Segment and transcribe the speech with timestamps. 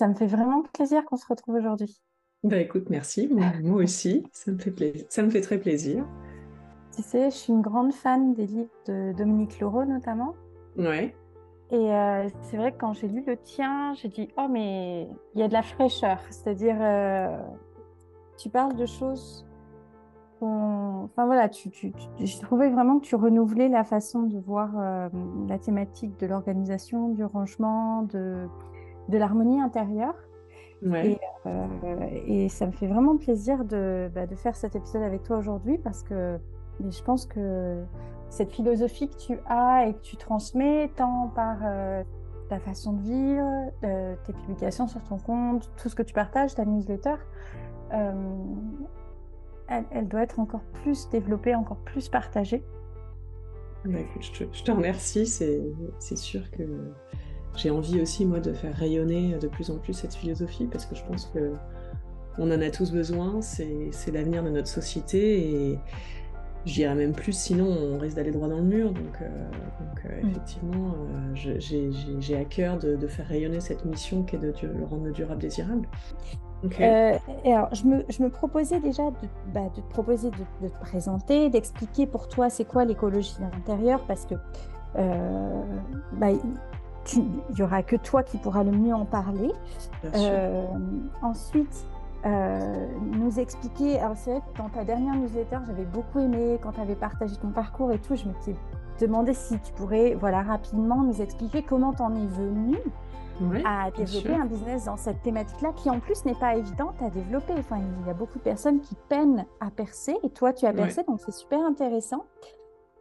[0.00, 2.00] Ça me fait vraiment plaisir qu'on se retrouve aujourd'hui.
[2.42, 3.28] Bah écoute, merci.
[3.28, 6.06] Moi, aussi, ça me, fait ça me fait très plaisir.
[6.96, 10.34] Tu sais, je suis une grande fan des livres de Dominique Laureau notamment.
[10.78, 11.14] Ouais.
[11.70, 15.40] Et euh, c'est vrai que quand j'ai lu le tien, j'ai dit oh mais il
[15.40, 17.36] y a de la fraîcheur, c'est-à-dire euh,
[18.38, 19.44] tu parles de choses
[20.42, 25.10] Enfin voilà, tu, tu, j'ai trouvé vraiment que tu renouvelais la façon de voir euh,
[25.46, 28.48] la thématique de l'organisation, du rangement, de,
[29.10, 30.14] de l'harmonie intérieure.
[30.82, 31.18] Ouais.
[32.26, 35.36] Et, et, ça me fait vraiment plaisir de, bah, de faire cet épisode avec toi
[35.36, 36.38] aujourd'hui parce que
[36.88, 37.84] je pense que
[38.30, 42.02] cette philosophie que tu as et que tu transmets tant par euh,
[42.48, 46.54] ta façon de vivre, euh, tes publications sur ton compte, tout ce que tu partages,
[46.54, 47.16] ta newsletter,
[47.92, 48.12] euh,
[49.68, 52.64] elle, doit être encore plus développée, encore plus partagée.
[53.84, 56.62] Je, te, remercie, c'est sûr que
[57.56, 60.94] j'ai envie aussi moi de faire rayonner de plus en plus cette philosophie parce que
[60.94, 61.52] je pense que
[62.38, 65.78] on en a tous besoin, c'est l'avenir de notre société et
[66.66, 68.92] je dirais même plus, sinon on risque d'aller droit dans le mur.
[68.92, 69.26] Donc, euh,
[70.04, 70.30] euh, mm.
[70.30, 70.94] effectivement,
[71.36, 74.52] euh, j'ai à cœur de, faire rayonner cette mission qui est de,
[74.84, 75.88] rendre durable désirable.
[76.80, 81.48] alors, je me, je me, proposais déjà de, bah, de te proposer de, te présenter,
[81.48, 84.34] d'expliquer pour toi c'est quoi l'écologie intérieure, parce que
[84.94, 86.28] bah,
[87.16, 89.52] il n'y aura que toi qui pourras le mieux en parler.
[91.22, 91.86] ensuite,
[92.26, 93.98] euh, nous expliquer.
[93.98, 97.36] Alors, c'est vrai que dans ta dernière newsletter, j'avais beaucoup aimé quand tu avais partagé
[97.36, 98.14] ton parcours et tout.
[98.14, 98.54] Je me suis
[99.00, 102.76] demandé si tu pourrais voilà, rapidement nous expliquer comment tu en es venu
[103.64, 107.54] à développer un business dans cette thématique-là, qui en plus n'est pas évidente à développer.
[107.58, 110.74] Enfin, il y a beaucoup de personnes qui peinent à percer et toi, tu as
[110.74, 112.26] percé, donc c'est super intéressant.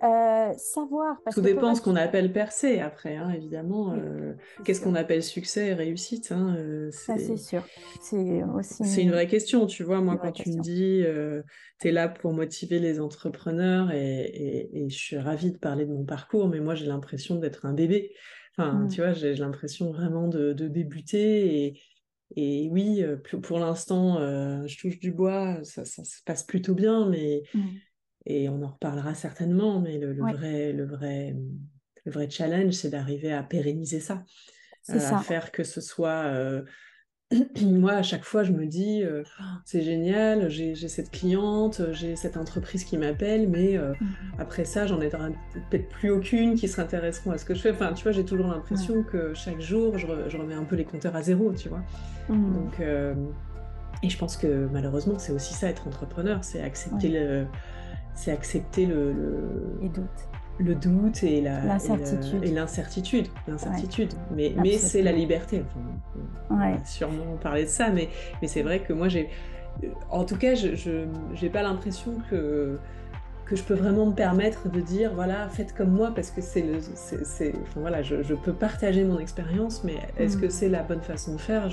[0.02, 1.18] Euh, savoir.
[1.32, 3.94] Tout dépend de ce qu'on appelle percer après, hein, évidemment.
[3.94, 4.34] Euh,
[4.64, 7.64] qu'est-ce qu'on appelle succès et réussite hein, euh, c'est sûr.
[8.02, 8.86] C'est aussi.
[8.86, 10.00] C'est une vraie question, tu vois.
[10.00, 11.04] Moi, quand tu me dis,
[11.82, 16.06] tu es là pour motiver les entrepreneurs et, je suis ravie de parler de mon
[16.06, 18.14] parcours, mais moi, j'ai l'impression d'être un bébé.
[18.58, 18.88] Enfin, mmh.
[18.90, 21.82] tu vois, j'ai l'impression vraiment de, débuter et.
[22.36, 23.04] Et oui,
[23.42, 24.20] pour l'instant,
[24.68, 27.60] je touche du bois, ça, se passe plutôt bien, mais, mmh
[28.30, 31.36] et on en reparlera certainement, mais le, vrai, le, vrai,
[32.06, 34.24] le vrai challenge, c'est d'arriver à pérenniser ça,
[34.88, 36.26] à faire que ce soit...
[36.28, 36.62] Euh,
[37.62, 39.24] moi, à chaque fois, je me dis, euh,
[39.66, 44.08] c'est génial, j'ai cette cliente, j'ai cette entreprise qui m'appelle, mais euh, mmh
[44.40, 47.72] après ça, j'en ai peut-être plus aucune qui s'intéresseront à ce que je fais.
[47.72, 51.16] Enfin, tu vois, j'ai toujours l'impression que chaque jour, je, remets un peu les compteurs
[51.16, 51.84] à zéro, tu vois.
[52.30, 52.54] Mmh.
[52.54, 52.82] Donc,
[54.02, 57.46] et je pense que malheureusement, c'est aussi ça, être entrepreneur, c'est accepter le
[58.20, 59.14] c'est accepter le,
[60.60, 62.44] le, doute et l'incertitude.
[62.44, 64.14] Et l'incertitude, l'incertitude.
[64.36, 65.64] Mais, mais c'est la liberté.
[66.50, 68.10] on, va sûrement parler de ça, mais,
[68.42, 69.30] mais c'est vrai que moi, j'ai.
[70.10, 71.06] En tout cas, je
[71.42, 72.78] n'ai pas l'impression que
[73.46, 76.62] que je peux vraiment me permettre de dire voilà faites comme moi parce que c'est
[76.62, 80.52] le c'est voilà je, peux partager mon expérience mais est-ce que mm.
[80.52, 81.68] c'est la bonne façon de faire?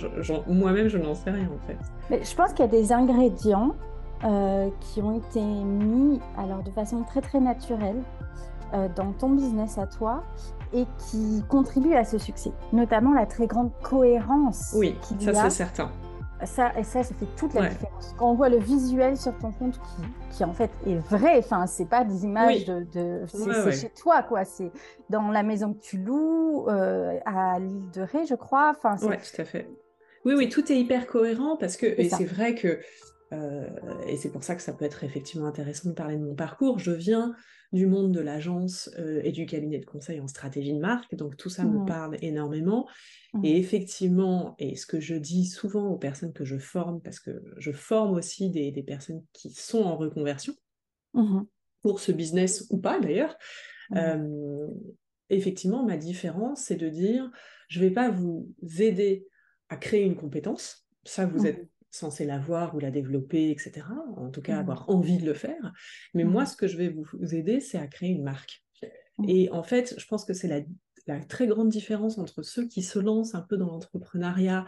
[0.48, 1.76] Moi-même je n'en sais rien en fait
[2.08, 3.74] mais je pense qu'il y a des ingrédients
[4.24, 8.02] euh, qui ont été mis alors de façon très très naturelle
[8.74, 10.24] euh, dans ton business à toi
[10.72, 14.74] et qui contribuent à ce succès, notamment la très grande cohérence.
[14.76, 15.90] Oui, ça c'est certain.
[16.44, 18.14] Ça, et ça, ça fait toute la différence.
[18.18, 21.66] Quand on voit le visuel sur ton compte qui, qui en fait est vrai, enfin,
[21.66, 23.22] c'est pas des images de.
[23.26, 24.44] c'est chez toi, quoi.
[24.44, 24.70] C'est
[25.08, 28.74] dans la maison que tu loues, euh, à l'île de Ré, je crois.
[28.76, 29.66] Enfin, oui, tout à fait.
[30.26, 32.80] Oui, oui, tout est hyper cohérent parce que, et c'est vrai que
[33.32, 33.68] euh,
[34.06, 36.78] et c'est pour ça que ça peut être effectivement intéressant de parler de mon parcours.
[36.78, 37.34] Je viens
[37.72, 41.36] du monde de l'agence euh, et du cabinet de conseil en stratégie de marque, donc
[41.36, 41.86] tout ça me mmh.
[41.86, 42.88] parle énormément.
[43.34, 43.44] Mmh.
[43.44, 47.42] Et effectivement, et ce que je dis souvent aux personnes que je forme, parce que
[47.58, 50.54] je forme aussi des, personnes qui sont en reconversion,
[51.14, 51.42] mmh
[51.82, 53.36] pour ce business ou pas d'ailleurs,
[53.94, 54.66] euh,
[55.30, 57.30] effectivement, ma différence, c'est de dire,
[57.68, 59.28] je ne vais pas vous aider
[59.68, 63.86] à créer une compétence, ça vous êtes censé l'avoir ou la développer, etc.
[64.16, 64.60] En tout cas, mmh.
[64.60, 65.72] avoir envie de le faire.
[66.14, 66.46] Mais moi, mmh.
[66.46, 68.62] ce que je vais vous, aider, c'est à créer une marque.
[69.18, 69.28] Mmh.
[69.28, 72.98] Et en fait, je pense que c'est la, très grande différence entre ceux qui se
[72.98, 74.64] lancent un peu dans l'entrepreneuriat,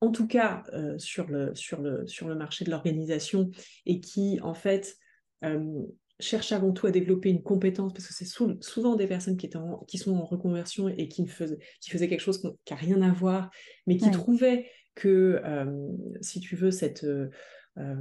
[0.00, 3.50] en tout cas euh, sur, le, sur, le, sur le marché de l'organisation,
[3.84, 4.96] et qui, en fait,
[5.44, 5.82] euh,
[6.20, 9.58] cherchent avant tout à développer une compétence, parce que c'est souvent des personnes qui, étaient
[9.88, 13.12] qui sont en reconversion et qui, faisaient, qui faisaient quelque chose qui n'a rien à
[13.12, 13.50] voir,
[13.86, 17.30] mais qui trouvaient que, euh, si tu veux, cette, euh,
[17.78, 17.96] euh,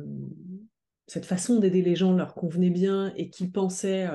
[1.07, 4.07] cette façon d'aider les gens leur convenait bien et qu'ils pensaient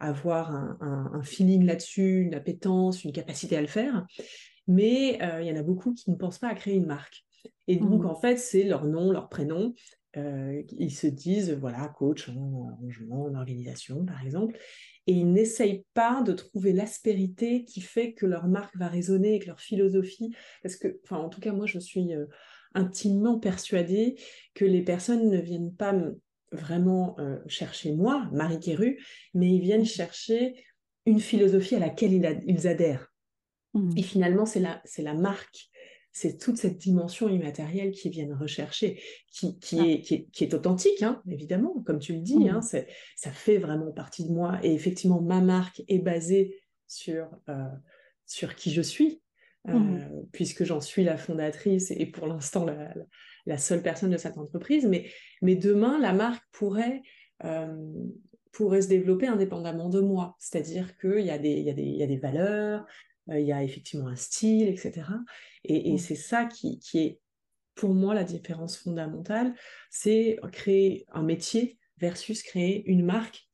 [0.00, 4.04] avoir un, feeling là-dessus, une appétence, une capacité à le faire.
[4.66, 7.24] mais il y en a beaucoup qui ne pensent pas à créer une marque.
[7.68, 8.06] Et donc, mmh.
[8.06, 9.74] en fait, c'est leur nom, leur prénom.
[10.16, 14.58] ils se disent, voilà, coach en rangement, en organisation, par exemple.
[15.06, 19.46] Et ils n'essayent pas de trouver l'aspérité qui fait que leur marque va résonner avec
[19.46, 20.34] leur philosophie.
[20.62, 22.10] Parce que, enfin, en tout cas, moi, je suis
[22.74, 24.16] intimement persuadée
[24.54, 25.94] que les personnes ne viennent pas
[26.52, 27.16] vraiment
[27.48, 28.98] chercher moi, Marie Kéru,
[29.34, 30.54] mais ils viennent chercher
[31.06, 32.12] une philosophie à laquelle
[32.46, 33.12] ils, adhèrent.
[33.74, 33.90] Mmh.
[33.96, 35.68] Et finalement, c'est la, la marque
[36.14, 39.02] c'est toute cette dimension immatérielle qu'ils viennent rechercher,
[39.32, 39.84] qui, qui, ah.
[39.84, 40.00] est,
[40.30, 42.78] qui, est, authentique, hein, évidemment, comme tu le dis, hein, mmh.
[43.16, 44.60] ça fait vraiment partie de moi.
[44.62, 47.66] Et effectivement, ma marque est basée sur, euh,
[48.26, 49.22] sur qui je suis,
[49.68, 50.28] euh, mmh.
[50.30, 52.64] puisque j'en suis la fondatrice et pour l'instant
[53.44, 54.86] la, seule personne de cette entreprise.
[54.86, 55.10] Mais,
[55.42, 57.02] mais demain, la marque pourrait...
[57.44, 57.74] Euh,
[58.52, 60.36] pourrait se développer indépendamment de moi.
[60.38, 62.86] C'est-à-dire qu'il y, y, y, a des valeurs,
[63.28, 65.02] il y a effectivement un style, etc.
[65.64, 65.98] Et, mmh.
[65.98, 67.20] c'est ça qui, est,
[67.74, 69.54] pour moi, la différence fondamentale,
[69.90, 73.48] c'est créer un métier versus créer une marque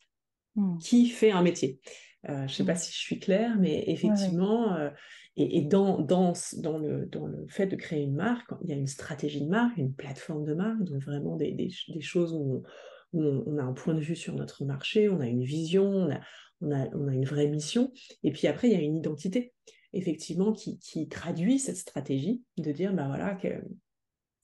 [0.57, 0.79] mmh.
[0.79, 1.81] qui fait un métier.
[2.29, 2.79] Euh, je ne sais pas mmh.
[2.79, 4.91] si je suis claire, mais effectivement, euh,
[5.37, 8.77] et, dans, dans, dans, le, dans le fait de créer une marque, il y a
[8.77, 12.63] une stratégie de marque, une plateforme de marque, donc vraiment des, des, choses où,
[13.13, 16.21] on, a un point de vue sur notre marché, on a une vision, on a,
[16.61, 17.93] on a, on a une vraie mission,
[18.23, 19.53] et puis après, il y a une identité
[19.93, 23.37] effectivement, qui, traduit cette stratégie de dire, bah voilà,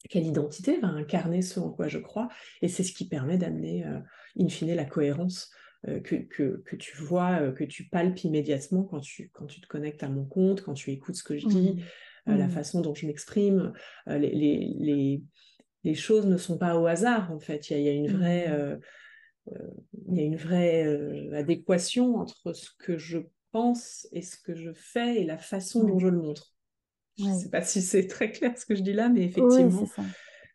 [0.08, 2.28] quelle identité va incarner ce en quoi je crois,
[2.62, 3.98] et c'est ce qui permet d'amener, euh,
[4.38, 5.50] in fine, la cohérence
[5.88, 9.66] euh, que, que, tu vois, euh, que tu palpes immédiatement quand tu, quand tu te
[9.66, 11.84] connectes à mon compte, quand tu écoutes ce que je dis,
[12.26, 12.36] mmh.
[12.36, 12.50] la mmh.
[12.50, 13.72] façon dont je m'exprime,
[14.06, 15.22] les, les,
[15.84, 18.48] les, choses ne sont pas au hasard, en fait, il y a, une vraie...
[18.48, 18.80] Mmh.
[20.08, 20.86] Il y a une vraie
[21.34, 23.18] adéquation entre ce que je
[23.52, 26.52] pense et ce que je fais et la façon dont je le montre.
[27.18, 29.88] Je ne sais pas si c'est très clair ce que je dis là, mais effectivement,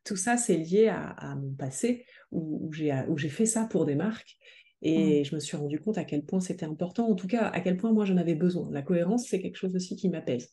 [0.04, 4.38] tout ça, c'est lié à, mon passé où, où j'ai fait ça pour des marques.
[4.84, 7.62] Et je me suis rendu compte à quel point c'était important, en tout cas à
[7.62, 8.68] quel point moi j'en avais besoin.
[8.72, 10.52] La cohérence, c'est quelque chose aussi qui m'apaise.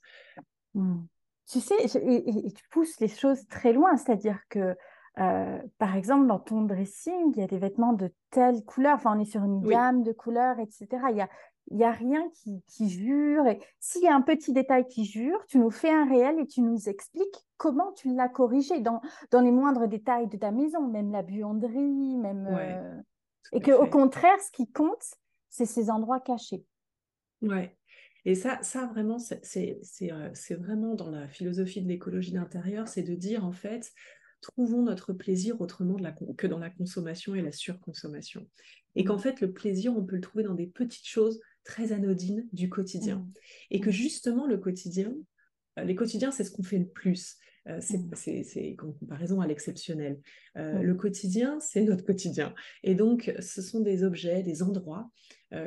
[1.51, 4.77] Tu sais, et, tu pousses les choses très loin, c'est-à-dire que
[5.19, 9.17] euh, par exemple, dans ton dressing, il y a des vêtements de telle couleur, enfin
[9.17, 10.87] on est sur une gamme de couleurs, etc.
[11.11, 11.29] Il y a,
[11.71, 12.31] il n'y a rien
[12.69, 13.47] qui, jure.
[13.47, 16.47] Et s'il y a un petit détail qui jure, tu nous fais un réel et
[16.47, 19.01] tu nous expliques comment tu l'as corrigé dans,
[19.31, 22.47] dans les moindres détails de ta maison, même la buanderie, même.
[22.51, 23.01] Euh,
[23.53, 25.15] et qu'au contraire, ce qui compte,
[25.49, 26.65] c'est ces endroits cachés.
[27.43, 27.77] Ouais.
[28.25, 33.15] Et ça, ça vraiment, c'est euh, vraiment dans la philosophie de l'écologie d'intérieur, c'est de
[33.15, 33.93] dire en fait,
[34.41, 35.97] trouvons notre plaisir autrement
[36.37, 38.47] que dans la consommation et la surconsommation.
[38.95, 39.21] Et qu'en mmh.
[39.21, 43.19] fait, le plaisir, on peut le trouver dans des petites choses très anodine du quotidien.
[43.19, 43.33] Mmh.
[43.71, 43.93] Et que mmh.
[43.93, 45.15] justement, le quotidien,
[45.79, 47.37] euh, les quotidiens, c'est ce qu'on fait le plus.
[47.69, 50.21] Euh, c'est en comparaison à l'exceptionnel.
[50.57, 52.55] Euh, le quotidien, c'est notre quotidien.
[52.83, 55.11] Et donc, ce sont des objets, des endroits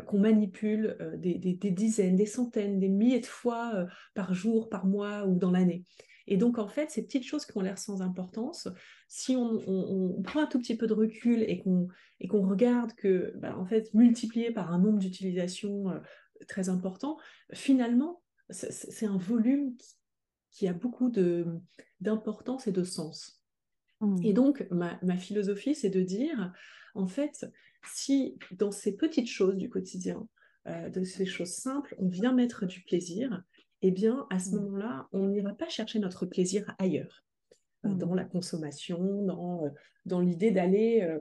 [0.05, 1.39] qu'on manipule des,
[1.71, 5.83] dizaines, des centaines, des milliers de fois par jour, par mois ou dans l'année.
[6.27, 8.67] Et donc, en fait, ces petites choses qui ont l'air sans importance,
[9.07, 11.87] si on, prend un tout petit peu de recul et qu'on
[12.19, 15.99] et qu'on regarde que, bah, en fait, multiplié par un nombre d'utilisations euh,
[16.47, 17.17] très important,
[17.53, 19.75] finalement, c'est un volume
[20.51, 21.11] qui, a beaucoup
[22.01, 23.41] d'importance et de sens.
[24.01, 24.17] Mmh.
[24.23, 26.53] Et donc, ma, philosophie, c'est de dire,
[26.93, 27.45] en fait,
[27.85, 30.27] si dans ces petites choses du quotidien,
[30.67, 33.41] euh, de ces choses simples, on vient mettre du plaisir,
[33.81, 34.59] eh bien, à ce mmh.
[34.59, 37.23] moment-là, on n'ira pas chercher notre plaisir ailleurs,
[37.85, 37.97] euh, mmh.
[37.97, 39.69] dans la consommation, dans, euh,
[40.05, 41.01] dans l'idée d'aller...
[41.01, 41.19] Euh,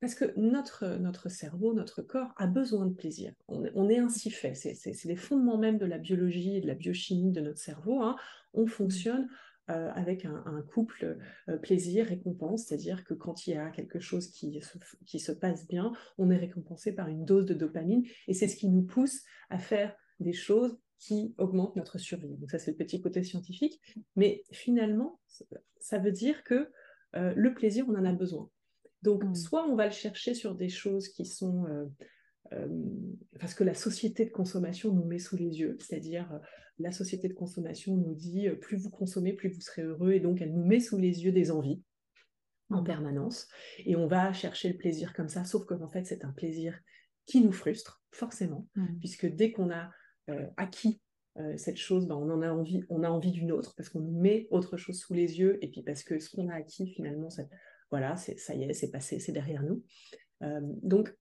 [0.00, 3.32] parce que notre, notre cerveau, notre corps a besoin de plaisir.
[3.48, 4.54] On, est ainsi fait.
[4.54, 8.00] C'est les fondements même de la biologie et de la biochimie de notre cerveau.
[8.00, 8.14] Hein.
[8.54, 8.68] On mmh.
[8.68, 9.28] fonctionne
[9.66, 11.18] avec un, couple
[11.62, 15.92] plaisir-récompense, c'est-à-dire que quand il y a quelque chose qui se, qui se passe bien,
[16.16, 19.58] on est récompensé par une dose de dopamine et c'est ce qui nous pousse à
[19.58, 22.36] faire des choses qui augmente notre survie.
[22.36, 23.80] Donc ça, c'est le petit côté scientifique.
[24.16, 25.20] Mais finalement,
[25.80, 26.70] ça veut dire que
[27.16, 28.50] euh, le plaisir, on en a besoin.
[29.02, 29.34] Donc, mm.
[29.34, 31.66] soit on va le chercher sur des choses qui sont...
[31.66, 31.86] Euh,
[32.52, 32.66] euh,
[33.38, 36.40] parce que la société de consommation nous met sous les yeux, c'est-à-dire
[36.78, 40.40] la société de consommation nous dit plus vous consommez, plus vous serez heureux, et donc
[40.40, 41.82] elle nous met sous les yeux des envies
[42.70, 42.84] en mm.
[42.84, 43.48] permanence,
[43.84, 46.78] et on va chercher le plaisir comme ça, sauf que en fait c'est un plaisir
[47.26, 48.98] qui nous frustre forcément, mm.
[48.98, 49.90] puisque dès qu'on a
[50.56, 51.00] acquis
[51.38, 54.00] euh, cette chose, ben, on en a envie, on a envie d'une autre parce qu'on
[54.00, 57.30] met autre chose sous les yeux et puis parce que ce qu'on a acquis finalement,
[57.30, 57.44] ça,
[57.90, 59.84] voilà, ça y est, c'est passé, c'est derrière nous.
[60.42, 61.14] Euh, donc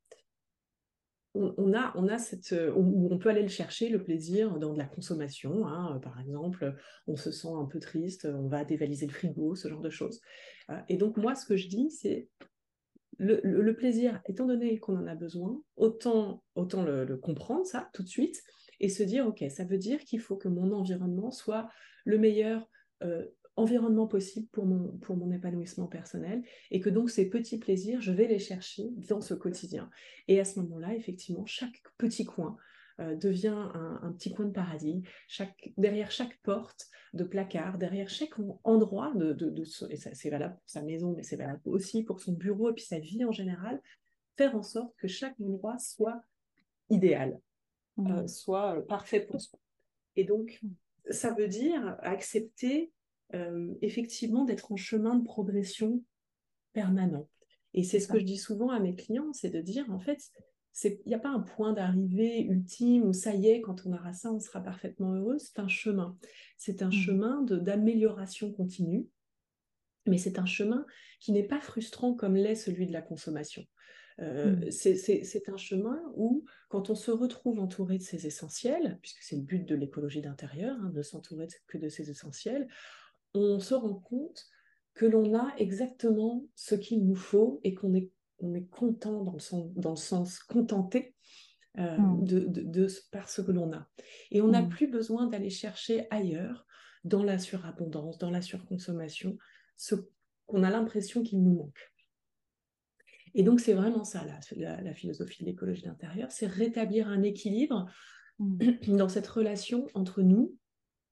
[1.35, 4.87] on, a, on a cette, on peut aller le chercher, le plaisir dans de la
[4.87, 5.67] consommation.
[5.67, 9.67] Hein, par exemple, on se sent un peu triste, on va dévaliser le frigo, ce
[9.67, 10.19] genre de choses.
[10.89, 12.27] et donc moi, ce que je dis, c'est
[13.19, 18.07] le, plaisir, étant donné qu'on en a besoin, autant, autant le, comprendre, ça, tout de
[18.07, 18.41] suite,
[18.79, 21.69] et se dire, OK, ça veut dire qu'il faut que mon environnement soit
[22.05, 22.69] le meilleur
[23.03, 23.25] euh,
[23.57, 28.39] environnement possible pour mon, épanouissement personnel, et que donc ces petits plaisirs, je vais les
[28.39, 29.89] chercher dans ce quotidien.
[30.27, 32.55] Et à ce moment-là, effectivement, chaque petit coin,
[32.99, 35.03] euh, devient un, petit coin de paradis.
[35.77, 41.13] Derrière chaque porte de placard, derrière chaque endroit, de, de, c'est valable pour sa maison,
[41.15, 43.81] mais c'est valable aussi pour son bureau et puis sa vie en général,
[44.35, 46.23] faire en sorte que chaque endroit soit
[46.89, 47.39] idéal,
[47.97, 48.27] mmh.
[48.27, 49.59] soit euh, parfait pour soi.
[50.15, 50.61] Et donc,
[51.09, 52.91] ça veut dire accepter
[53.81, 56.01] effectivement d'être en chemin de progression
[56.71, 57.27] permanent.
[57.73, 60.31] Et c'est ce que je dis souvent à mes clients, c'est de dire, en fait,
[60.83, 64.13] il n'y a pas un point d'arrivée ultime où ça y est, quand on aura
[64.13, 65.37] ça, on sera parfaitement heureux.
[65.39, 66.17] C'est un chemin.
[66.57, 66.91] C'est un mmh.
[66.93, 69.07] chemin d'amélioration continue,
[70.05, 70.85] mais c'est un chemin
[71.19, 73.65] qui n'est pas frustrant comme l'est celui de la consommation.
[74.19, 74.71] Euh, mmh.
[74.71, 79.43] C'est un chemin où, quand on se retrouve entouré de ses essentiels, puisque c'est le
[79.43, 82.67] but de l'écologie d'intérieur, hein, de s'entourer que de ses essentiels,
[83.33, 84.47] on se rend compte
[84.95, 88.09] que l'on a exactement ce qu'il nous faut et qu'on est
[88.39, 91.15] on est content dans le, dans le sens contenté
[91.77, 92.25] euh, mm.
[92.25, 93.87] de, de, par ce que l'on a.
[94.31, 94.69] Et on n'a mm.
[94.69, 96.65] plus besoin d'aller chercher ailleurs,
[97.03, 99.37] dans la surabondance, dans la surconsommation,
[99.77, 99.95] ce
[100.45, 101.93] qu'on a l'impression qu'il nous manque.
[103.33, 104.23] Et donc c'est vraiment ça,
[104.55, 107.85] la, la, philosophie de l'écologie d'intérieur, c'est rétablir un équilibre
[108.39, 108.59] mm.
[108.97, 110.55] dans cette relation entre nous,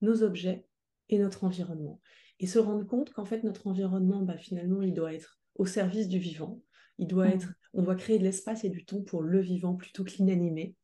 [0.02, 0.66] nos objets
[1.08, 2.00] et notre environnement.
[2.38, 6.08] Et se rendre compte qu'en fait, notre environnement, bah, finalement, il doit être au service
[6.08, 6.60] du vivant,
[6.98, 10.04] il doit être, on doit créer de l'espace et du temps pour le vivant plutôt
[10.04, 10.74] que l'inanimé.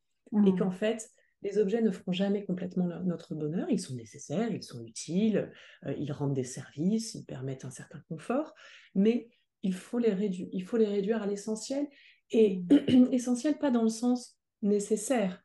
[0.46, 1.10] Et qu'en fait,
[1.42, 3.68] les objets ne feront jamais complètement notre bonheur.
[3.68, 5.52] Ils sont nécessaires, ils sont utiles,
[5.84, 8.54] euh, ils rendent des services, ils permettent un certain confort,
[8.94, 9.28] mais
[9.62, 11.88] il faut les réduire, il faut les réduire à l'essentiel.
[12.30, 12.62] Et
[13.12, 15.42] essentiel, pas dans le sens nécessaire.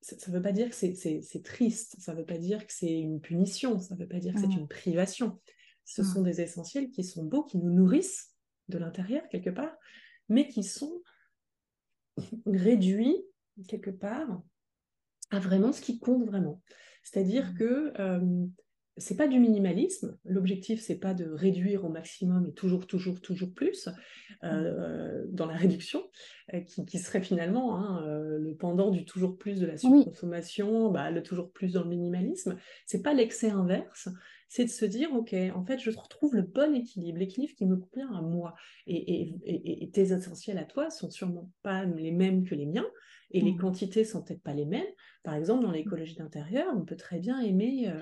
[0.00, 2.92] Ça ne veut pas dire que c'est triste, ça ne veut pas dire que c'est
[2.92, 5.40] une punition, ça ne veut pas dire que c'est une privation.
[5.86, 8.34] Ce sont des essentiels qui sont beaux, qui nous nourrissent
[8.68, 9.74] de l'intérieur quelque part,
[10.28, 11.02] mais qui sont
[12.46, 13.16] réduits
[13.66, 14.42] quelque part
[15.30, 16.62] à vraiment ce qui compte vraiment.
[17.02, 18.46] C'est-à-dire que euh,
[18.96, 20.16] c'est pas du minimalisme.
[20.24, 23.88] L'objectif, c'est pas de réduire au maximum et toujours, toujours, toujours plus
[24.44, 26.04] euh, dans la réduction,
[26.52, 31.10] euh, qui, serait finalement hein, euh, le pendant du toujours plus de la surconsommation, bah,
[31.10, 32.56] le toujours plus dans le minimalisme.
[32.86, 34.08] C'est pas l'excès inverse,
[34.48, 37.76] c'est de se dire, ok, en fait, je retrouve le bon équilibre, l'équilibre qui me
[37.76, 38.54] convient à moi.
[38.86, 42.86] Et, tes essentiels à toi sont sûrement pas les mêmes que les miens,
[43.32, 43.58] et les mmh.
[43.58, 44.86] quantités sont peut-être pas les mêmes.
[45.24, 47.92] Par exemple, dans l'écologie d'intérieur, on peut très bien aimer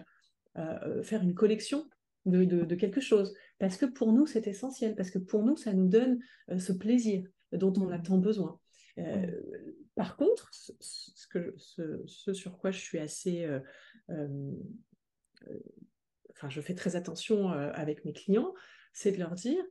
[0.59, 1.89] euh, faire une collection
[2.27, 3.35] de, quelque chose.
[3.59, 6.73] Parce que pour nous, c'est essentiel, parce que pour nous, ça nous donne euh, ce
[6.73, 8.59] plaisir dont on a tant besoin.
[8.99, 9.31] Euh,
[9.95, 13.47] par contre, ce, que, ce, sur quoi je suis assez...
[14.09, 14.59] enfin,
[16.49, 18.55] je fais très attention avec mes clients,
[18.93, 19.63] c'est de leur dire,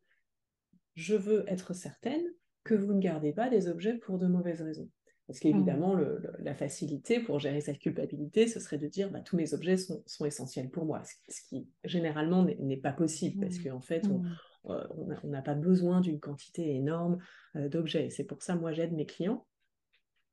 [0.95, 2.25] je veux être certaine
[2.63, 4.89] que vous ne gardez pas des objets pour de mauvaises raisons.
[5.31, 6.19] Parce qu'évidemment, mmh.
[6.39, 10.25] la facilité pour gérer cette culpabilité, ce serait de dire bah, tous mes objets sont,
[10.25, 13.63] essentiels pour moi, ce, qui généralement n'est pas possible, parce mmh.
[13.63, 14.37] qu'en fait, mmh.
[14.71, 14.85] euh,
[15.23, 17.17] on n'a pas besoin d'une quantité énorme
[17.55, 18.09] euh, d'objets.
[18.09, 19.47] C'est pour ça, moi, j'aide mes clients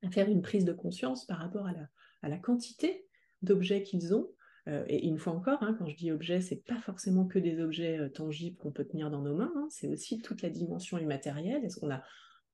[0.02, 1.88] à faire une prise de conscience par rapport à la,
[2.23, 3.07] à la quantité
[3.43, 4.28] d'objets qu'ils ont.
[4.67, 7.61] Euh, et une fois encore, hein, quand je dis objets, c'est pas forcément que des
[7.61, 11.64] objets tangibles qu'on peut tenir dans nos mains, hein, c'est aussi toute la dimension immatérielle.
[11.64, 12.02] Est-ce qu'on a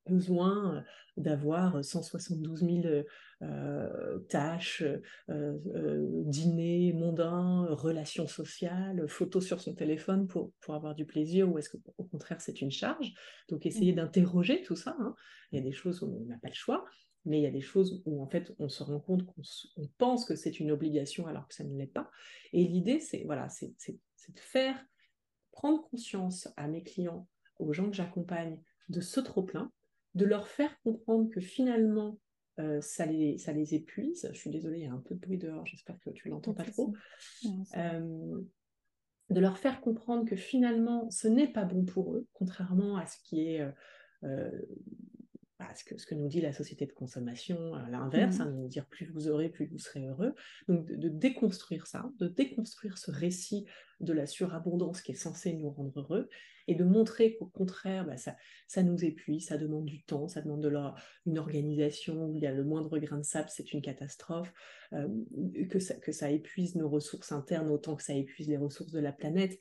[0.06, 0.80] besoin euh,
[1.16, 3.04] d'avoir 172 000
[3.42, 4.82] euh, tâches,
[5.30, 11.58] euh, dîners mondains, relations sociales, photos sur son téléphone pour, pour avoir du plaisir ou
[11.58, 13.12] est-ce qu'au contraire c'est une charge?
[13.48, 13.96] Donc essayer mmh.
[13.96, 14.96] d'interroger tout ça.
[14.98, 15.14] Hein.
[15.52, 16.84] Il y a des choses où on n'a pas le choix,
[17.24, 20.24] mais il y a des choses où en fait on se rend compte qu'on pense
[20.24, 22.10] que c'est une obligation alors que ça ne l'est pas.
[22.52, 24.76] Et l'idée c'est voilà, c'est de faire
[25.52, 29.72] prendre conscience à mes clients, aux gens que j'accompagne, de ce trop-plein,
[30.14, 32.18] de leur faire comprendre que finalement,
[32.60, 34.28] euh, ça, les, ça les épuise.
[34.32, 36.54] Je suis désolée, il y a un peu de bruit dehors, j'espère que tu l'entends
[36.54, 36.94] pas trop.
[37.76, 38.40] Euh,
[39.30, 43.16] de leur faire comprendre que finalement, ce n'est pas bon pour eux, contrairement à ce
[43.24, 43.66] qui est,
[44.22, 44.50] euh,
[45.76, 48.42] ce, que, ce que nous dit la société de consommation, à l'inverse, mmh.
[48.42, 50.34] hein, de nous dire plus vous aurez, plus vous serez heureux.
[50.68, 53.64] Donc de, déconstruire ça, de déconstruire ce récit
[54.00, 56.28] de la surabondance qui est censé nous rendre heureux,
[56.66, 58.36] et de montrer qu'au contraire, bah, ça,
[58.68, 60.72] ça nous épuise, ça demande du temps, ça demande de
[61.26, 64.52] une organisation où il y a le moindre grain de sable, c'est une catastrophe,
[64.92, 65.08] euh,
[65.70, 69.00] que, ça, que ça épuise nos ressources internes autant que ça épuise les ressources de
[69.00, 69.60] la planète.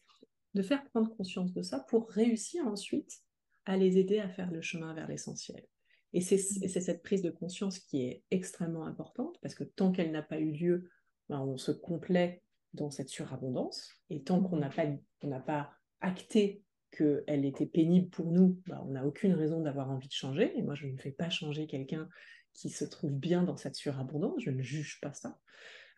[0.53, 3.23] De faire prendre conscience de ça pour réussir ensuite
[3.65, 5.65] à les aider à faire le chemin vers l'essentiel.
[6.13, 10.21] Et c'est cette prise de conscience qui est extrêmement importante parce que tant qu'elle n'a
[10.21, 10.89] pas eu lieu,
[11.29, 12.43] ben, on se complaît
[12.73, 13.89] dans cette surabondance.
[14.09, 19.05] Et tant qu'on n'a pas, pas acté qu'elle était pénible pour nous, ben, on n'a
[19.05, 20.55] aucune raison d'avoir envie de changer.
[20.57, 22.07] Et moi, je ne fais pas changer quelqu'un
[22.53, 24.41] qui se trouve bien dans cette surabondance.
[24.43, 25.39] Je ne juge pas ça.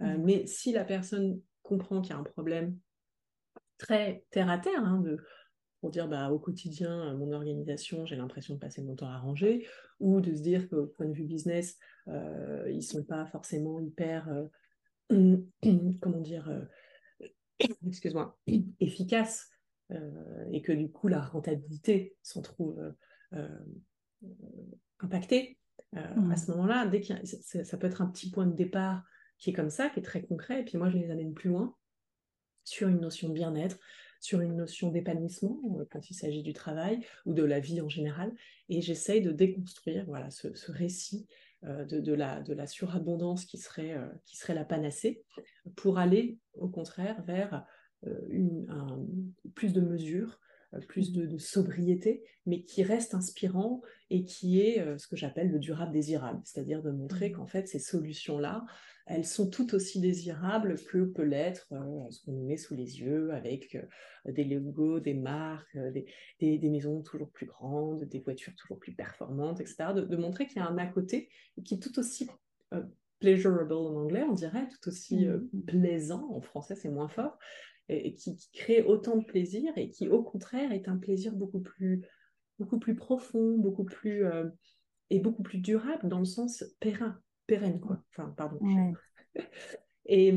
[0.01, 0.23] Euh, mmh.
[0.23, 2.77] mais si la personne comprend qu'il y a un problème
[3.77, 5.17] très terre à terre, hein, de
[5.85, 9.67] pour dire bah, au quotidien, mon organisation, j'ai l'impression de passer mon temps à ranger,
[9.99, 11.77] ou de se dire qu'au point de vue business,
[12.07, 14.27] euh, ils ne sont pas forcément hyper,
[15.11, 15.37] euh,
[16.01, 16.65] comment dire, euh,
[17.87, 18.35] excuse-moi,
[18.79, 19.51] efficaces,
[20.51, 22.81] et que du coup la rentabilité s'en trouve
[24.97, 25.59] impactée.
[25.93, 26.35] À mmh.
[26.35, 29.03] ce moment-là, dès qu'il ça peut être un petit point de départ
[29.37, 31.49] qui est comme ça, qui est très concret, et puis moi je les amène plus
[31.49, 31.75] loin
[32.63, 33.77] sur une notion de bien-être,
[34.25, 37.89] sur une notion d'épanouissement euh, quand il s'agit du travail ou de la vie en
[37.89, 38.33] général.
[38.69, 41.27] Et j'essaye de déconstruire voilà, ce, récit
[41.63, 45.23] euh, de, la, surabondance qui serait, euh, qui serait la panacée
[45.75, 47.65] pour aller au contraire vers
[49.55, 50.39] plus de mesures,
[50.87, 55.91] plus de, sobriété, mais qui reste inspirant et qui est ce que j'appelle le durable
[55.91, 57.33] désirable, c'est-à-dire de montrer mmh.
[57.33, 58.65] qu'en fait ces solutions-là,
[59.07, 63.01] elles sont tout aussi désirables que peut l'être euh, ce qu'on nous met sous les
[63.01, 65.91] yeux avec euh, des logos, des marques, euh,
[66.39, 69.93] des, maisons toujours plus grandes, des voitures toujours plus performantes, etc.
[69.93, 71.29] De, montrer qu'il y a un à côté
[71.63, 72.27] qui est tout aussi
[73.19, 75.49] pleasurable en anglais, on dirait, tout aussi mmh.
[75.67, 77.37] plaisant, en français c'est moins fort,
[77.89, 82.05] et, qui, crée autant de plaisir et qui au contraire est un plaisir beaucoup plus,
[82.59, 84.25] beaucoup plus profond, beaucoup plus...
[85.09, 88.03] et beaucoup plus durable dans le sens périn pérenne, quoi.
[88.09, 88.59] Enfin, pardon.
[90.05, 90.33] et,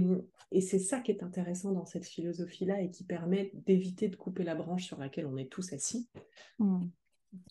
[0.50, 4.44] et c'est ça qui est intéressant dans cette philosophie-là et qui permet d'éviter de couper
[4.44, 6.08] la branche sur laquelle on est tous assis
[6.58, 6.86] mmh.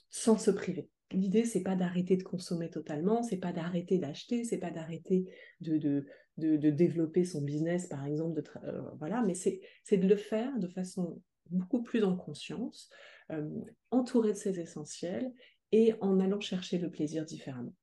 [0.09, 0.89] sans se priver.
[1.11, 5.25] L'idée, c'est pas d'arrêter de consommer totalement, c'est pas d'arrêter d'acheter, c'est pas d'arrêter
[5.61, 6.05] de, de,
[6.37, 10.67] de, développer son business, par exemple, de euh, voilà, mais c'est de le faire de
[10.67, 12.89] façon beaucoup plus en conscience,
[13.31, 13.49] euh,
[13.91, 15.33] entouré de ses essentiels
[15.71, 17.73] et en allant chercher le plaisir différemment.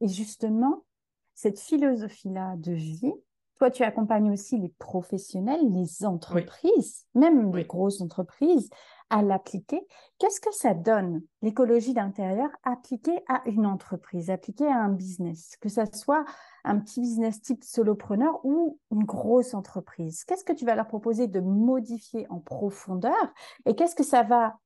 [0.00, 0.84] Et justement,
[1.34, 3.12] cette philosophie-là de vie,
[3.58, 8.68] toi, tu accompagnes aussi les professionnels, les entreprises, même les grosses entreprises,
[9.14, 9.86] à l'appliquer.
[10.18, 15.68] Qu'est-ce que ça donne, l'écologie d'intérieur, appliquée à une entreprise, appliquée à un business, que
[15.68, 16.24] ce soit
[16.64, 21.28] un petit business type solopreneur ou une grosse entreprise Qu'est-ce que tu vas leur proposer
[21.28, 23.14] de modifier en profondeur
[23.66, 24.58] et qu'est-ce que ça va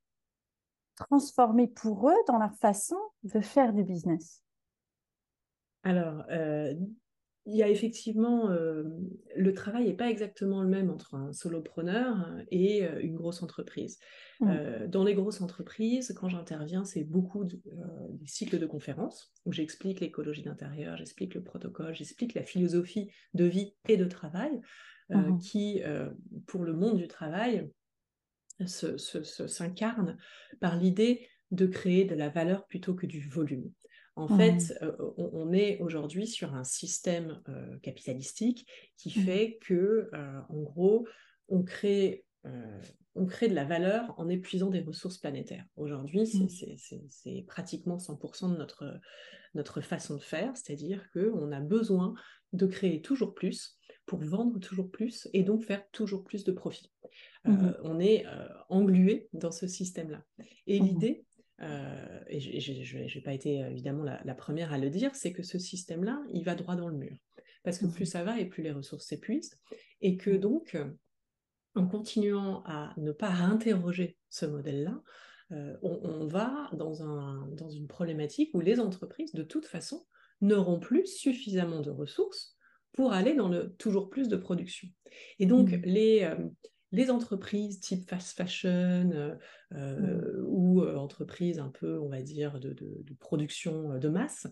[0.95, 4.43] transformer pour eux dans leur façon de faire du business?
[5.83, 6.73] Alors, euh,
[7.51, 8.85] il y a effectivement, euh,
[9.35, 13.99] le travail n'est pas exactement le même entre un solopreneur et euh, une grosse entreprise.
[14.41, 14.87] Mmh.
[14.87, 17.59] dans les grosses entreprises, quand j'interviens, c'est beaucoup des
[18.27, 23.75] cycles de conférences où j'explique l'écologie d'intérieur, j'explique le protocole, j'explique la philosophie de vie
[23.89, 24.61] et de travail
[25.09, 25.83] mmh qui,
[26.47, 27.69] pour le monde du travail,
[28.65, 30.19] s'incarne
[30.61, 33.73] par l'idée de créer de la valeur plutôt que du volume.
[34.19, 39.23] En fait, euh, on, est aujourd'hui sur un système euh, capitalistique qui mmh.
[39.23, 41.07] fait que, euh, en gros,
[41.49, 42.25] on crée,
[43.15, 45.65] on crée de la valeur en épuisant des ressources planétaires.
[45.77, 47.47] Aujourd'hui, c'est mmh.
[47.47, 48.99] pratiquement 100% de notre,
[49.55, 52.15] notre façon de faire, c'est-à-dire qu'on a besoin
[52.53, 56.91] de créer toujours plus pour vendre toujours plus et donc faire toujours plus de profit.
[57.45, 58.27] Mmh on est
[58.69, 60.23] englué dans ce système-là.
[60.67, 61.25] Et l'idée,
[61.61, 65.59] euh, et je n'ai pas été évidemment la, première à le dire, c'est que ce
[65.59, 67.17] système-là, il va droit dans le mur.
[67.65, 69.59] Parce que plus ça va et plus les ressources s'épuisent.
[70.01, 70.39] Et que mmh.
[70.39, 70.79] donc,
[71.75, 75.03] en continuant à ne pas interroger ce modèle-là,
[75.53, 80.07] euh, on, va dans, un, dans une problématique où les entreprises, de toute façon,
[80.41, 82.57] n'auront plus suffisamment de ressources
[82.93, 84.89] pour aller dans le toujours plus de production.
[85.39, 85.83] Et donc, mmh.
[85.85, 86.37] les, euh,
[86.93, 89.35] les entreprises type fast fashion euh,
[89.73, 90.45] euh, mmh.
[90.47, 92.75] ou euh, entreprises un peu, on va dire, de,
[93.21, 94.47] production de masse,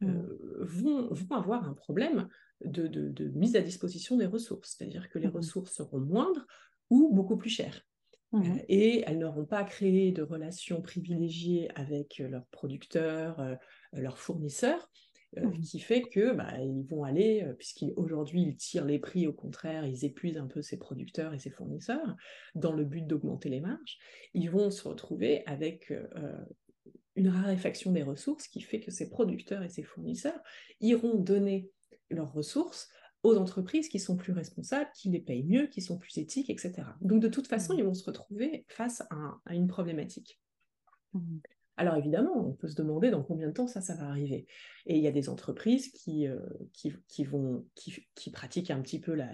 [0.00, 0.12] mmh.
[0.60, 2.28] vont, vont, avoir un problème
[2.64, 4.76] de, mise à disposition des ressources.
[4.76, 5.36] C'est-à-dire que les mmh.
[5.36, 6.46] ressources seront moindres
[6.90, 7.82] ou beaucoup plus chères.
[8.68, 13.56] et elles n'auront pas créé de relations privilégiées avec leurs producteurs,
[13.92, 14.90] leurs fournisseurs,
[15.36, 15.60] mmh.
[15.60, 20.04] qui fait que bah, ils vont aller, puisqu'aujourd'hui ils tirent les prix, au contraire, ils
[20.04, 22.16] épuisent un peu ces producteurs et ces fournisseurs,
[22.54, 23.98] dans le but d'augmenter les marges,
[24.34, 25.92] ils vont se retrouver avec
[27.16, 30.40] une raréfaction des ressources qui fait que ces producteurs et ces fournisseurs
[30.80, 31.70] iront donner
[32.10, 32.88] leurs ressources
[33.22, 36.74] aux entreprises qui sont plus responsables, qui les payent mieux, qui sont plus éthiques, etc.
[37.00, 37.78] Donc de toute façon, mmh.
[37.78, 40.38] ils vont se retrouver face à, une problématique.
[41.14, 41.38] Mmh.
[41.76, 44.46] Alors évidemment, on peut se demander dans combien de temps ça, va arriver.
[44.86, 46.38] Et il y a des entreprises qui, euh,
[47.26, 49.28] vont, qui, pratiquent un petit peu la,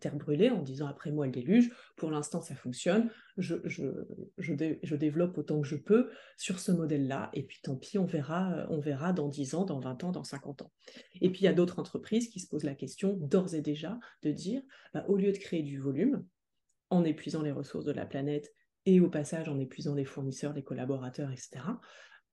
[0.00, 3.08] terre brûlée en disant après moi le déluge, pour l'instant ça fonctionne,
[3.38, 8.04] je, je, développe autant que je peux sur ce modèle-là, et puis tant pis, on
[8.04, 10.72] verra, on verra dans 10 ans, dans 20 ans, dans 50 ans.
[11.22, 13.98] Et puis il y a d'autres entreprises qui se posent la question d'ores et déjà
[14.22, 16.24] de dire, bah, au lieu de créer du volume,
[16.90, 18.52] en épuisant les ressources de la planète
[18.86, 21.60] et au passage en épuisant des fournisseurs, des collaborateurs, etc.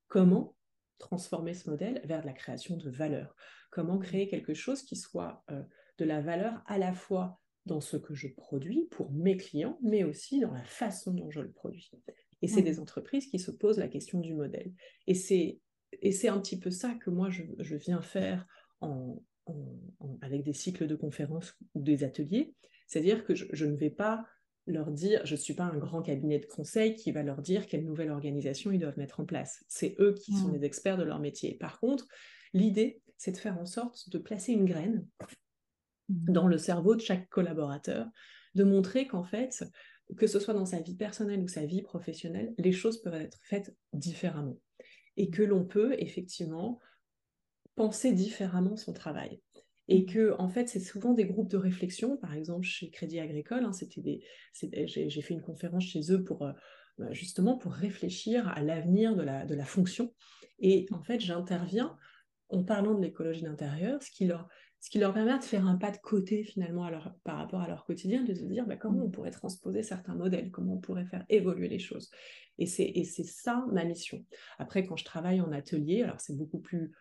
[0.07, 0.55] Comment
[0.97, 3.35] transformer ce modèle vers de la création de valeur?
[3.71, 5.61] Comment créer quelque chose qui soit euh,
[5.97, 10.03] de la valeur à la fois dans ce que je produis pour mes clients, mais
[10.03, 11.91] aussi dans la façon dont je le produis?
[12.41, 12.81] Et c'est des mmh.
[12.81, 14.71] entreprises qui se posent la question du modèle.
[15.07, 15.59] Et c'est,
[16.01, 18.47] et c'est un petit peu ça que moi, je, je viens faire
[18.81, 19.21] en,
[20.21, 22.53] avec des cycles de conférences ou des ateliers.
[22.87, 24.25] C'est-à-dire que je, je ne vais pas
[24.71, 27.67] leur dire, je ne suis pas un grand cabinet de conseil qui va leur dire
[27.67, 29.63] quelle nouvelle organisation ils doivent mettre en place.
[29.67, 30.53] C'est eux qui sont mmh.
[30.53, 31.55] les experts de leur métier.
[31.55, 32.07] Par contre,
[32.53, 35.07] l'idée, c'est de faire en sorte de placer une graine
[36.09, 36.31] mmh.
[36.31, 38.07] dans le cerveau de chaque collaborateur,
[38.55, 39.63] de montrer qu'en fait,
[40.17, 43.39] que ce soit dans sa vie personnelle ou sa vie professionnelle, les choses peuvent être
[43.43, 44.57] faites différemment.
[45.17, 46.79] Et que l'on peut effectivement
[47.75, 49.41] penser différemment son travail
[49.89, 53.65] et que en fait c'est souvent des groupes de réflexion par exemple chez Crédit Agricole
[53.65, 54.23] hein, c'était des
[54.85, 56.53] j'ai fait une conférence chez eux pour euh,
[56.97, 60.13] bah, justement pour réfléchir à l'avenir de la, de la fonction
[60.59, 61.97] et en fait j'interviens
[62.49, 64.47] en parlant de l'écologie d'intérieur ce qui leur
[64.81, 66.89] ce qui leur permet de faire un pas de côté finalement
[67.25, 70.51] par rapport à leur quotidien, de se dire bah, comment on pourrait transposer certains modèles,
[70.51, 72.09] comment on pourrait faire évoluer les choses.
[72.57, 74.25] Et c'est ça ma mission.
[74.57, 76.93] Après, quand je travaille en atelier, alors c'est beaucoup plus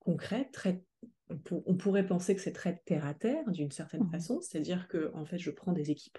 [0.00, 0.82] concret, très
[1.30, 4.10] on, pourrait penser que c'est très terre à terre d'une certaine mmh.
[4.10, 6.18] façon, c'est-à-dire que en fait je prends des équipes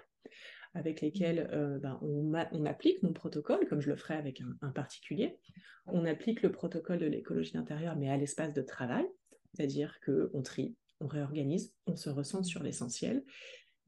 [0.74, 1.54] avec lesquelles mmh.
[1.54, 5.38] euh, ben, on, applique mon protocole, comme je le ferais avec un, particulier.
[5.86, 9.06] On applique le protocole de l'écologie d'intérieur, mais à l'espace de travail,
[9.54, 13.24] c'est-à-dire qu'on trie, on réorganise, on se ressent sur l'essentiel,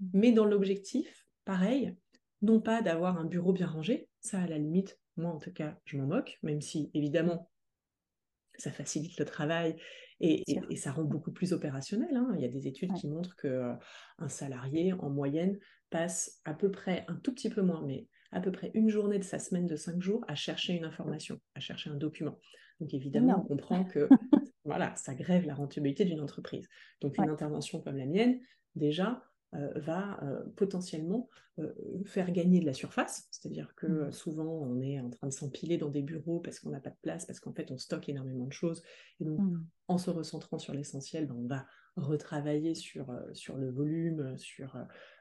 [0.01, 0.07] mmh.
[0.15, 1.95] mais dans l'objectif, pareil,
[2.43, 5.77] non pas d'avoir un bureau bien rangé, ça à la limite, moi en tout cas,
[5.85, 7.51] je m'en moque, même si évidemment
[8.57, 9.77] ça facilite le travail
[10.21, 10.45] et,
[10.77, 12.15] ça rend beaucoup plus opérationnel.
[12.15, 12.33] Hein.
[12.37, 13.79] Il y a des études qui montrent qu'un
[14.21, 15.59] euh, salarié, en moyenne,
[15.91, 19.19] passe à peu près, un tout petit peu moins, mais à peu près une journée
[19.19, 22.39] de sa semaine de cinq jours à chercher une information, à chercher un document.
[22.81, 24.09] Donc évidemment, on comprend que
[24.65, 26.69] voilà, ça grève la rentabilité d'une entreprise.
[27.01, 28.39] Donc une intervention comme la mienne,
[28.75, 31.73] déjà, va euh, potentiellement euh,
[32.05, 34.13] faire gagner de la surface, c'est-à-dire que mmh.
[34.13, 36.99] souvent on est en train de s'empiler dans des bureaux parce qu'on n'a pas de
[37.03, 38.83] place, parce qu'en fait on stocke énormément de choses,
[39.21, 39.67] et donc mmh.
[39.89, 44.77] en se recentrant sur l'essentiel, ben, on va retravailler sur, sur le volume, sur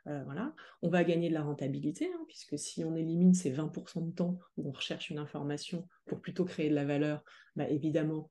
[0.06, 4.12] voilà, on va gagner de la rentabilité, hein, puisque si on élimine ces 20% de
[4.12, 7.24] temps où on recherche une information pour plutôt créer de la valeur,
[7.56, 8.30] bah, évidemment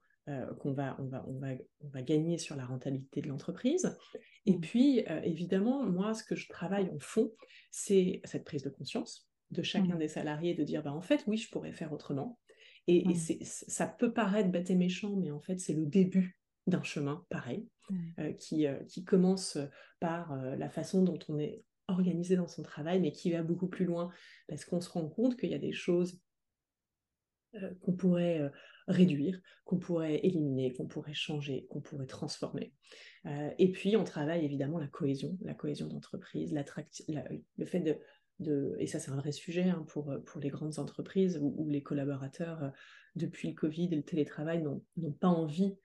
[0.58, 1.48] qu'on va, on va, on va,
[1.80, 3.96] on va gagner sur la rentabilité de l'entreprise.
[4.46, 4.60] Et mmh.
[4.60, 7.32] puis, euh, évidemment, moi, ce que je travaille en fond,
[7.70, 9.98] c'est cette prise de conscience de chacun mmh.
[9.98, 12.38] des salariés, de dire, bah, en fait, oui, je pourrais faire autrement.
[12.86, 13.44] Et, mmh.
[13.44, 17.68] ça peut paraître bête et méchant, mais en fait, c'est le début d'un chemin pareil,
[18.18, 19.58] euh, qui, euh, qui commence
[20.00, 23.84] par la façon dont on est organisé dans son travail, mais qui va beaucoup plus
[23.84, 24.10] loin,
[24.48, 26.20] parce qu'on se rend compte qu'il y a des choses
[27.82, 28.50] qu'on pourrait
[28.88, 32.72] réduire, qu'on pourrait éliminer, qu'on pourrait changer, qu'on pourrait transformer.
[33.26, 37.80] Euh, et puis, on travaille évidemment la cohésion, la cohésion d'entreprise, le fait
[38.38, 41.82] de, et ça c'est un vrai sujet hein, pour, pour les grandes entreprises où, les
[41.82, 42.70] collaborateurs, euh,
[43.16, 45.76] depuis le Covid et le télétravail, n'ont pas envie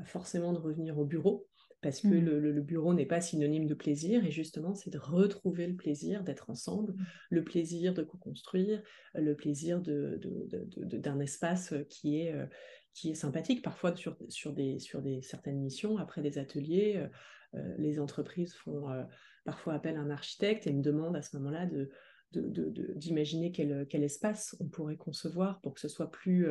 [0.00, 1.48] euh, forcément de revenir au bureau
[1.86, 2.38] parce que mmh.
[2.50, 6.50] le, bureau n'est pas synonyme de plaisir, et justement, c'est de retrouver le plaisir d'être
[6.50, 7.06] ensemble, mmh.
[7.30, 8.82] le plaisir de co-construire,
[9.14, 12.34] le plaisir d'un espace qui est,
[12.92, 13.62] qui est sympathique.
[13.62, 17.06] Parfois, sur, sur, des, sur des, certaines missions, après des ateliers,
[17.54, 18.88] euh, les entreprises font
[19.44, 21.88] parfois appel à un architecte et me demandent à ce moment-là de
[22.32, 26.48] d'imaginer quel, quel, espace on pourrait concevoir pour que ce soit plus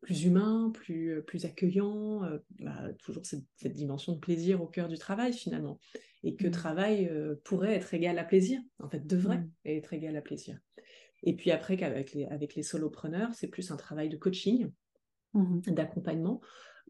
[0.00, 4.88] plus humain, plus, euh, plus accueillant, euh, bah, toujours cette, dimension de plaisir au cœur
[4.88, 5.78] du travail finalement.
[6.22, 6.50] Et que mmh.
[6.52, 9.50] travail euh, pourrait être égal à plaisir, en fait devrait mmh.
[9.64, 10.58] être égal à plaisir.
[11.22, 14.70] Et puis après, qu'avec les, avec les solopreneurs, c'est plus un travail de coaching.
[15.34, 16.40] mmh d'accompagnement,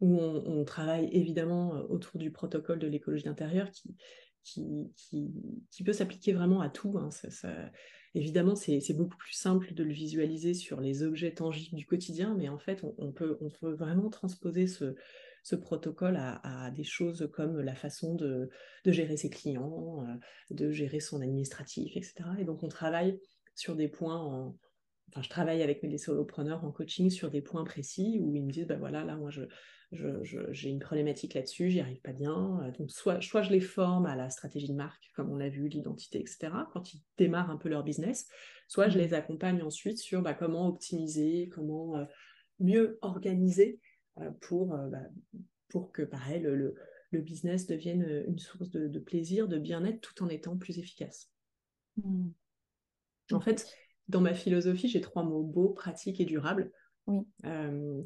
[0.00, 3.96] où on, travaille évidemment autour du protocole de l'écologie d'intérieur qui,
[4.44, 4.92] qui,
[5.70, 6.98] qui, peut s'appliquer vraiment à tout.
[6.98, 7.10] Hein.
[7.10, 7.48] Ça,
[8.16, 12.48] évidemment, c'est beaucoup plus simple de le visualiser sur les objets tangibles du quotidien, mais
[12.48, 18.50] en fait, on, peut, vraiment transposer ce, protocole à, des choses comme la façon de,
[18.86, 22.14] gérer ses clients, euh, de gérer son administratif, etc.
[22.38, 23.20] Et donc on travaille
[23.54, 24.56] sur des points en,
[25.08, 28.50] Enfin, je travaille avec mes solopreneurs en coaching sur des points précis où ils me
[28.50, 29.42] disent, bah voilà, là, moi, je,
[29.92, 32.60] j'ai une problématique là-dessus, j'y arrive pas bien.
[32.62, 35.48] Euh, donc, soit, soit je les forme à la stratégie de marque, comme on l'a
[35.48, 38.28] vu, l'identité, etc., quand ils démarrent un peu leur business,
[38.68, 39.02] soit je mmh.
[39.02, 42.04] les accompagne ensuite sur bah, comment optimiser, comment euh,
[42.58, 43.80] mieux organiser
[44.18, 45.02] euh, pour, euh, bah,
[45.68, 46.74] pour que, pareil, le,
[47.10, 51.30] le, business devienne une source de, plaisir, de bien-être, tout en étant plus efficace.
[51.96, 52.28] Mmh.
[53.32, 53.66] En fait,
[54.08, 56.70] dans ma philosophie, j'ai trois mots beau, pratique et durable.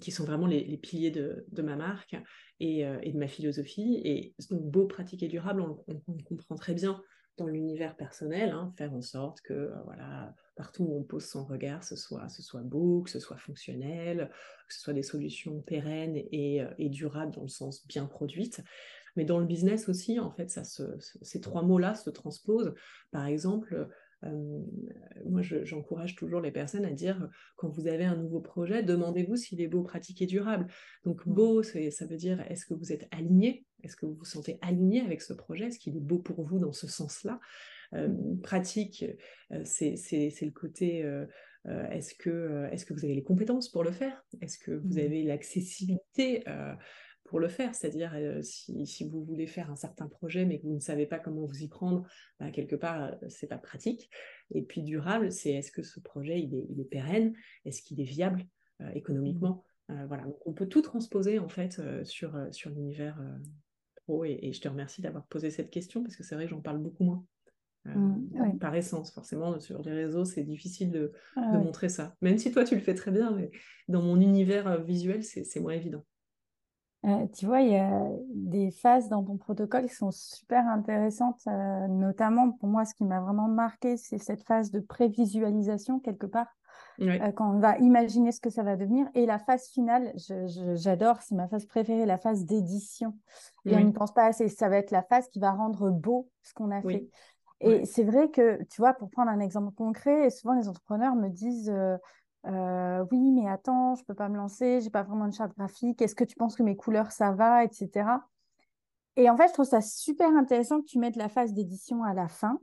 [0.01, 2.17] qui sont vraiment les, piliers de, de, ma marque
[2.59, 4.01] et, et, de ma philosophie.
[4.05, 7.01] Et donc, beau, pratique et durable, on, on comprend très bien
[7.41, 11.45] dans l'univers personnel, hein, faire en sorte que euh, voilà, partout où on pose son
[11.45, 14.31] regard, ce soit, ce soit beau, que ce soit fonctionnel,
[14.69, 18.63] que ce soit des solutions pérennes et, euh, et durables dans le sens bien produites.
[19.17, 22.75] Mais dans le business aussi, en fait, ça ces trois mots-là se transposent.
[23.11, 23.89] Par exemple,
[24.23, 29.61] moi, j'encourage toujours les personnes à dire, quand vous avez un nouveau projet, demandez-vous s'il
[29.61, 30.67] est beau, pratique et durable.
[31.05, 31.33] Donc, mmh.
[31.33, 33.65] beau, ça veut dire, est-ce que vous êtes aligné?
[33.83, 35.67] Est-ce que vous vous sentez aligné avec ce projet?
[35.67, 37.41] Est-ce qu'il est beau pour vous dans ce sens-là?
[38.43, 39.05] Pratique,
[39.65, 39.95] c'est
[40.43, 41.01] le côté...
[41.67, 44.25] est-ce que, est que vous avez les compétences pour le faire?
[44.41, 45.05] Est-ce que vous mmh.
[45.05, 46.45] avez l'accessibilité
[47.31, 47.75] pour le faire.
[47.77, 51.21] C'est-à-dire, euh, si, vous voulez faire un certain projet, mais que vous ne savez pas
[51.21, 52.05] comment vous y prendre,
[52.41, 54.11] bah, quelque part, euh, c'est pas pratique.
[54.53, 57.33] Et puis, durable, c'est est-ce que ce projet, il est, pérenne?
[57.65, 58.45] Est-ce qu'il est viable
[58.83, 59.65] euh, économiquement?
[60.07, 63.21] Voilà, on peut tout transposer, en fait, sur, sur l'univers
[64.05, 64.25] pro.
[64.25, 66.79] Et, je te remercie d'avoir posé cette question, parce que c'est vrai que j'en parle
[66.79, 67.25] beaucoup moins.
[67.87, 72.15] Mmh, par essence, forcément, sur les réseaux, c'est difficile de, ah montrer ça.
[72.21, 73.51] Même si toi, tu le fais très bien, mais
[73.89, 76.05] dans mon univers visuel, c'est moins évident.
[77.07, 81.41] Euh, tu vois, il y a des phases dans ton protocole qui sont super intéressantes,
[81.47, 86.27] euh, notamment pour moi, ce qui m'a vraiment marqué, c'est cette phase de prévisualisation quelque
[86.27, 86.49] part,
[87.01, 89.07] euh, quand on va imaginer ce que ça va devenir.
[89.15, 90.13] Et la phase finale,
[90.75, 93.15] j'adore, c'est ma phase préférée, la phase d'édition.
[93.65, 96.29] Et on n'y pense pas assez, ça va être la phase qui va rendre beau
[96.43, 97.09] ce qu'on a fait.
[97.63, 101.29] Et c'est vrai que, tu vois, pour prendre un exemple concret, souvent les entrepreneurs me
[101.29, 101.73] disent
[102.47, 106.01] euh, oui, mais attends, je peux pas me lancer, j'ai pas vraiment de charte graphique,
[106.01, 108.09] est-ce que tu penses que mes couleurs ça va, etc.
[109.17, 112.15] Et en fait, je trouve ça super intéressant que tu mettes la phase d'édition à
[112.15, 112.59] la fin,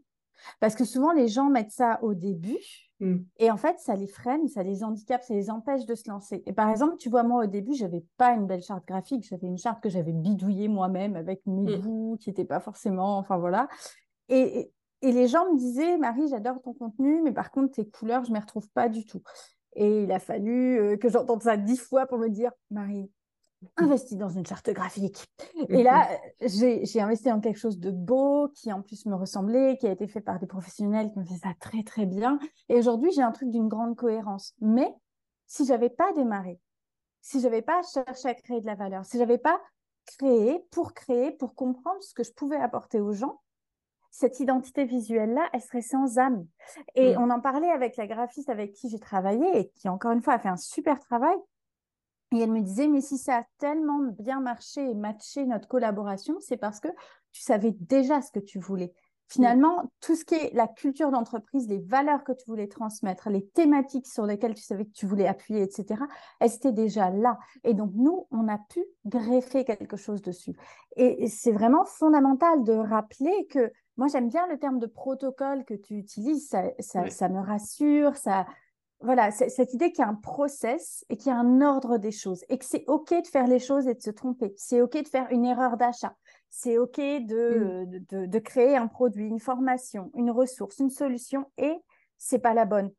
[0.60, 2.58] parce que souvent les gens mettent ça au début,
[3.00, 3.18] mmh.
[3.38, 6.42] et en fait, ça les freine, ça les handicape, ça les empêche de se lancer.
[6.48, 9.48] Et par exemple, tu vois, moi au début, j'avais pas une belle charte graphique, j'avais
[9.48, 12.18] une charte que j'avais bidouillée moi-même avec mes mmh.
[12.18, 13.68] qui n'étaient pas forcément, enfin voilà.
[14.30, 14.72] Et,
[15.04, 18.32] et, les gens me disaient, Marie, j'adore ton contenu, mais par contre, tes couleurs, je
[18.32, 19.22] ne m'y retrouve pas du tout.
[19.78, 23.12] Et il a fallu euh, que j'entende ça dix fois pour me dire, Marie,
[23.78, 25.24] investis dans une charte graphique.
[25.70, 26.10] Et là,
[26.42, 30.08] j'ai investi dans quelque chose de beau, qui en plus me ressemblait, qui a été
[30.08, 32.40] fait par des professionnels qui ont fait ça très, très bien.
[32.70, 34.56] Et aujourd'hui, j'ai un truc d'une grande cohérence.
[34.62, 34.92] Mais
[35.46, 36.60] si j'avais pas démarré,
[37.22, 39.62] si j'avais pas cherché à créer de la valeur, si j'avais pas
[40.08, 43.42] créé pour créer, pour comprendre ce que je pouvais apporter aux gens,
[44.12, 46.46] cette identité visuelle-là, elle serait sans âme.
[46.96, 47.22] Et mm.
[47.22, 50.34] on en parlait avec la graphiste avec qui j'ai travaillé et qui, encore une fois,
[50.34, 51.38] a fait un super travail.
[52.34, 56.36] Et elle me disait, mais si ça a tellement bien marché et matché notre collaboration,
[56.40, 56.90] c'est parce que
[57.32, 58.94] tu savais déjà ce que tu voulais.
[59.30, 63.46] Finalement, tout ce qui est la culture d'entreprise, les valeurs que tu voulais transmettre, les
[63.46, 66.02] thématiques sur lesquelles tu savais que tu voulais appuyer, etc.,
[66.40, 67.38] elles étaient déjà là.
[67.64, 70.56] Et donc, nous, on a pu greffer quelque chose dessus.
[70.96, 75.74] Et c'est vraiment fondamental de rappeler que moi, j'aime bien le terme de protocole que
[75.74, 78.46] tu utilises, ça, me rassure, ça,
[79.02, 82.12] voilà, cette idée qu'il y a un process et qu'il y a un ordre des
[82.12, 84.54] choses et que c'est OK de faire les choses et de se tromper.
[84.56, 86.16] C'est OK de faire une erreur d'achat.
[86.50, 87.26] C'est OK mm.
[87.26, 91.76] de, de, créer un produit, une formation, une ressource, une solution et
[92.18, 92.92] c'est pas la bonne.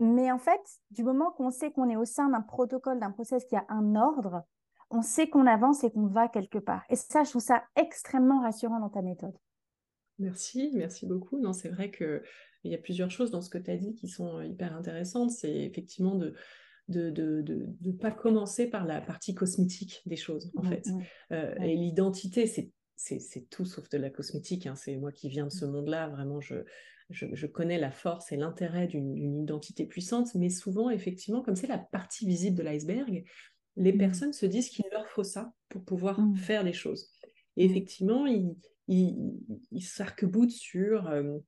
[0.00, 3.44] Mais en fait, du moment qu'on sait qu'on est au sein d'un protocole, d'un process
[3.44, 4.44] qui a un ordre,
[4.90, 6.84] on sait qu'on avance et qu'on va quelque part.
[6.88, 9.36] Et ça, je trouve ça extrêmement rassurant dans ta méthode.
[10.18, 11.38] Merci, merci beaucoup.
[11.38, 12.22] Non, c'est vrai qu'il
[12.64, 15.30] y a plusieurs choses dans ce que tu as dit qui sont hyper intéressantes.
[15.30, 16.34] C'est effectivement de
[16.88, 20.86] de ne de, de, pas commencer par la partie cosmétique des choses, en mmh, fait.
[20.86, 21.02] Mmh.
[21.32, 24.66] Euh, et l'identité, c'est c'est tout sauf de la cosmétique.
[24.66, 24.74] Hein.
[24.74, 25.70] C'est moi qui viens de ce mmh.
[25.70, 26.08] monde-là.
[26.08, 26.56] Vraiment, je,
[27.10, 30.34] je, je, connais la force et l'intérêt d'une identité puissante.
[30.34, 33.24] Mais souvent, effectivement, comme c'est la partie visible de l'iceberg,
[33.76, 33.98] les mmh.
[33.98, 36.36] personnes se disent qu'il leur faut ça pour pouvoir mmh.
[36.36, 37.08] faire les choses.
[37.56, 38.56] Et effectivement, ils,
[38.88, 41.38] ils, s'arc-boutent sur, euh,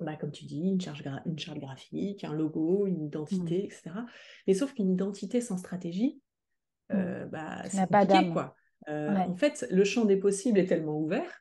[0.00, 3.90] bah, comme tu dis, une, charge une charte graphique, un logo, une identité, etc.
[4.46, 6.20] Mais sauf qu'une identité sans stratégie,
[6.92, 8.56] euh, bah, c'est compliqué, quoi.
[8.88, 11.40] Euh, en fait, le champ des possibles est tellement ouvert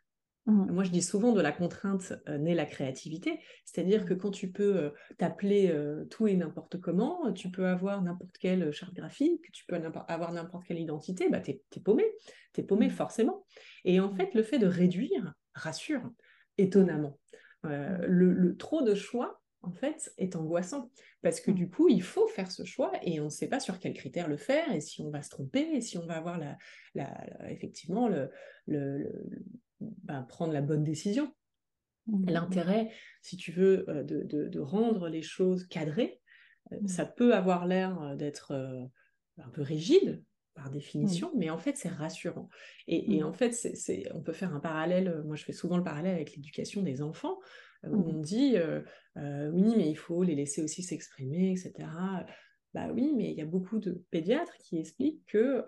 [0.50, 0.72] Mmh.
[0.72, 4.18] Moi, je dis souvent de la contrainte euh, naît la créativité, c'est-à-dire que mmh.
[4.18, 5.74] quand tu peux euh, t'appeler
[6.10, 10.66] tout et n'importe comment, tu peux avoir n'importe quelle charte graphique, tu peux avoir n'importe
[10.66, 12.06] quelle identité, bah, tu es, paumé,
[12.54, 12.92] tu es paumé mmh.
[12.92, 13.46] forcément.
[13.86, 16.10] Et en fait, le fait de réduire rassure
[16.58, 17.20] étonnamment.
[17.64, 20.92] Le, trop de choix, en fait, est angoissant.
[21.22, 23.80] Parce que du coup, il faut faire ce choix et on ne sait pas sur
[23.80, 26.40] quels critères le faire et si on va se tromper et si on va avoir
[26.40, 26.58] la,
[27.50, 28.30] effectivement le,
[29.80, 31.34] bah, prendre la bonne décision.
[32.08, 32.30] Mmh.
[32.30, 32.92] L'intérêt,
[33.22, 36.22] si tu veux, euh, de, rendre les choses cadrées,
[36.72, 36.88] euh, mmh.
[36.88, 38.54] ça peut avoir l'air euh, d'être
[39.38, 40.24] un peu rigide
[40.56, 41.38] par définition, mmh.
[41.38, 42.50] mais en fait, c'est rassurant.
[42.88, 46.16] Et, en fait, c'est, on peut faire un parallèle, moi je fais souvent le parallèle
[46.16, 47.40] avec l'éducation des enfants,
[47.88, 48.56] où on dit,
[49.16, 51.88] oui, mais il faut les laisser aussi s'exprimer, etc.
[52.74, 55.66] Bah oui, mais il y a beaucoup de pédiatres qui expliquent que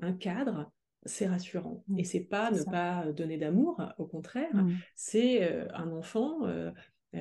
[0.00, 0.70] un cadre,
[1.06, 1.84] c'est rassurant.
[1.88, 1.98] Mmh.
[1.98, 4.72] Et c'est pas ne pas donner d'amour, au contraire, mmh.
[4.94, 6.40] c'est euh, un enfant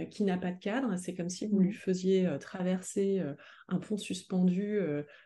[0.09, 1.73] qui n'a pas de cadre, c'est comme si vous lui mmh.
[1.73, 3.23] faisiez traverser
[3.69, 4.77] un pont suspendu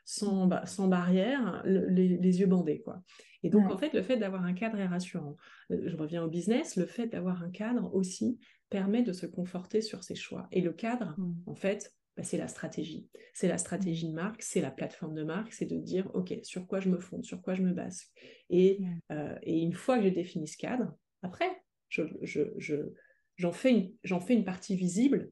[0.06, 2.82] sans, sans barrière, les, yeux bandés.
[2.82, 3.02] Quoi.
[3.42, 5.38] Et donc, en fait, le fait d'avoir un cadre est rassurant.
[5.72, 8.38] je reviens au business, le fait d'avoir un cadre aussi
[8.70, 10.48] permet de se conforter sur ses choix.
[10.52, 13.08] Et le cadre, en fait, bah, c'est la stratégie.
[13.34, 16.68] C'est la stratégie de marque, c'est la plateforme de marque, c'est de dire, OK, sur
[16.68, 18.04] quoi je me fonde, sur quoi je me base.
[18.50, 21.50] Et, euh, et une fois que j'ai défini ce cadre, après,
[21.90, 25.32] j'en je, je, fais, une, fais une partie visible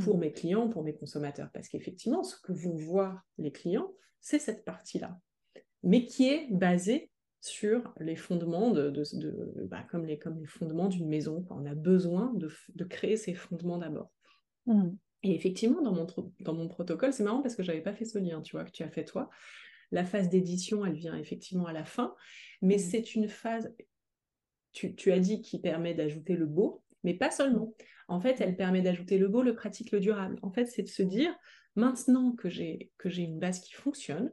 [0.00, 0.20] pour mmh.
[0.20, 1.50] mes clients, pour mes consommateurs.
[1.52, 5.18] Parce qu'effectivement, ce que vont voir les clients, c'est cette partie-là.
[5.82, 7.09] Mais qui est basée
[7.40, 11.46] sur les fondements de, de, bah, comme, les, comme les fondements d'une maison.
[11.50, 14.10] On a besoin de, créer ces fondements d'abord.
[14.66, 14.90] Mmh.
[15.22, 16.06] Et effectivement, dans mon,
[16.40, 18.64] dans mon protocole, c'est marrant parce que je n'avais pas fait ce lien, tu vois,
[18.64, 19.30] que tu as fait toi.
[19.90, 22.14] La phase d'édition, elle vient effectivement à la fin,
[22.62, 22.78] mais mmh.
[22.78, 23.74] c'est une phase,
[24.72, 27.74] tu, tu, as dit, qui permet d'ajouter le beau, mais pas seulement.
[28.08, 30.38] En fait, elle permet d'ajouter le beau, le pratique, le durable.
[30.42, 31.34] En fait, c'est de se dire,
[31.74, 34.30] maintenant que j'ai une base qui fonctionne,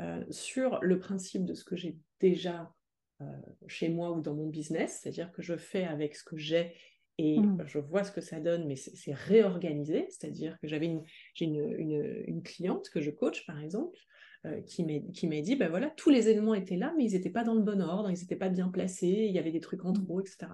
[0.00, 2.72] euh, sur le principe de ce que j'ai déjà
[3.20, 3.24] euh,
[3.66, 6.74] chez moi ou dans mon business, c'est-à-dire que je fais avec ce que j'ai
[7.18, 7.64] et mmh.
[7.66, 10.06] je vois ce que ça donne, mais c'est réorganisé.
[10.08, 11.04] C'est-à-dire que j'avais une,
[11.38, 13.98] une, une, cliente que je coach, par exemple,
[14.46, 17.44] euh, qui m'a dit, ben voilà, tous les éléments étaient là, mais ils n'étaient pas
[17.44, 19.92] dans le bon ordre, ils n'étaient pas bien placés, il y avait des trucs en
[19.92, 20.46] trop, etc.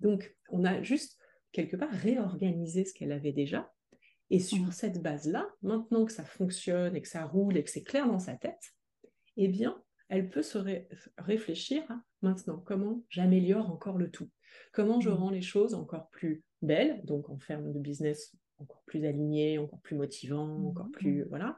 [0.00, 1.18] Donc, on a juste,
[1.52, 3.72] quelque part, réorganisé ce qu'elle avait déjà.
[4.30, 4.72] Et sur mmh.
[4.72, 8.18] cette base-là, maintenant que ça fonctionne et que ça roule et que c'est clair dans
[8.18, 8.74] sa tête,
[9.36, 9.80] eh bien,
[10.12, 10.58] elle peut se
[11.16, 14.28] réfléchir à maintenant comment j'améliore encore le tout?
[14.74, 15.14] Comment je mmh.
[15.14, 19.80] rends les choses encore plus belles, donc en termes de business encore plus alignées, encore
[19.80, 20.66] plus motivant, mmh.
[20.66, 21.56] encore plus voilà.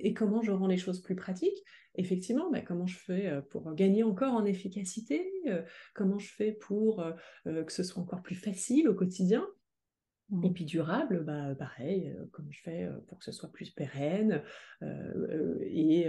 [0.00, 1.64] et comment je rends les choses plus pratiques?
[1.94, 5.32] Effectivement, bah, comment je fais euh, pour gagner encore en efficacité?
[5.46, 5.62] Euh,
[5.94, 9.46] Comment je fais pour euh, que ce soit encore plus facile au quotidien?
[10.32, 10.54] Et mmh.
[10.54, 14.42] puis durable, bah, pareil, comment je fais pour que ce soit plus pérenne
[15.60, 16.08] et,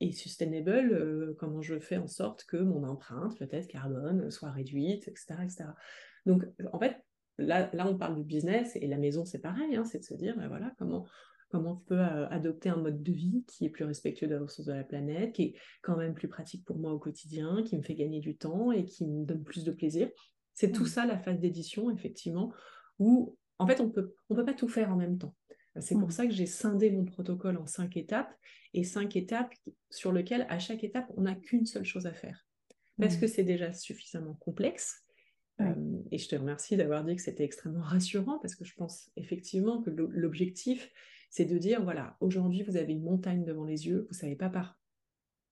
[0.00, 5.34] et, sustainable, comment je fais en sorte que mon empreinte, peut-être carbone, soit réduite, etc.
[5.44, 5.64] etc.
[6.26, 6.96] Donc, en fait,
[7.38, 10.14] là, là, on parle du business et la maison, c'est pareil, hein, c'est de se
[10.14, 11.06] dire, bah, voilà, comment,
[11.50, 14.72] comment je peux adopter un mode de vie qui est plus respectueux des ressources de
[14.72, 17.94] la planète, qui est quand même plus pratique pour moi au quotidien, qui me fait
[17.94, 20.08] gagner du temps et qui me donne plus de plaisir.
[20.52, 20.88] C'est tout mmh.
[20.88, 22.52] ça la phase d'édition, effectivement,
[23.00, 25.34] où en fait, on peut, on peut pas tout faire en même temps.
[25.78, 26.12] C'est pour mmh.
[26.12, 28.34] ça que j'ai scindé mon protocole en cinq étapes
[28.74, 29.52] et cinq étapes
[29.90, 32.46] sur lesquelles, à chaque étape, on n'a qu'une seule chose à faire.
[32.98, 33.20] Parce mmh.
[33.20, 35.04] que c'est déjà suffisamment complexe.
[36.10, 39.82] et je te remercie d'avoir dit que c'était extrêmement rassurant parce que je pense effectivement
[39.82, 40.90] que l'objectif,
[41.28, 44.36] c'est de dire voilà, aujourd'hui, vous avez une montagne devant les yeux, vous ne savez
[44.36, 44.79] pas par,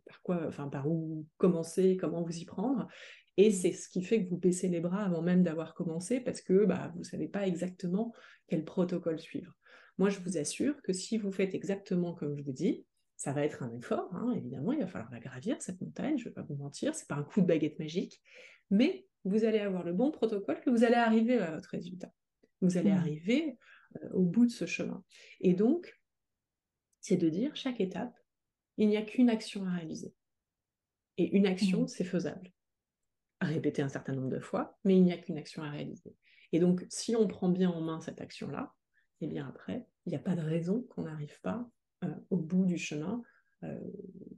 [0.09, 2.89] par quoi, enfin, par où commencer, comment vous y prendre.
[3.37, 6.41] Et c'est ce qui fait que vous baissez les bras avant même d'avoir commencé parce
[6.41, 8.13] que bah, vous ne savez pas exactement
[8.49, 9.55] quel protocole suivre.
[9.99, 12.85] Moi, je vous assure que si vous faites exactement comme je vous dis,
[13.17, 16.25] ça va être un effort, hein, évidemment, il va falloir la gravir, cette montagne, je
[16.25, 18.23] ne vais pas vous mentir, ce n'est pas un coup de baguette magique,
[18.71, 22.13] mais vous allez avoir le bon protocole, que vous allez arriver à votre résultat.
[22.61, 22.97] Vous allez mmh.
[22.97, 23.59] arriver
[23.97, 25.03] euh, au bout de ce chemin.
[25.41, 25.99] Et donc,
[27.01, 28.15] c'est de dire, chaque étape,
[28.79, 30.15] il n'y a qu'une action à réaliser.
[31.19, 31.89] Et une action, mmh.
[31.89, 32.53] c'est faisable
[33.41, 36.17] à répéter un certain nombre de fois, mais il n'y a qu'une action à réaliser.
[36.53, 38.73] Et donc, si on prend bien en main cette action-là,
[39.21, 41.69] et eh bien après, il n'y a pas de raison qu'on n'arrive pas
[42.05, 43.23] euh, au bout du chemin,
[43.65, 43.81] euh,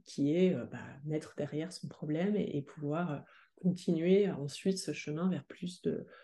[0.03, 3.23] qui est bah, mettre derrière son problème et, pouvoir
[3.61, 5.83] continuer ensuite ce chemin vers plus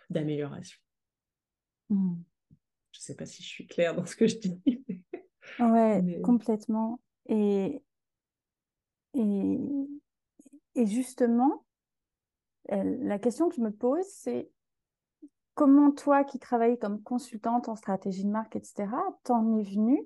[0.09, 0.79] d'amélioration.
[1.89, 2.15] Mmh.
[2.91, 4.61] Je ne sais pas si je suis claire dans ce que je dis.
[5.59, 6.99] Ouais, complètement.
[7.29, 7.81] Et,
[9.13, 11.65] et, justement,
[12.69, 14.49] la question que je me pose, c'est
[15.55, 18.87] comment toi qui travailles comme consultante en stratégie de marque, etc.,
[19.23, 20.05] t'en es venue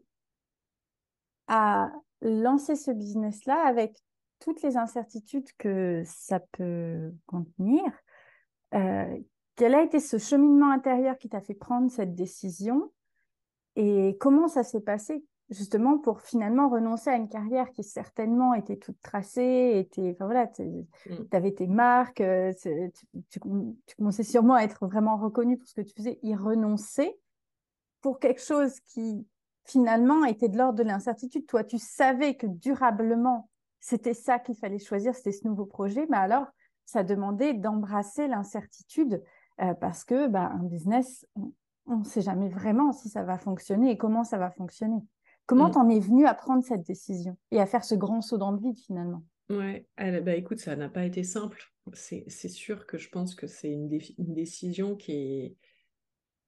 [1.47, 1.91] à
[2.21, 3.97] lancer ce business-là avec
[4.39, 7.83] toutes les incertitudes que ça peut contenir?
[8.73, 9.19] Euh,
[9.55, 12.91] quel a été ce cheminement intérieur qui t'a fait prendre cette décision?
[13.75, 15.25] Et comment ça s'est passé?
[15.51, 20.47] Justement pour finalement renoncer à une carrière qui certainement était toute tracée, était, enfin voilà,
[20.47, 21.15] tu mmh.
[21.31, 22.53] avais tes marques, euh,
[23.29, 23.39] tu,
[23.97, 27.19] commençais sûrement à être vraiment reconnu pour ce que tu faisais, y renoncer
[27.99, 29.27] pour quelque chose qui
[29.65, 31.45] finalement était de l'ordre de l'incertitude.
[31.45, 33.49] Toi, tu savais que durablement,
[33.79, 36.47] c'était ça qu'il fallait choisir, c'était ce nouveau projet, mais alors
[36.85, 39.21] ça demandait d'embrasser l'incertitude
[39.61, 41.27] euh, parce que bah, un business,
[41.85, 45.01] on ne sait jamais vraiment si ça va fonctionner et comment ça va fonctionner.
[45.51, 45.71] Comment mmh.
[45.71, 48.57] t'en es venu à prendre cette décision et à faire ce grand saut dans le
[48.57, 49.21] vide finalement?
[49.49, 51.73] Ouais, bah écoute, ça n'a pas été simple.
[51.91, 55.57] C'est sûr que je pense que c'est une, décision qui est,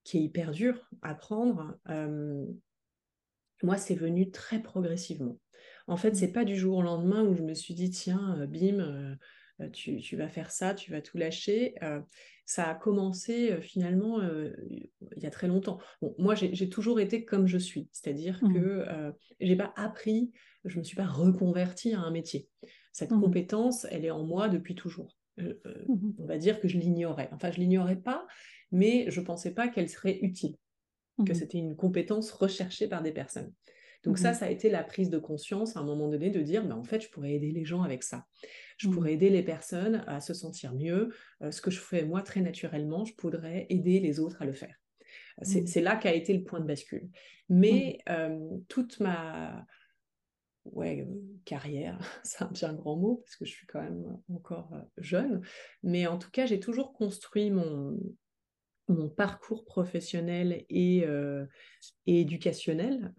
[0.05, 1.77] qui est hyper dure à prendre.
[3.61, 5.37] moi, c'est venu très progressivement.
[5.87, 6.15] En fait, mmh.
[6.15, 9.15] c'est pas du jour au lendemain où je me suis dit, tiens, euh, bim, euh,
[9.71, 11.75] tu, tu, vas faire ça, tu vas tout lâcher
[12.45, 15.79] ça a commencé finalement il y a très longtemps.
[16.01, 18.53] Bon, moi, j'ai toujours été comme je suis, c'est-à-dire mmh.
[18.53, 18.85] que
[19.39, 20.31] je n'ai pas appris,
[20.65, 22.49] je ne me suis pas reconvertie à un métier.
[22.91, 23.21] Cette mmh.
[23.21, 25.17] compétence, elle est en moi depuis toujours.
[25.37, 27.29] Mmh on va dire que je l'ignorais.
[27.31, 28.27] Enfin, je l'ignorais pas,
[28.71, 30.57] mais je ne pensais pas qu'elle serait utile,
[31.25, 33.51] que c'était une compétence recherchée par des personnes.
[34.03, 36.65] Donc ça, ça a été la prise de conscience à un moment donné de dire,
[36.65, 38.25] mais en fait, je pourrais aider les gens avec ça.
[38.77, 39.13] Je pourrais mmh.
[39.13, 41.13] aider les personnes à se sentir mieux.
[41.41, 44.53] Euh, ce que je fais moi très naturellement, je pourrais aider les autres à le
[44.53, 44.75] faire.
[45.41, 45.83] C'est mmh.
[45.83, 47.09] là qu'a été le point de bascule.
[47.49, 48.63] Mais mmh.
[48.67, 49.65] toute ma
[50.65, 51.07] ouais,
[51.45, 55.41] carrière, c'est un bien grand mot parce que je suis quand même encore jeune,
[55.81, 57.97] mais en tout cas, j'ai toujours construit mon,
[58.89, 61.05] mon parcours professionnel et,
[62.05, 63.13] et éducationnel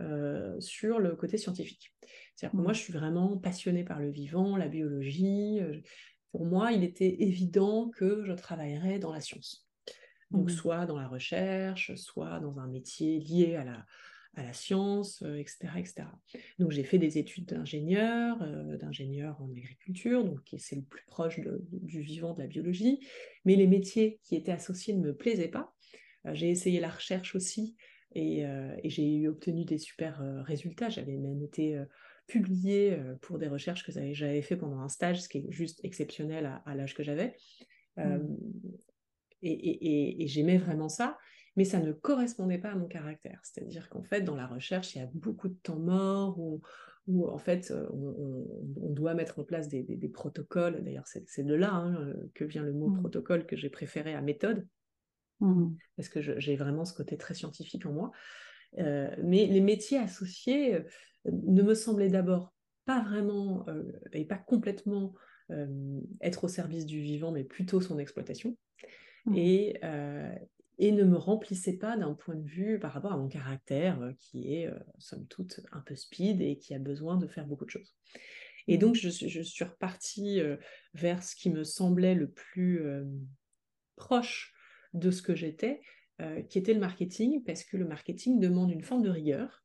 [0.58, 1.94] sur le côté scientifique.
[2.34, 2.74] C'est-à-dire que moi, mmh.
[2.74, 5.60] je suis vraiment passionnée par le vivant, la biologie.
[6.32, 9.66] Pour moi, il était évident que je travaillerais dans la science.
[10.30, 10.54] Donc, mmh.
[10.54, 13.86] soit dans la recherche, soit dans un métier lié à la,
[14.36, 15.94] à la science, etc., etc.
[16.58, 18.38] Donc j'ai fait des études d'ingénieur,
[18.78, 23.00] d'ingénieur en agriculture, donc c'est le plus proche du vivant de la biologie,
[23.44, 25.74] mais les métiers qui étaient associés ne me plaisaient pas.
[26.32, 27.76] j'ai essayé la recherche aussi
[28.12, 30.88] et, et j'ai obtenu des super résultats.
[30.88, 31.80] J'avais même été
[32.26, 36.60] publié pour des recherches que j'avais fait pendant un stage, ce qui est juste exceptionnel
[36.64, 37.36] à, l'âge que j'avais.
[37.96, 38.18] Mmh.
[39.42, 41.18] Et, et j'aimais vraiment ça,
[41.56, 43.40] mais ça ne correspondait pas à mon caractère.
[43.42, 46.60] C'est-à-dire qu'en fait, dans la recherche, il y a beaucoup de temps mort, où,
[47.06, 50.82] où en fait, on, doit mettre en place des, protocoles.
[50.82, 53.00] D'ailleurs, c'est de là hein, que vient le mot mmh.
[53.00, 54.66] protocole que j'ai préféré à méthode,
[55.40, 55.74] mmh.
[55.96, 58.12] parce que j'ai vraiment ce côté très scientifique en moi.
[58.76, 60.78] mais les métiers associés
[61.24, 62.52] ne me semblaient d'abord
[62.84, 63.64] pas vraiment
[64.12, 65.14] et pas complètement
[66.20, 68.56] être au service du vivant, mais plutôt son exploitation.
[69.26, 69.36] Mmh.
[69.36, 69.80] Et,
[70.78, 74.54] et, ne me remplissait pas d'un point de vue par rapport à mon caractère qui
[74.54, 77.94] est, somme toute, un peu speed et qui a besoin de faire beaucoup de choses.
[78.66, 80.40] Et donc, je, je suis repartie
[80.94, 82.82] vers ce qui me semblait le plus
[83.96, 84.54] proche
[84.94, 85.82] de ce que j'étais,
[86.48, 89.64] qui était le marketing, parce que le marketing demande une forme de rigueur,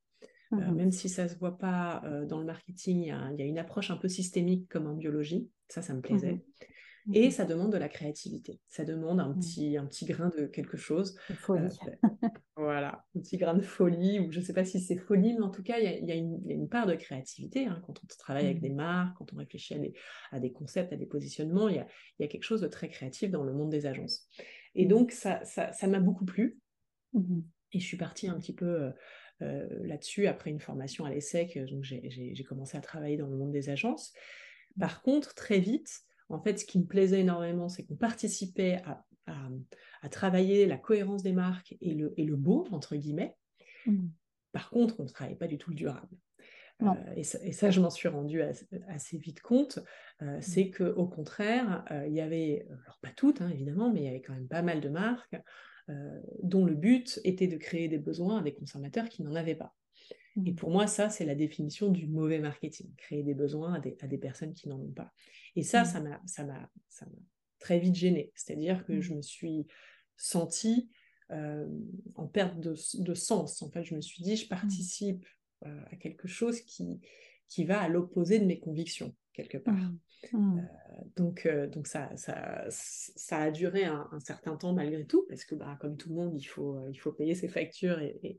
[0.54, 3.12] euh, mmh même si ça ne se voit pas euh, dans le marketing, il y,
[3.12, 5.50] a, une approche un peu systémique comme en biologie.
[5.68, 6.34] Ça, ça me plaisait.
[6.34, 6.42] Mmh
[7.14, 8.60] Et mmh ça demande de la créativité.
[8.68, 11.18] Ça demande un petit, un petit grain de quelque chose.
[11.36, 11.68] folie.
[11.88, 11.90] Euh,
[12.56, 15.42] voilà, un petit grain de folie, ou je ne sais pas si c'est folie, mais
[15.42, 17.66] en tout cas, il y a, une, part de créativité.
[17.66, 19.76] Hein, quand on travaille avec des marques, quand on réfléchit
[20.32, 21.88] à des, concepts, à des positionnements, il y, a,
[22.20, 24.28] y, a, quelque chose de très créatif dans le monde des agences.
[24.76, 26.60] Et donc, ça m'a ça, beaucoup plu.
[27.72, 28.92] Et je suis partie un petit peu
[29.42, 31.56] euh, là-dessus après une formation à l'ESSEC.
[31.58, 34.14] Euh, donc j'ai commencé à travailler dans le monde des agences.
[34.78, 39.06] Par contre, très vite, en fait, ce qui me plaisait énormément, c'est qu'on participait à,
[40.10, 43.36] travailler la cohérence des marques et le, et le beau, entre guillemets.
[43.86, 44.08] Mmh.
[44.54, 46.18] Par contre, on ne travaillait pas du tout le durable.
[46.82, 49.80] Euh, et, ça, je m'en suis rendu assez, vite compte,
[50.22, 50.42] mmh.
[50.42, 54.22] c'est qu'au contraire, il y avait, alors pas toutes hein, évidemment, mais il y avait
[54.22, 55.36] quand même pas mal de marques
[55.90, 59.56] euh, dont le but était de créer des besoins à des consommateurs qui n'en avaient
[59.56, 59.74] pas.
[60.46, 63.98] Et pour moi, ça, c'est la définition du mauvais marketing, créer des besoins à des,
[64.02, 65.12] à des personnes qui n'en ont pas.
[65.56, 66.70] Et ça, ça m'a
[67.60, 68.32] très vite gênée.
[68.36, 69.68] C'est-à-dire que je me suis
[70.18, 70.90] sentie
[71.32, 71.68] euh,
[72.16, 73.62] en perte de, de, sens.
[73.62, 75.26] En fait, je me suis dit, je participe
[75.66, 77.00] euh, à quelque chose qui,
[77.48, 79.76] qui va à l'opposé de mes convictions, quelque part.
[80.34, 80.38] Euh,
[81.16, 85.78] donc, donc ça, ça, ça, a duré un, certain temps malgré tout, parce que bah,
[85.80, 88.38] comme tout le monde, il faut, il faut payer ses factures et, et,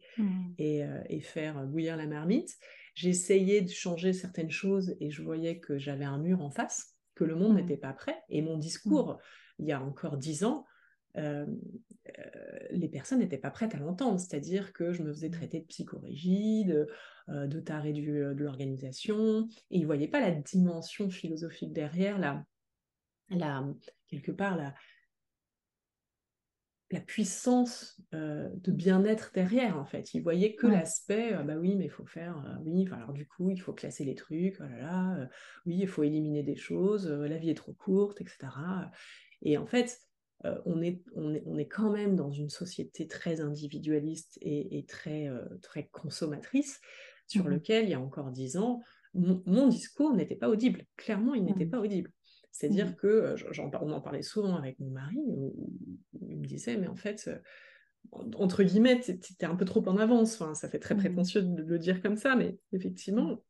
[0.59, 2.59] et, et faire bouillir la marmite.
[3.03, 7.25] Essayé de changer certaines choses et je voyais que j'avais un mur en face, que
[7.25, 8.17] le monde n'était pas prêt.
[8.29, 9.19] Et mon discours,
[9.59, 10.67] il y a encore dix ans,
[11.17, 11.47] euh,
[12.19, 14.19] euh, les personnes n'étaient pas prêtes à l'entendre.
[14.19, 15.33] C'est-à-dire que je me faisais mmh.
[15.33, 16.87] traiter de psychorigide,
[17.29, 22.45] euh, de taré de l'organisation, et ils ne voyaient pas la dimension philosophique derrière, la,
[23.31, 23.65] la,
[24.09, 24.75] quelque part la,
[26.93, 30.13] la puissance de bien-être derrière, en fait.
[30.13, 33.61] Ils voyaient que l'aspect, bah oui, mais il faut faire, oui, alors du coup, il
[33.61, 35.29] faut classer les trucs, oh là là,
[35.67, 38.49] oui, il faut éliminer des choses, la vie est trop courte, etc.
[39.43, 40.01] Et en fait,
[40.47, 44.85] euh, on, est, on, est, on, est, quand même dans une société très individualiste et,
[44.89, 46.81] très, euh, très consommatrice,
[47.27, 48.81] sur mmh lequel, il y a encore dix ans,
[49.15, 50.85] mon, discours n'était pas audible.
[50.97, 52.11] Clairement, il n'était mmh pas audible.
[52.53, 53.37] C'est-à-dire mmh que, euh,
[53.81, 55.55] on en parlait souvent avec mon mari, où,
[56.23, 57.31] il me disait, mais en fait,
[58.37, 60.41] entre guillemets, tu un peu trop en avance.
[60.41, 63.43] Enfin, ça fait très prétentieux de le dire comme ça, mais effectivement,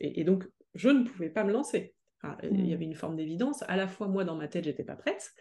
[0.00, 1.94] et, donc, je ne pouvais pas me lancer.
[2.42, 3.62] il y avait une forme d'évidence.
[3.68, 5.32] À la fois, moi, dans ma tête, j'étais pas prête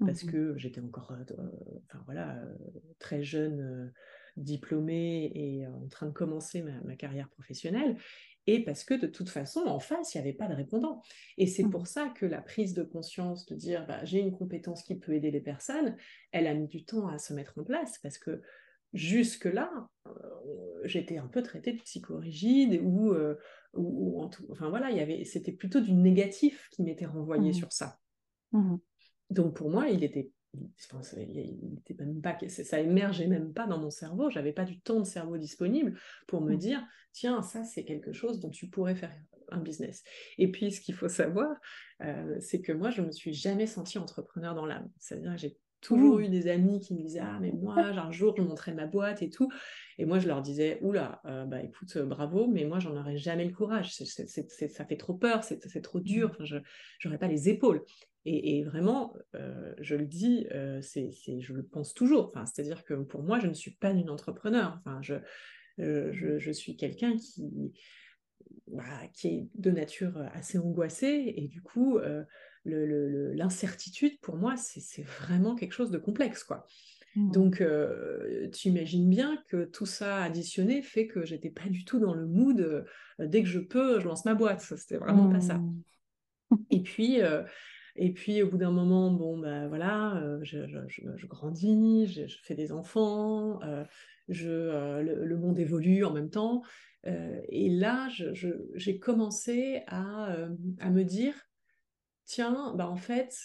[0.00, 1.50] parce mmh que j'étais encore euh,
[1.88, 2.54] enfin, voilà, euh,
[2.98, 3.92] très jeune, euh,
[4.36, 7.98] diplômée et en train de commencer ma, carrière professionnelle,
[8.46, 11.02] et parce que de toute façon, en face, il n'y avait pas de répondant.
[11.36, 11.70] Et c'est mmh.
[11.70, 15.12] pour ça que la prise de conscience de dire bah, j'ai une compétence qui peut
[15.12, 15.96] aider les personnes,
[16.32, 18.40] elle a mis du temps à se mettre en place, parce que
[18.94, 19.70] jusque-là,
[20.84, 23.14] j'étais un peu traitée de psychorigide ou,
[23.74, 24.88] ou, en tout, enfin voilà,
[25.24, 27.98] c'était plutôt du négatif qui m'était renvoyé mmh sur ça.
[29.32, 33.90] Donc pour moi, il était, il était même pas, ça émergeait même pas dans mon
[33.90, 34.30] cerveau.
[34.30, 36.58] J'avais pas du temps de cerveau disponible pour me mmh.
[36.58, 39.12] dire, tiens, ça c'est quelque chose dont tu pourrais faire
[39.48, 40.02] un business.
[40.38, 41.56] Et puis ce qu'il faut savoir,
[42.02, 44.88] euh, c'est que moi, je me suis jamais sentie entrepreneur dans l'âme.
[44.98, 46.22] C'est-à-dire que j'ai toujours mmh.
[46.22, 49.20] eu des amis qui me disaient ah mais moi un jour je montrais ma boîte
[49.20, 49.50] et tout
[49.98, 53.16] et moi je leur disais oula euh, bah écoute euh, bravo mais moi j'en aurais
[53.16, 57.48] jamais le courage ça fait trop peur c'est trop dur enfin, je n'aurais pas les
[57.48, 57.82] épaules
[58.24, 61.10] et, vraiment, euh, je le dis, euh, c'est,
[61.40, 62.28] je le pense toujours.
[62.28, 64.78] Enfin, c'est-à-dire que pour moi, je ne suis pas une entrepreneur.
[64.78, 65.14] Enfin, je,
[65.80, 67.72] euh, je, suis quelqu'un qui,
[68.68, 71.34] bah, qui est de nature assez angoissée.
[71.36, 71.98] Et du coup,
[72.64, 76.44] l'incertitude, pour moi, c'est, vraiment quelque chose de complexe.
[76.44, 76.64] quoi.
[77.16, 77.32] Mmh.
[77.32, 77.64] Donc,
[78.52, 82.26] tu imagines bien que tout ça additionné fait que j'étais pas du tout dans le
[82.28, 82.86] mood.
[83.18, 84.60] dès que je peux, je lance ma boîte.
[84.60, 85.58] C'était vraiment pas ça.
[85.58, 85.82] Mmh.
[86.70, 87.20] Et puis,
[87.96, 92.72] et puis au bout d'un moment, bon, ben voilà, euh, je, grandis, je, fais des
[92.72, 93.84] enfants, euh,
[94.28, 96.62] je, le, monde évolue en même temps.
[97.04, 98.08] et là,
[98.74, 100.36] j'ai commencé à,
[100.78, 101.34] à, me dire,
[102.24, 103.36] tiens, bah en fait,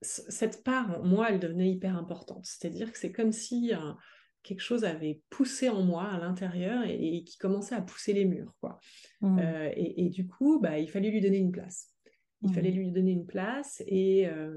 [0.00, 2.44] cette part, moi, elle devenait hyper importante.
[2.44, 3.72] C'est-à-dire que c'est comme si
[4.42, 8.54] quelque chose avait poussé en moi à l'intérieur et, qui commençait à pousser les murs.
[8.60, 8.78] Quoi.
[9.20, 9.38] Mmh.
[9.76, 11.95] Et, et, du coup, bah, il fallait lui donner une place.
[12.42, 12.76] Il fallait mmh.
[12.76, 14.54] lui donner une place et, euh,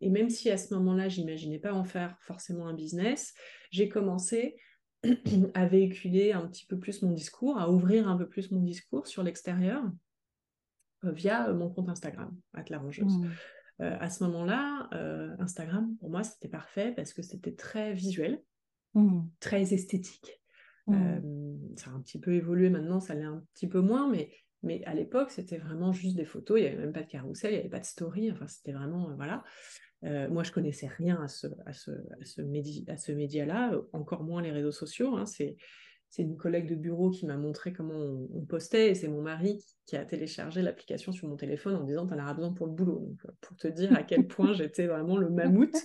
[0.00, 3.32] et même si à ce moment-là, j'imaginais pas en faire forcément un business,
[3.70, 4.56] j'ai commencé
[5.54, 9.06] à véhiculer un petit peu plus mon discours, à ouvrir un peu plus mon discours
[9.06, 9.84] sur l'extérieur
[11.04, 13.30] euh, via euh, mon compte Instagram, à mmh.
[13.78, 14.88] à ce moment-là,
[15.38, 18.42] Instagram, pour moi, c'était parfait parce que c'était très visuel,
[18.94, 19.20] mmh.
[19.38, 20.40] très esthétique.
[20.88, 24.84] ça a un petit peu évolué maintenant, ça l'est un petit peu moins, mais mais
[24.84, 27.54] à l'époque, c'était vraiment juste des photos, il n'y avait même pas de carrousel, il
[27.54, 29.42] n'y avait pas de story, enfin c'était vraiment, euh, voilà.
[30.04, 32.42] Euh, moi, je connaissais rien à ce,
[33.12, 35.16] média-là, encore moins les réseaux sociaux.
[35.16, 35.26] Hein.
[35.26, 35.56] c'est,
[36.18, 39.96] une collègue de bureau qui m'a montré comment on, postait et c'est mon mari qui,
[39.96, 43.16] a téléchargé l'application sur mon téléphone en disant T'en as besoin pour le boulot.
[43.24, 45.76] Euh, pour te dire à quel point j'étais vraiment le mammouth.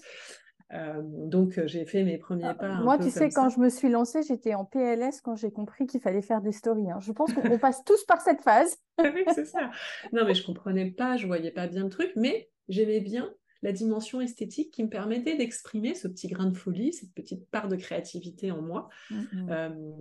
[0.74, 2.82] Euh, donc, euh, j'ai fait mes premiers ah, pas.
[2.82, 6.02] Moi, tu sais, quand je me suis lancée, j'étais en PLS quand j'ai compris qu'il
[6.02, 6.92] fallait faire des stories.
[6.92, 7.00] Hein.
[7.00, 8.78] Je pense qu'on passe tous par cette phase.
[9.00, 9.72] oui, c'est ça.
[10.12, 13.72] Non, mais je comprenais pas, je voyais pas bien le truc, mais j'aimais bien la
[13.72, 17.76] dimension esthétique qui me permettait d'exprimer ce petit grain de folie, cette petite part de
[17.76, 18.90] créativité en moi.
[19.10, 19.26] Mmh.
[19.50, 19.92] Euh,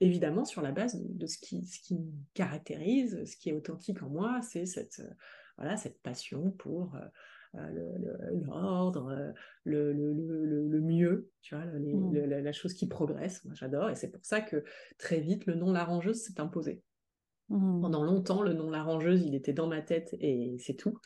[0.00, 4.02] évidemment, sur la base de, ce, qui, ce qui me caractérise, ce qui est authentique
[4.02, 5.02] en moi, c'est cette,
[5.56, 6.96] voilà, cette passion pour
[7.54, 9.32] l'ordre,
[9.64, 12.16] le, le, mieux, tu vois, mmh.
[12.24, 13.44] la, chose qui progresse.
[13.44, 13.90] Moi, j'adore.
[13.90, 14.64] Et c'est pour ça que
[14.98, 16.82] très vite, le nom l'arrangeuse s'est imposé.
[17.48, 17.80] Mmh.
[17.80, 20.98] Pendant longtemps, le nom l'arrangeuse, il était dans ma tête et c'est tout.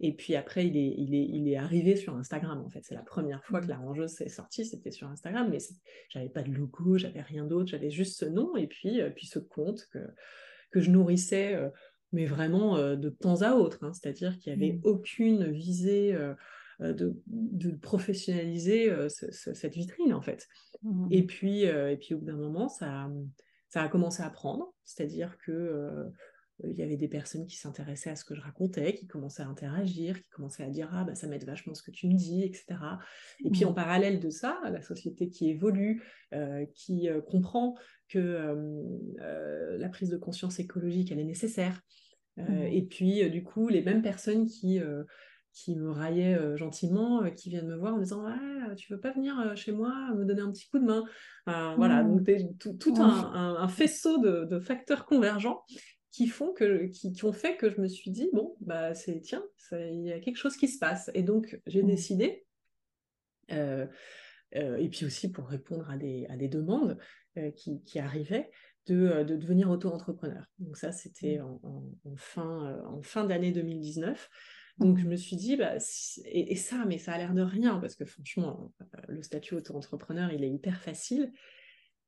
[0.00, 2.80] Et puis après, il est, il est, il est arrivé sur Instagram, en fait.
[2.82, 3.70] C'est la première fois que mmh.
[3.70, 5.58] l'arrangeuse s'est sortie, c'était sur Instagram, mais
[6.08, 9.38] j'avais pas de logo, j'avais rien d'autre, j'avais juste ce nom et puis, puis ce
[9.38, 10.00] compte que,
[10.72, 11.56] que je nourrissais
[12.14, 13.78] mais vraiment de temps à autre.
[13.82, 13.92] Hein.
[13.92, 14.80] C'est-à-dire qu'il n'y avait mmh.
[14.84, 16.16] aucune visée
[16.80, 20.46] de, professionnaliser cette vitrine, en fait.
[20.82, 21.08] Mmh.
[21.10, 23.10] Et, puis, et puis, au bout d'un moment, ça,
[23.68, 24.72] ça a commencé à prendre.
[24.84, 26.10] C'est-à-dire que
[26.62, 29.48] il y avait des personnes qui s'intéressaient à ce que je racontais, qui commençaient à
[29.48, 32.44] interagir, qui commençaient à dire ah bah ça m'aide vachement ce que tu me dis,
[32.44, 32.76] etc.
[33.44, 33.74] Et puis en mmh.
[33.74, 36.04] parallèle de ça, la société qui évolue,
[36.74, 37.74] qui comprend
[38.08, 38.56] que
[39.18, 42.03] la prise de conscience écologique elle est nécessaire, euh,
[42.36, 42.62] mmh.
[42.70, 45.04] Et puis, euh, du coup, les mêmes personnes qui, euh,
[45.52, 49.56] qui me raillaient gentiment, qui viennent me voir en disant ah, Tu veux pas venir
[49.56, 51.04] chez moi me donner un petit coup de main?
[51.46, 52.76] Voilà, donc mmh.
[52.78, 55.64] tout, un, faisceau de, facteurs convergents
[56.10, 59.44] qui font que qui, ont fait que je me suis dit bon bah c'est tiens
[59.72, 61.86] il y a quelque chose qui se passe et donc j'ai mmh.
[61.86, 62.46] décidé
[63.50, 66.98] et puis aussi pour répondre à des, à des demandes
[67.56, 68.50] qui, qui, arrivaient
[68.90, 70.44] euh, de, devenir auto-entrepreneur.
[70.58, 71.58] Donc ça, c'était mmh.
[72.04, 74.30] en, fin, euh, en fin d'année 2019.
[74.78, 75.08] Donc je mmh.
[75.08, 75.76] me suis dit, bah,
[76.26, 80.32] et, ça, mais ça a l'air de rien, parce que franchement, euh, le statut auto-entrepreneur,
[80.32, 81.32] il est hyper facile,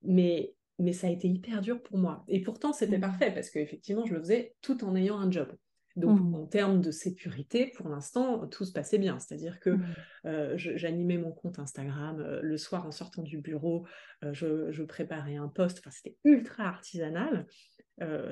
[0.03, 2.25] mais, mais ça a été hyper dur pour moi.
[2.29, 3.03] Et pourtant, c'était mmh.
[3.03, 5.57] parfait, parce qu'effectivement, je le faisais tout en ayant un job.
[5.97, 6.35] Donc, mmh.
[6.35, 9.19] en termes de sécurité, pour l'instant, tout se passait bien.
[9.19, 9.85] C'est-à-dire que mmh.
[10.27, 13.87] euh, j'animais mon compte Instagram euh, le soir en sortant du bureau,
[14.23, 15.79] euh, je, préparais un post.
[15.79, 17.47] Enfin, c'était ultra artisanal.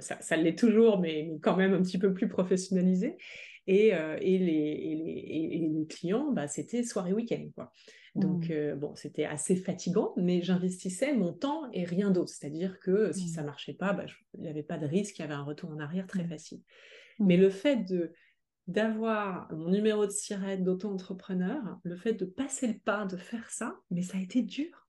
[0.00, 3.16] ça, l'est toujours, mais, quand même un petit peu plus professionnalisé.
[3.66, 7.48] Et, les, clients, bah, c'était soirée week-end.
[7.54, 7.72] Quoi.
[8.14, 8.74] Donc, mmh.
[8.74, 12.28] bon, c'était assez fatigant, mais j'investissais mon temps et rien d'autre.
[12.28, 14.04] C'est-à-dire que si ça ne marchait pas, bah,
[14.34, 16.60] il n'y avait pas de risque, il y avait un retour en arrière très facile.
[17.18, 18.12] Mais le fait de
[18.66, 23.76] d'avoir mon numéro de sirène d'auto-entrepreneur, le fait de passer le pas, de faire ça,
[23.90, 24.88] mais ça a été dur.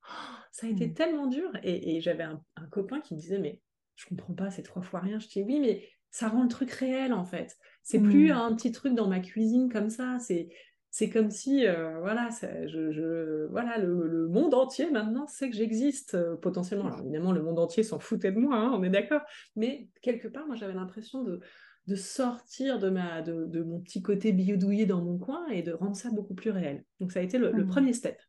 [0.52, 0.94] ça a été mmh.
[0.94, 1.52] tellement dur.
[1.62, 3.60] Et, j'avais un, copain qui me disait, mais
[3.96, 5.20] je comprends pas, c'est trois fois rien.
[5.20, 7.58] Je dis, oui, mais ça rend le truc réel, en fait.
[7.84, 8.38] C'est plus mmh.
[8.38, 10.20] un petit truc dans ma cuisine comme ça.
[10.20, 10.50] C'est
[10.98, 12.30] c'est comme si, euh, voilà,
[12.68, 16.86] je, voilà le, monde entier maintenant sait que j'existe euh, potentiellement.
[16.86, 19.20] Alors évidemment, le monde entier s'en foutait de moi, hein, on est d'accord.
[19.58, 21.42] Mais quelque part, moi, j'avais l'impression de,
[21.88, 25.96] de sortir de, ma, de, mon petit côté biodouillé dans mon coin et de rendre
[25.96, 26.84] ça beaucoup plus réel.
[27.00, 27.68] Donc ça a été le, mmh.
[27.68, 28.20] premier step.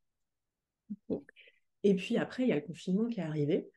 [1.83, 3.71] Et puis après, il y a le confinement qui est arrivé.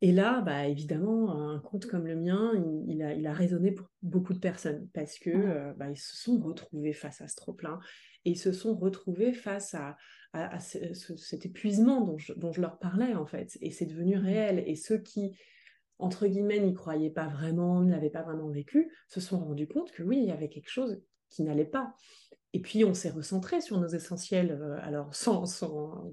[0.00, 2.52] Et là, bah, évidemment, un compte comme le mien,
[2.88, 6.16] il, a, il a résonné pour beaucoup de personnes parce que euh, bah, ils se
[6.16, 7.78] sont retrouvés face à ce trop-plein
[8.24, 9.96] et ils se sont retrouvés face à,
[10.32, 13.58] à, cet épuisement dont je, dont je, leur parlais en fait.
[13.60, 14.62] Et c'est devenu réel.
[14.66, 15.36] Et ceux qui
[15.98, 19.92] entre guillemets, n'y croyaient pas vraiment, ne l'avaient pas vraiment vécu, se sont rendus compte
[19.92, 21.94] que oui, il y avait quelque chose qui n'allait pas.
[22.52, 25.44] Et puis on s'est recentré sur nos essentiels, euh, alors sans,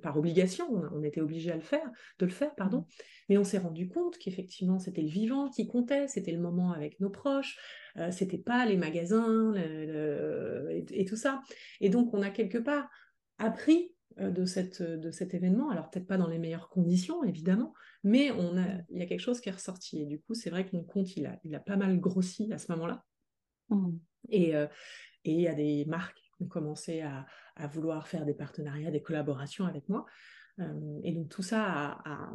[0.02, 2.80] par obligation, on, était obligé à le faire, de le faire, pardon.
[2.80, 2.86] Mmh.
[3.30, 7.00] Mais on s'est rendu compte qu'effectivement c'était le vivant qui comptait, c'était le moment avec
[7.00, 7.58] nos proches,
[7.98, 11.42] euh, c'était pas les magasins et, tout ça.
[11.80, 12.90] Et donc on a quelque part
[13.38, 15.70] appris de, cette, de cet événement.
[15.70, 19.20] Alors peut-être pas dans les meilleures conditions, évidemment, mais on a, il y a quelque
[19.20, 20.02] chose qui est ressorti.
[20.02, 22.52] Et du coup, c'est vrai que mon compte, il a, il a pas mal grossi
[22.52, 23.04] à ce moment-là.
[23.70, 23.92] Mmh.
[24.30, 24.68] Et, euh,
[25.26, 28.92] et il y a des marques qui ont commencé à, à, vouloir faire des partenariats,
[28.92, 30.06] des collaborations avec moi.
[30.60, 32.32] Euh, et donc tout ça a,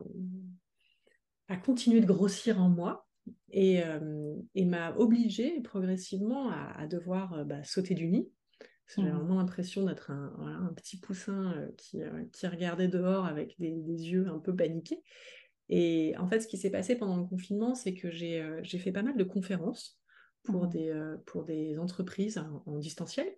[1.48, 3.06] a, continué de grossir en moi
[3.52, 3.82] et,
[4.54, 8.30] et m'a obligée progressivement à, devoir bah, sauter du nid
[8.96, 9.16] j'avais mmh.
[9.16, 14.38] vraiment l'impression d'être un, petit poussin euh, euh, qui, regardait dehors avec des, yeux un
[14.38, 15.02] peu paniqués.
[15.68, 18.92] Et en fait, ce qui s'est passé pendant le confinement, c'est que j'ai euh, fait
[18.92, 20.00] pas mal de conférences
[20.42, 20.70] pour, mmh.
[20.70, 23.30] des, pour des entreprises en, distanciel.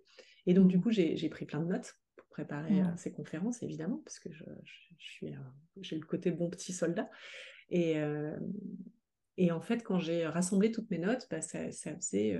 [0.45, 0.81] Et donc, du mmh.
[0.81, 4.29] coup, j'ai pris plein de notes pour préparer ces conférences, évidemment, parce que
[5.81, 7.09] j'ai le côté bon petit soldat.
[7.69, 7.97] Et,
[9.35, 12.39] et en fait, quand j'ai rassemblé toutes mes notes, bah, ça, ça, faisait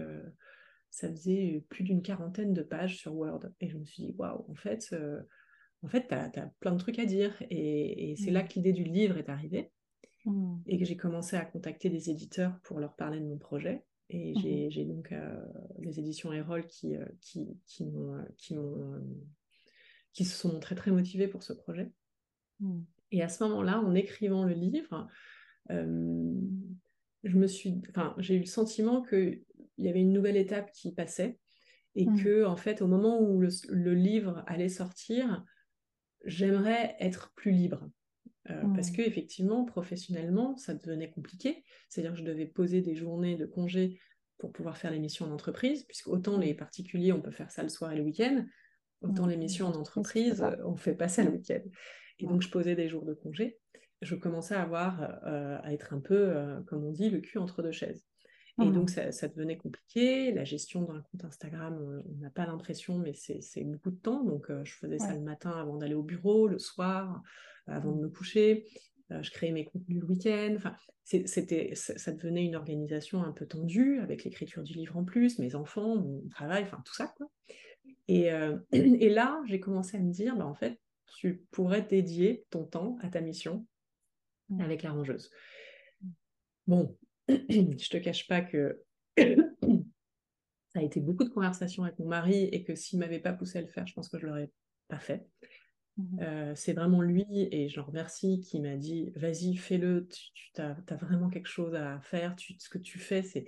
[0.92, 3.46] ça faisait plus d'une quarantaine de pages sur Word.
[3.62, 5.22] Et je me suis dit, waouh, en fait, euh,
[5.84, 7.34] en fait, tu as, plein de trucs à dire.
[7.50, 8.48] Et, c'est là mmh.
[8.48, 9.72] que l'idée du livre est arrivée.
[10.26, 10.58] Mmh.
[10.68, 13.84] Et que j'ai commencé à contacter des éditeurs pour leur parler de mon projet.
[14.10, 15.42] Et mmh j'ai donc euh,
[15.80, 17.90] des éditions Erol qui, euh, qui, qui,
[18.38, 18.56] qui,
[20.12, 21.90] qui se sont montrés très motivés pour ce projet.
[23.12, 25.08] Et à ce moment-là, en écrivant le livre,
[25.70, 29.40] je me suis, enfin, j'ai eu le sentiment que
[29.82, 31.40] il y avait une nouvelle étape qui passait
[31.96, 32.24] et mmh.
[32.24, 35.44] que en fait au moment où le, livre allait sortir,
[36.24, 37.90] j'aimerais être plus libre.
[38.50, 38.96] Euh, parce mmh.
[38.96, 41.64] que effectivement, professionnellement, ça devenait compliqué.
[41.90, 44.00] C'est-à-dire que je devais poser des journées de congé
[44.38, 47.70] pour pouvoir faire l'émission en entreprise, puisque autant les particuliers, on peut faire ça le
[47.70, 48.46] soir et le week-end,
[49.02, 51.62] autant les missions en entreprise, on ne fait pas ça le week-end.
[52.20, 53.60] Et donc, je posais des jours de congé.
[54.02, 57.38] Je commençais à avoir, euh, à être un peu, euh, comme on dit, le cul
[57.38, 58.04] entre deux chaises.
[58.64, 59.12] Et donc, mmh.
[59.12, 60.32] ça, devenait compliqué.
[60.32, 64.24] La gestion d'un compte Instagram, on n'a pas l'impression, mais c'est beaucoup de temps.
[64.24, 67.22] Donc, euh, je faisais ça le matin avant d'aller au bureau, le soir,
[67.68, 68.04] avant de mmh.
[68.04, 68.66] me coucher.
[69.10, 70.54] je créais mes contenus le week-end.
[70.56, 75.40] Enfin, c'était, ça devenait une organisation un peu tendue, avec l'écriture du livre en plus,
[75.40, 77.14] mes enfants, mon travail, enfin, tout ça.
[77.18, 77.30] Quoi.
[78.08, 78.30] Et,
[78.72, 80.80] et là, j'ai commencé à me dire, bah, en fait,
[81.18, 83.66] tu pourrais dédier ton temps à ta mission
[84.50, 84.62] mmh.
[84.62, 85.30] avec la rangeuse.
[86.68, 86.96] Bon,
[87.50, 88.82] je te cache pas que
[89.18, 93.60] ça a été beaucoup de conversations avec mon mari et que s'il m'avait pas poussé
[93.60, 94.52] à le faire, je pense que je l'aurais
[94.88, 95.26] pas fait.
[95.98, 96.20] Mmh.
[96.22, 100.76] Euh, c'est vraiment lui, et je le remercie, qui m'a dit Vas-y, fais-le, tu, as,
[100.96, 103.46] vraiment quelque chose à faire, ce que tu fais, c'est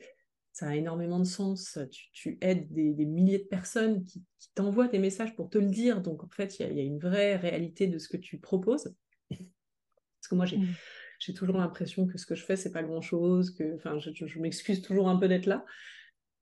[0.54, 1.80] ça a énormément de sens.
[2.12, 4.24] Tu, aides des, milliers de personnes qui,
[4.54, 6.02] t'envoient des messages pour te le dire.
[6.02, 8.94] Donc, en fait, il y, a une vraie réalité de ce que tu proposes.
[9.30, 10.68] Parce que moi, j'ai mmh.
[11.32, 13.52] Toujours l'impression que ce que je fais, c'est pas grand-chose.
[13.52, 15.64] Que, enfin, je, m'excuse toujours un peu d'être là.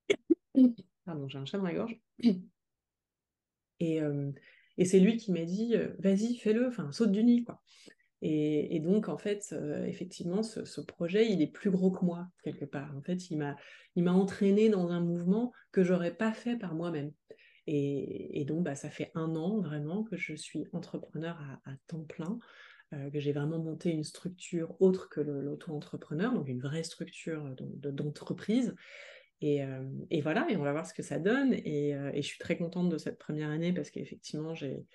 [1.05, 1.99] Pardon, j'ai un chat dans la gorge.
[3.79, 4.32] Et, euh,
[4.77, 7.61] et c'est lui qui m'a dit, euh, vas-y, fais-le, enfin, saute du nid, quoi.
[8.23, 12.65] Et, donc, en fait, euh, effectivement, ce, projet, il est plus gros que moi, quelque
[12.65, 12.95] part.
[12.95, 13.55] En fait, il m'a,
[13.95, 17.11] il entraîné dans un mouvement que j'aurais pas fait par moi-même.
[17.65, 22.38] Et, donc, bah, ça fait un an vraiment que je suis entrepreneur à, temps plein,
[22.93, 28.75] euh, que j'ai vraiment monté une structure autre que l'auto-entrepreneur, donc une vraie structure d'entreprise.
[29.39, 31.53] Et, euh, et, voilà, et on va voir ce que ça donne.
[31.53, 34.85] Et, et je suis très contente de cette première année parce qu'effectivement, j'ai,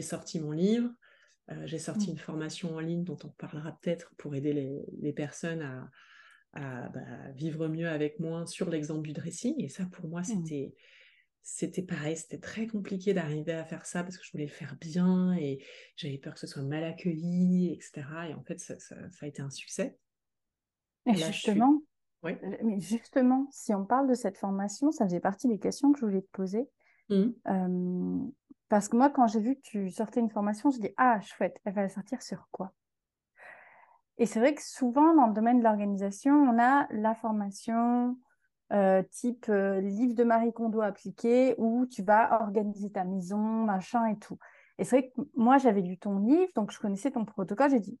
[0.00, 0.88] sorti mon livre.
[1.50, 2.12] Euh, j'ai sorti mmh.
[2.12, 5.90] une formation en ligne dont on parlera peut-être pour aider les, personnes
[6.52, 7.00] à, bah,
[7.34, 9.54] vivre mieux avec moins sur l'exemple du dressing.
[9.58, 10.70] Et ça, pour moi, mmh.
[11.48, 14.76] C'était pareil, c'était très compliqué d'arriver à faire ça parce que je voulais le faire
[14.80, 18.02] bien et j'avais peur que ce soit mal accueilli, etc.
[18.30, 18.74] Et en fait, ça,
[19.22, 19.96] a été un succès.
[21.06, 21.80] Et justement,
[22.24, 22.32] oui.
[22.64, 26.06] mais justement, si on parle de cette formation, ça faisait partie des questions que je
[26.06, 26.68] voulais te poser.
[27.10, 28.28] Mmh.
[28.68, 31.60] Parce que moi, quand j'ai vu que tu sortais une formation, je dis Ah, chouette,
[31.64, 32.72] elle va sortir sur quoi?
[34.18, 38.18] Et c'est vrai que souvent, dans le domaine de l'organisation, on a la formation
[38.72, 44.06] euh, type euh, livre de Marie Kondo appliqué où tu vas organiser ta maison, machin
[44.06, 44.38] et tout.
[44.78, 47.70] Et c'est vrai que moi, j'avais lu ton livre, donc je connaissais ton protocole.
[47.70, 47.98] J'ai dit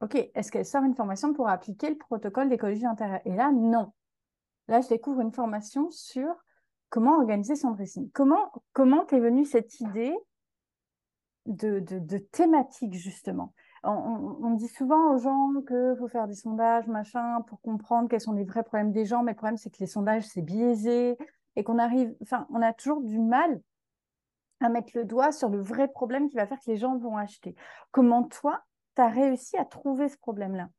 [0.00, 3.92] Ok, est-ce qu'elle sort une formation pour appliquer le protocole d'écologie intérieure Et là, non.
[4.68, 6.34] Là, je découvre une formation sur
[6.90, 8.10] comment organiser son dressing.
[8.12, 10.14] Comment comment t'es venue cette idée
[11.46, 13.54] de, de, thématique justement?
[13.86, 18.32] On, dit souvent aux gens qu'il faut faire des sondages, machin, pour comprendre quels sont
[18.32, 21.16] les vrais problèmes des gens, mais le problème c'est que les sondages c'est biaisé
[21.56, 23.60] et qu'on arrive, enfin, on a toujours du mal
[24.60, 27.16] à mettre le doigt sur le vrai problème qui va faire que les gens vont
[27.16, 27.54] acheter.
[27.90, 28.62] Comment toi,
[28.94, 30.70] tu as réussi à trouver ce problème-là?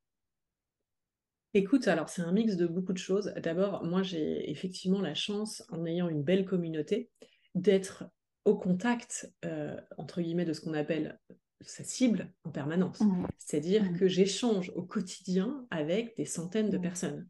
[1.53, 3.33] Écoute, alors c'est un mix de beaucoup de choses.
[3.37, 7.09] D'abord, moi j'ai effectivement la chance, en ayant une belle communauté,
[7.55, 8.05] d'être
[8.45, 11.19] au contact, euh, entre guillemets, de ce qu'on appelle
[11.61, 13.01] sa cible en permanence.
[13.01, 13.27] Mmh.
[13.37, 13.97] C'est-à-dire mmh.
[13.97, 16.81] que j'échange au quotidien avec des centaines de mmh.
[16.81, 17.27] personnes.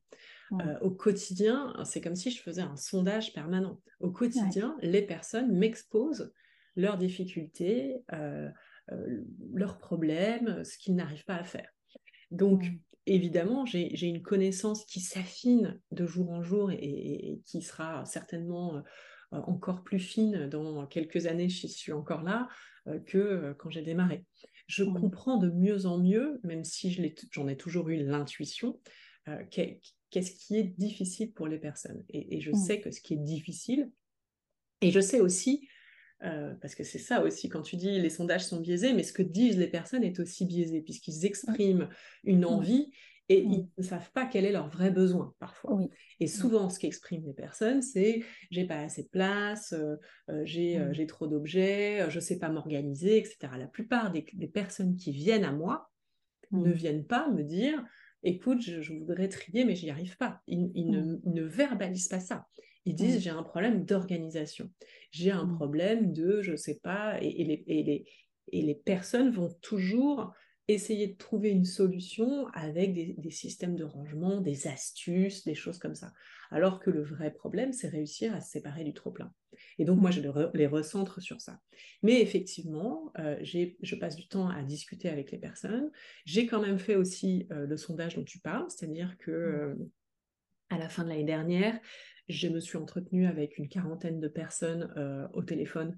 [0.53, 3.81] Euh, au quotidien, c'est comme si je faisais un sondage permanent.
[3.99, 6.31] Au quotidien, les personnes m'exposent
[6.77, 8.49] leurs difficultés, euh,
[9.53, 11.69] leurs problèmes, ce qu'ils n'arrivent pas à faire.
[12.31, 12.65] Donc,
[13.05, 18.81] évidemment, j'ai une connaissance qui s'affine de jour en jour et, qui sera certainement euh,
[19.31, 22.51] encore plus fine dans quelques années si je suis encore là euh,
[23.05, 24.25] que euh, quand j'ai démarré.
[24.67, 24.99] Je mmh.
[24.99, 26.91] comprends de mieux en mieux, même si
[27.31, 28.79] j'en ai, toujours eu l'intuition,
[29.49, 32.03] qu'est-ce qui est difficile pour les personnes.
[32.09, 32.55] Et, je mmh.
[32.55, 33.89] sais que ce qui est difficile,
[34.81, 35.67] et je sais aussi
[36.23, 39.13] euh, parce que c'est ça aussi, quand tu dis les sondages sont biaisés, mais ce
[39.13, 41.89] que disent les personnes est aussi biaisé, puisqu'ils expriment
[42.23, 42.91] une envie
[43.29, 45.79] et ils ne savent pas quel est leur vrai besoin parfois.
[46.19, 49.95] Et souvent, ce qu'expriment les personnes, c'est j'ai pas assez de place, euh,
[50.29, 53.37] euh, j'ai trop d'objets, je ne sais pas m'organiser, etc.
[53.57, 55.91] La plupart des, personnes qui viennent à moi
[56.51, 57.83] ne viennent pas me dire
[58.23, 60.41] écoute, je, voudrais trier, mais j'y arrive pas.
[60.47, 62.47] Ils, ne, ils, ne, verbalisent pas ça.
[62.85, 63.21] Ils disent, mmh.
[63.21, 64.69] j'ai un problème d'organisation,
[65.11, 65.55] j'ai un mmh.
[65.55, 68.05] problème de, je sais pas, et, les, et, les,
[68.51, 70.33] et les personnes vont toujours
[70.67, 75.95] essayer de trouver une solution avec des, systèmes de rangement, des astuces, des choses comme
[75.95, 76.13] ça.
[76.51, 79.33] Alors que le vrai problème, c'est réussir à se séparer du trop-plein.
[79.79, 80.13] Et donc, moi, mmh.
[80.13, 81.59] je les recentre sur ça.
[82.03, 85.89] Mais effectivement, euh, je passe du temps à discuter avec les personnes.
[86.25, 89.35] J'ai quand même fait aussi euh, le sondage dont tu parles, c'est-à-dire que mmh.
[89.35, 89.75] euh,
[90.69, 91.79] à la fin de l'année dernière,
[92.27, 95.97] je me suis entretenue avec une quarantaine de personnes au téléphone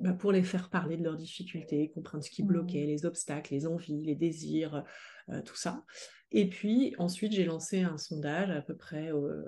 [0.00, 2.88] bah, pour les faire parler de leurs difficultés, comprendre ce qui bloquait, mmh.
[2.88, 4.84] les obstacles, les envies, les désirs,
[5.28, 5.84] euh, tout ça.
[6.30, 9.44] Et puis ensuite, j'ai lancé un sondage à peu près euh,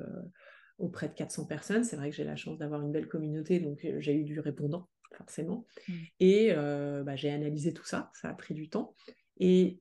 [0.79, 1.85] auprès de 400 personnes.
[1.85, 4.39] C'est vrai que j'ai la chance d'avoir une belle communauté, donc euh, j'ai eu du
[4.39, 5.67] répondant, forcément.
[5.89, 5.93] Mmh.
[6.21, 8.95] Et bah, j'ai analysé tout ça, ça a pris du temps.
[9.39, 9.81] Et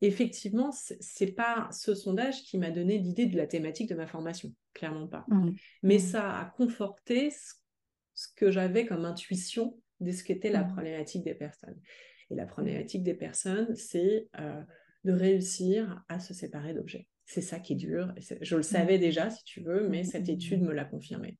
[0.00, 4.54] effectivement, c'est pas ce sondage qui m'a donné l'idée de la thématique de ma formation,
[4.72, 5.26] clairement pas.
[5.28, 5.50] Mmh.
[5.82, 10.72] Mais ça a conforté ce que j'avais comme intuition de ce qu'était la mmh.
[10.72, 11.80] problématique des personnes.
[12.30, 14.62] Et la problématique des personnes, c'est euh,
[15.04, 17.06] de réussir à se séparer d'objets.
[17.24, 18.12] C'est ça qui est dur.
[18.40, 19.00] Je le savais mmh.
[19.00, 21.38] déjà, si tu veux, mais cette étude me l'a confirmé.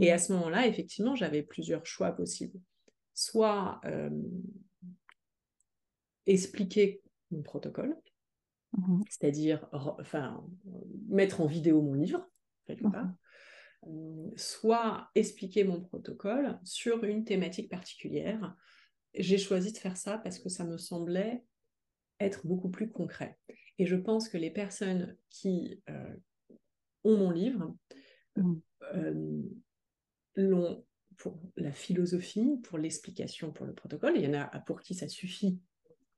[0.00, 2.58] Et à ce moment-là, effectivement, j'avais plusieurs choix possibles.
[3.14, 4.10] Soit euh,
[6.26, 7.96] expliquer mon protocole,
[8.76, 10.44] mmh c'est-à-dire enfin,
[11.08, 12.28] mettre en vidéo mon livre,
[12.66, 13.08] quelque part,
[14.36, 18.54] soit expliquer mon protocole sur une thématique particulière.
[19.14, 21.44] J'ai choisi de faire ça parce que ça me semblait
[22.20, 23.38] être beaucoup plus concret.
[23.78, 26.16] Et je pense que les personnes qui euh,
[27.04, 27.76] ont mon livre
[28.36, 28.54] mmh.
[28.94, 29.42] euh,
[30.36, 30.84] l'ont
[31.16, 34.14] pour la philosophie, pour l'explication, pour le protocole.
[34.16, 35.60] Il y en a pour qui ça suffit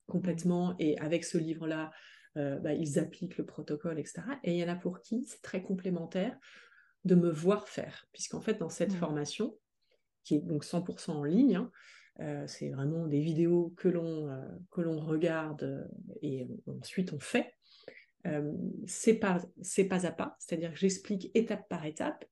[0.06, 1.90] complètement et avec ce livre-là,
[2.34, 4.22] bah, ils appliquent le protocole, etc.
[4.42, 6.38] Et il y en a pour qui c'est très complémentaire
[7.06, 8.06] de me voir faire.
[8.12, 8.98] Puisqu'en fait, dans cette mmh.
[8.98, 9.56] formation,
[10.24, 11.70] qui est donc 100% en ligne, hein,
[12.20, 15.84] euh, c'est vraiment des vidéos que l'on euh, que l'on regarde euh,
[16.22, 17.54] et ensuite on fait.
[18.86, 22.24] c'est pas c'est pas à pas, c'est-à-dire que j'explique étape par étape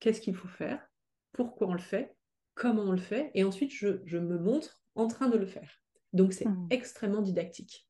[0.00, 0.86] qu'est-ce qu'il faut faire,
[1.32, 2.14] pourquoi on le fait,
[2.54, 5.80] comment on le fait, et ensuite je, me montre en train de le faire.
[6.12, 6.66] Donc c'est mmh.
[6.70, 7.88] extrêmement didactique.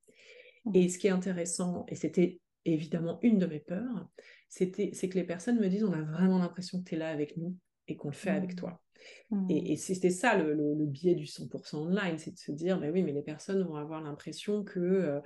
[0.66, 0.76] Mmh.
[0.76, 4.09] Et ce qui est intéressant, et c'était évidemment une de mes peurs,
[4.49, 7.37] c'est que les personnes me disent on a vraiment l'impression que tu es là avec
[7.37, 7.57] nous
[7.89, 8.57] et qu'on le fait avec mmh.
[8.57, 8.83] toi.
[9.31, 9.51] Mmh.
[9.51, 13.13] Et, c'était ça le, biais du 100% online, c'est de se dire, bah oui, mais
[13.13, 14.81] les personnes vont avoir l'impression que...
[14.81, 15.21] Euh,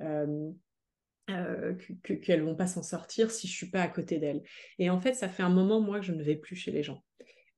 [0.00, 0.50] euh,
[1.30, 1.74] euh
[2.22, 4.42] qu'elles vont pas s'en sortir si je suis pas à côté d'elles.
[4.78, 6.82] Et en fait, ça fait un moment, moi, que je ne vais plus chez les
[6.82, 7.04] gens.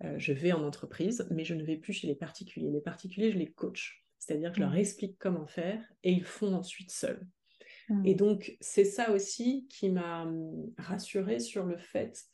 [0.02, 2.70] Euh, je vais en entreprise, mais je ne vais plus chez les particuliers.
[2.70, 4.04] Les particuliers, je les coach.
[4.18, 4.78] C'est-à-dire que je leur mmh.
[4.78, 7.24] explique comment faire et ils font ensuite seuls.
[8.04, 8.16] Et mmh.
[8.16, 12.24] donc, c'est ça aussi qui m'a mmh, rassurée sur le fait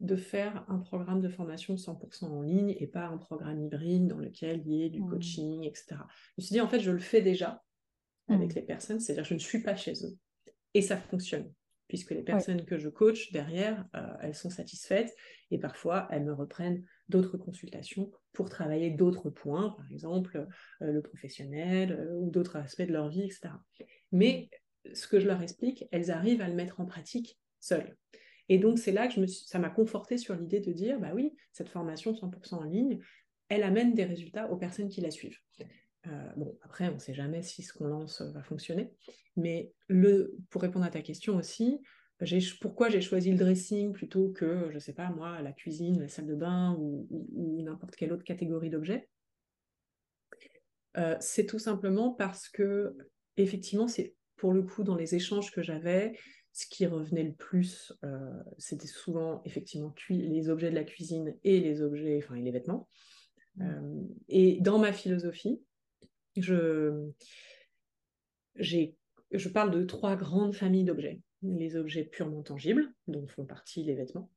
[0.00, 4.18] de faire un programme de formation 100% en ligne et pas un programme hybride dans
[4.18, 5.10] lequel il y ait du mmh.
[5.10, 5.86] coaching, etc.
[5.90, 7.62] Je me suis dit, en fait, je le fais déjà
[8.28, 10.16] avec les personnes, c'est-à-dire je ne suis pas chez eux.
[10.74, 11.52] Et ça fonctionne,
[11.88, 15.14] puisque les personnes que je coach derrière, euh, elles sont satisfaites
[15.50, 20.46] et parfois elles me reprennent d'autres consultations pour travailler d'autres points, par exemple
[20.80, 23.50] euh, le professionnel euh, ou d'autres aspects de leur vie, etc.
[24.12, 24.48] Mais
[24.92, 27.96] ce que je leur explique, elles arrivent à le mettre en pratique seules.
[28.48, 31.68] Et donc, c'est là que ça m'a conforté sur l'idée de dire, bah oui, cette
[31.68, 32.98] formation 100% en ligne,
[33.48, 35.38] elle amène des résultats aux personnes qui la suivent.
[36.08, 38.92] Euh, bon, après, on ne sait jamais si ce qu'on lance va fonctionner.
[39.36, 39.72] Mais
[40.50, 41.80] pour répondre à ta question aussi,
[42.60, 46.08] pourquoi j'ai choisi le dressing plutôt que, je ne sais pas moi, la cuisine, la
[46.08, 47.06] salle de bain ou,
[47.62, 49.08] n'importe quelle autre catégorie d'objets?
[50.96, 52.96] Euh, C'est tout simplement parce que,
[53.36, 56.18] effectivement, c'est pour le coup, dans les échanges que j'avais,
[56.52, 61.60] ce qui revenait le plus, euh, c'était souvent effectivement les objets de la cuisine et
[61.60, 62.88] les objets, enfin les vêtements.
[63.54, 63.62] Mmh.
[63.62, 65.62] Euh, et dans ma philosophie,
[66.36, 67.08] je,
[68.56, 71.20] je parle de trois grandes familles d'objets.
[71.42, 74.28] Les objets purement tangibles, dont font partie les vêtements.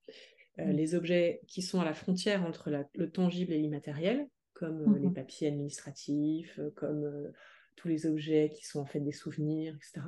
[0.59, 0.71] Euh, mmh.
[0.71, 5.13] Les objets qui sont à la frontière entre le tangible et l'immatériel, comme les mmh
[5.15, 7.31] papiers administratifs, comme
[7.75, 10.05] tous les objets qui sont en fait des souvenirs, etc.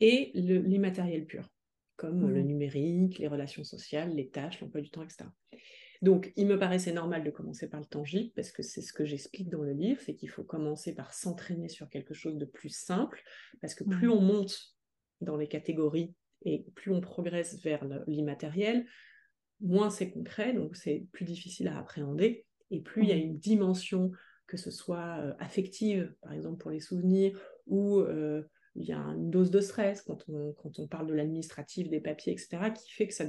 [0.00, 1.48] Et l'immatériel pur,
[1.96, 2.46] comme le mmh.
[2.46, 5.24] numérique, les relations sociales, les tâches, l'emploi du temps, etc.
[6.02, 9.04] Donc, il me paraissait normal de commencer par le tangible, parce que c'est ce que
[9.04, 12.68] j'explique dans le livre, c'est qu'il faut commencer par s'entraîner sur quelque chose de plus
[12.68, 13.22] simple,
[13.60, 14.12] parce que plus mmh.
[14.12, 14.76] on monte
[15.20, 16.14] dans les catégories
[16.44, 18.86] et plus on progresse vers l'immatériel,
[19.60, 23.20] moins c'est concret, donc c'est plus difficile à appréhender, et plus il y a mmh.
[23.20, 24.10] une dimension
[24.46, 28.42] que ce soit euh, affective, par exemple pour les souvenirs, ou euh,
[28.74, 32.00] il y a une dose de stress quand on, quand on parle de l'administratif, des
[32.00, 33.24] papiers, etc., qui fait que ça,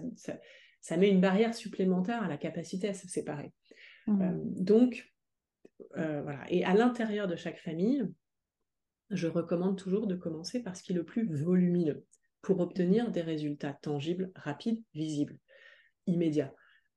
[0.82, 3.54] ça, met une barrière supplémentaire à la capacité à se séparer.
[4.08, 4.22] Mmh.
[4.22, 5.12] Euh, donc,
[5.94, 6.44] voilà.
[6.50, 8.04] Et à l'intérieur de chaque famille,
[9.12, 12.06] je recommande toujours de commencer par ce qui est le plus volumineux
[12.42, 15.38] pour obtenir des résultats tangibles, rapides, visibles,
[16.08, 16.54] immédiats.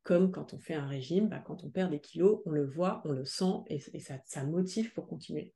[0.08, 3.02] Comme quand on fait un régime, bah, quand on perd des kilos, on le voit,
[3.04, 5.52] on le sent et, ça, motive pour continuer.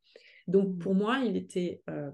[0.46, 0.78] Donc mmh.
[0.78, 2.10] pour moi, il était, euh,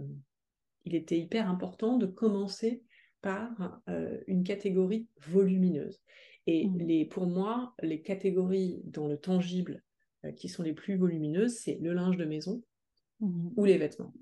[0.84, 2.84] il était hyper important de commencer
[3.22, 6.00] par euh, une catégorie volumineuse.
[6.46, 6.78] Et mmh.
[6.78, 9.82] les, pour moi, les catégories dans le tangible
[10.24, 12.62] euh, qui sont les plus volumineuses, c'est le linge de maison
[13.18, 13.48] mmh.
[13.56, 14.14] ou les vêtements.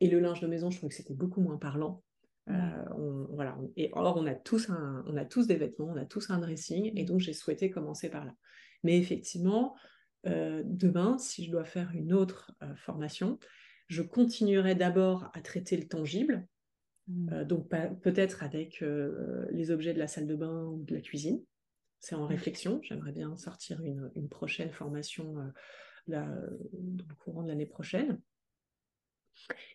[0.00, 2.02] Et le linge de maison, je trouvais que c'était beaucoup moins parlant.
[2.48, 6.06] Euh, voilà, et or, on a, tous un, on a tous des vêtements, on a
[6.06, 7.06] tous un dressing, et mmh.
[7.06, 8.34] donc j'ai souhaité commencer par là.
[8.84, 9.74] Mais effectivement,
[10.24, 13.38] demain, si je dois faire une autre formation,
[13.88, 16.46] je continuerai d'abord à traiter le tangible,
[17.08, 17.44] mmh.
[17.44, 17.68] donc
[18.02, 18.84] peut-être avec
[19.50, 21.42] les objets de la salle de bain ou de la cuisine,
[22.00, 22.80] c'est en réflexion.
[22.82, 25.50] J'aimerais bien sortir une, prochaine formation euh,
[26.08, 28.20] dans le courant de l'année prochaine.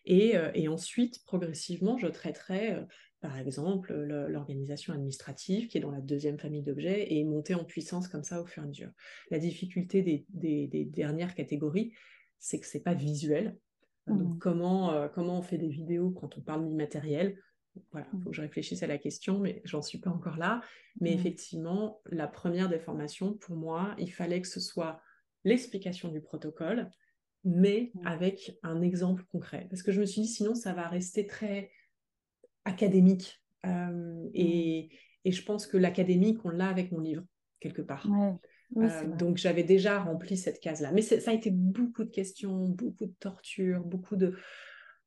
[0.04, 2.82] Et, euh, ensuite, progressivement, je traiterai, euh,
[3.20, 8.08] par exemple, l'organisation administrative qui est dans la deuxième famille d'objets et monter en puissance
[8.08, 8.90] comme ça au fur et à mesure.
[9.30, 11.92] La difficulté des, dernières catégories,
[12.38, 13.56] c'est que c'est pas visuel.
[14.06, 14.38] Donc, mmh.
[14.38, 17.38] comment, comment on fait des vidéos quand on parle d'immatériel?
[17.90, 18.22] Voilà, il mmh.
[18.22, 20.60] faut que je réfléchisse à la question, mais j'en suis pas encore là.
[21.00, 21.18] Mais mmh.
[21.18, 25.00] effectivement, la première des formations, pour moi, il fallait que ce soit
[25.44, 26.90] l'explication du protocole,
[27.44, 28.06] mais mmh.
[28.06, 29.66] avec un exemple concret.
[29.70, 31.70] Parce que je me suis dit, sinon, ça va rester très
[32.64, 33.42] académique.
[34.34, 34.90] et,
[35.24, 37.24] je pense que l'académique, on l'a avec mon livre,
[37.60, 38.06] quelque part.
[39.18, 40.92] donc j'avais déjà rempli cette case-là.
[40.92, 44.34] Mais ça a été beaucoup de questions, beaucoup de tortures, beaucoup de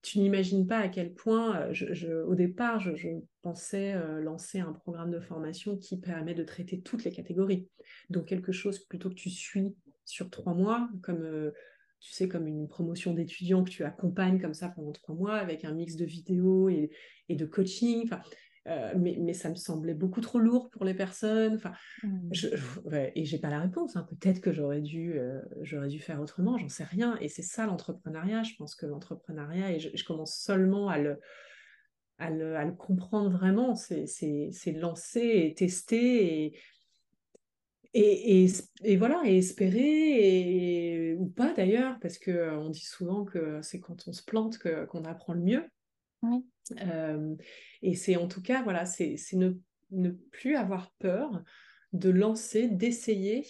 [0.01, 3.07] tu n'imagines pas à quel point, euh, je, au départ, je,
[3.41, 7.67] pensais euh, lancer un programme de formation qui permet de traiter toutes les catégories.
[8.09, 9.75] Donc quelque chose plutôt que tu suis
[10.05, 11.51] sur trois mois, comme euh,
[11.99, 15.65] tu sais, comme une promotion d'étudiants que tu accompagnes comme ça pendant trois mois avec
[15.65, 16.91] un mix de vidéos et,
[17.29, 18.03] et de coaching.
[18.05, 18.21] Enfin,
[18.67, 21.55] euh, mais, ça me semblait beaucoup trop lourd pour les personnes.
[21.55, 21.71] Enfin,
[22.03, 22.29] mmh.
[22.31, 23.95] je, je, et j'ai pas la réponse.
[23.95, 24.05] Hein.
[24.09, 26.57] Peut-être que j'aurais dû, euh, j'aurais dû faire autrement.
[26.57, 27.17] J'en sais rien.
[27.21, 28.43] Et c'est ça l'entrepreneuriat.
[28.43, 31.19] Je pense que l'entrepreneuriat, et je, commence seulement à le,
[32.17, 36.59] à le, comprendre vraiment, c'est lancer et tester et,
[37.99, 38.47] et,
[38.83, 39.81] et, voilà, et espérer,
[41.11, 44.59] et, ou pas d'ailleurs, parce qu'on euh, dit souvent que c'est quand on se plante
[44.59, 45.63] qu'on apprend le mieux.
[46.21, 46.45] Oui.
[46.81, 47.35] Euh,
[47.81, 49.53] et c'est en tout cas, voilà, c'est ne,
[49.91, 51.43] ne, plus avoir peur
[51.93, 53.45] de lancer, d'essayer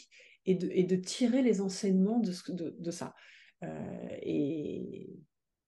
[0.45, 3.15] et de, et de, tirer les enseignements de, de, de ça.
[3.63, 5.09] Euh, et,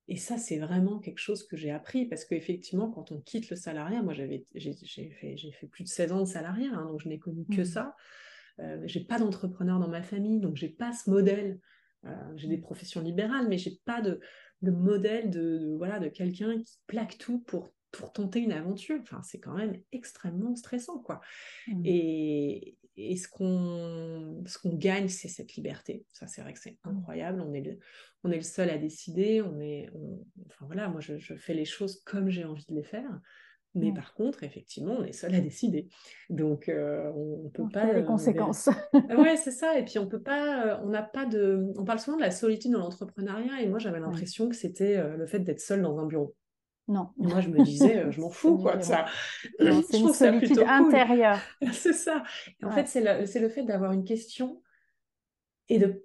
[0.07, 3.55] et, ça, c'est vraiment quelque chose que j'ai appris parce qu'effectivement, quand on quitte le
[3.55, 7.19] salariat, moi j'ai fait, fait, plus de 16 ans de salariat, hein, donc je n'ai
[7.19, 7.65] connu que mmh.
[7.65, 7.95] ça.
[8.59, 11.59] Euh, j'ai pas d'entrepreneur dans ma famille, donc j'ai pas ce modèle.
[12.05, 14.19] Euh, j'ai des professions libérales, mais j'ai pas de,
[14.61, 18.99] le modèle de, voilà, de quelqu'un qui plaque tout pour, pour tenter une aventure.
[19.01, 21.21] Enfin, c'est quand même extrêmement stressant, quoi.
[21.67, 21.81] Mmh.
[21.85, 26.05] Et, et, ce qu'on qu'on gagne, c'est cette liberté.
[26.11, 26.89] Ça, c'est vrai que c'est mmh.
[26.89, 27.41] incroyable.
[27.41, 27.79] On est, le,
[28.23, 29.41] on est le seul à décider.
[29.41, 29.89] On est,
[30.47, 33.19] enfin voilà, moi, je, je fais les choses comme j'ai envie de les faire.
[33.75, 35.87] Mais par contre, effectivement, on est seul à décider.
[36.29, 37.93] Donc, euh, on ne peut pas.
[37.93, 38.69] les euh, conséquences.
[38.93, 39.77] ouais, c'est ça.
[39.77, 40.65] Et puis, on peut pas.
[40.65, 41.71] Euh, on n'a pas de.
[41.77, 43.61] On parle souvent de la solitude dans l'entrepreneuriat.
[43.61, 46.35] Et moi, j'avais l'impression que c'était le fait d'être seul dans un bureau.
[46.87, 47.11] Non.
[47.17, 49.05] moi, je me disais, je m'en fous, quoi, de ça.
[49.59, 51.39] C'est une solitude intérieure.
[51.71, 52.23] c'est ça.
[52.63, 54.63] en fait, c'est le, le, fait d'avoir une question
[55.67, 56.03] et de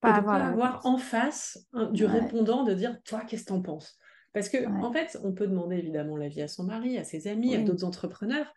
[0.00, 3.62] pas, avoir, pas avoir en face du répondant de dire, toi, qu'est-ce que tu en
[3.62, 3.96] penses?
[4.36, 7.54] Parce que, en fait, on peut demander évidemment l'avis à son mari, à ses amis,
[7.54, 8.52] à d'autres entrepreneurs.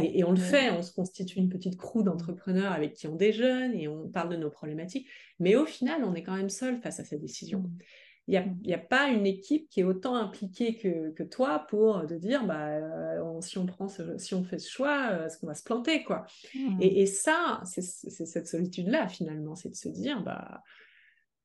[0.00, 3.72] et, on le fait, on se constitue une petite crew d'entrepreneurs avec qui on déjeune
[3.72, 5.08] et on parle de nos problématiques.
[5.38, 7.60] Mais au final, on est quand même seul face à cette décision.
[7.60, 7.78] Mmh.
[8.26, 12.04] Il n'y a, a, pas une équipe qui est autant impliquée que, que toi pour
[12.04, 15.46] te dire bah, euh, si, on prend si on fait ce choix, euh, est-ce qu'on
[15.46, 16.26] va se planter quoi?
[16.52, 16.78] Mmh.
[16.80, 20.64] et, et, ça, c'est cette solitude-là finalement, c'est de se dire bah,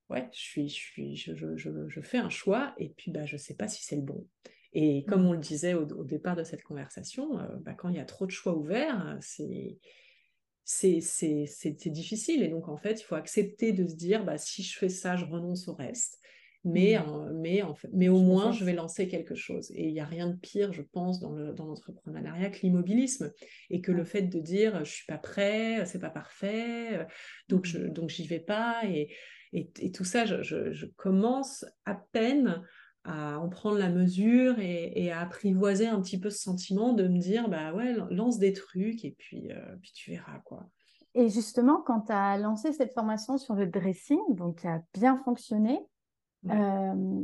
[0.10, 3.36] ouais, je, suis, je, suis, je, je, je, fais un choix et puis bah, je
[3.36, 4.26] ne sais pas si c'est le bon.
[4.74, 5.28] Et comme mmh.
[5.28, 8.26] on le disait au, départ de cette conversation, euh, bah, quand il y a trop
[8.26, 9.80] de choix ouverts, c'est
[10.64, 12.43] c'est difficile.
[12.43, 15.16] Et donc, en fait, il faut accepter de se dire, bah, si je fais ça,
[15.16, 16.20] je renonce au reste.
[16.66, 17.39] Mais, mmh.
[17.39, 19.72] mais, en fait, mais au moins, je vais lancer quelque chose.
[19.72, 23.32] Et il n'y a rien de pire, je pense, dans l'entrepreneuriat dans que l'immobilisme.
[23.70, 27.08] Et que le fait de dire, je ne suis pas prêt, c'est pas parfait,
[27.47, 27.93] donc je mmh.
[27.93, 28.82] donc j'y vais pas.
[28.86, 29.10] Et,
[29.58, 32.64] et, tout ça, je, commence à peine
[33.03, 37.20] à en prendre la mesure et, à apprivoiser un petit peu ce sentiment de me
[37.20, 40.68] dire, bah ouais, lance des trucs et puis, euh, puis tu verras quoi.
[41.14, 45.20] Et justement, quand tu as lancé cette formation sur le dressing, donc qui a bien
[45.24, 45.80] fonctionné,
[46.49, 47.24] euh,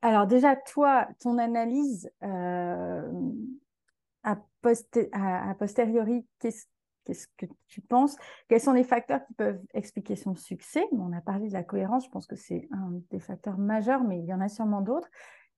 [0.00, 3.12] alors déjà, toi, ton analyse euh,
[4.22, 6.64] à, à, posteriori, qu'est-ce
[7.08, 8.16] Qu'est-ce que tu penses?
[8.48, 10.84] Quels sont les facteurs qui peuvent expliquer son succès?
[10.92, 14.18] On a parlé de la cohérence, je pense que c'est un des facteurs majeurs, mais
[14.18, 15.08] il y en a sûrement d'autres.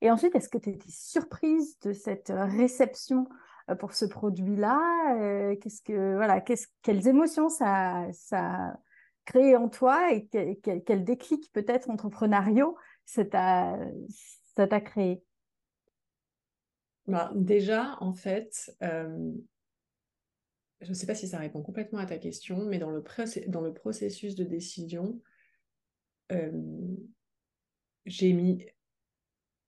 [0.00, 3.26] Et ensuite, est-ce que tu étais surprise de cette réception
[3.68, 5.16] euh, pour ce produit-là?
[5.18, 8.76] Euh, Qu'est-ce que voilà, quelles émotions ça, ça a
[9.24, 15.24] créé en toi et quel, déclic peut-être entrepreneuriaux ça t'a créé?
[17.08, 19.32] Bah, Déjà, en fait, euh,
[20.80, 23.02] je ne sais pas si ça répond complètement à ta question, mais dans le,
[23.48, 25.20] dans le processus de décision,
[26.32, 26.50] euh,
[28.06, 28.64] j'ai mis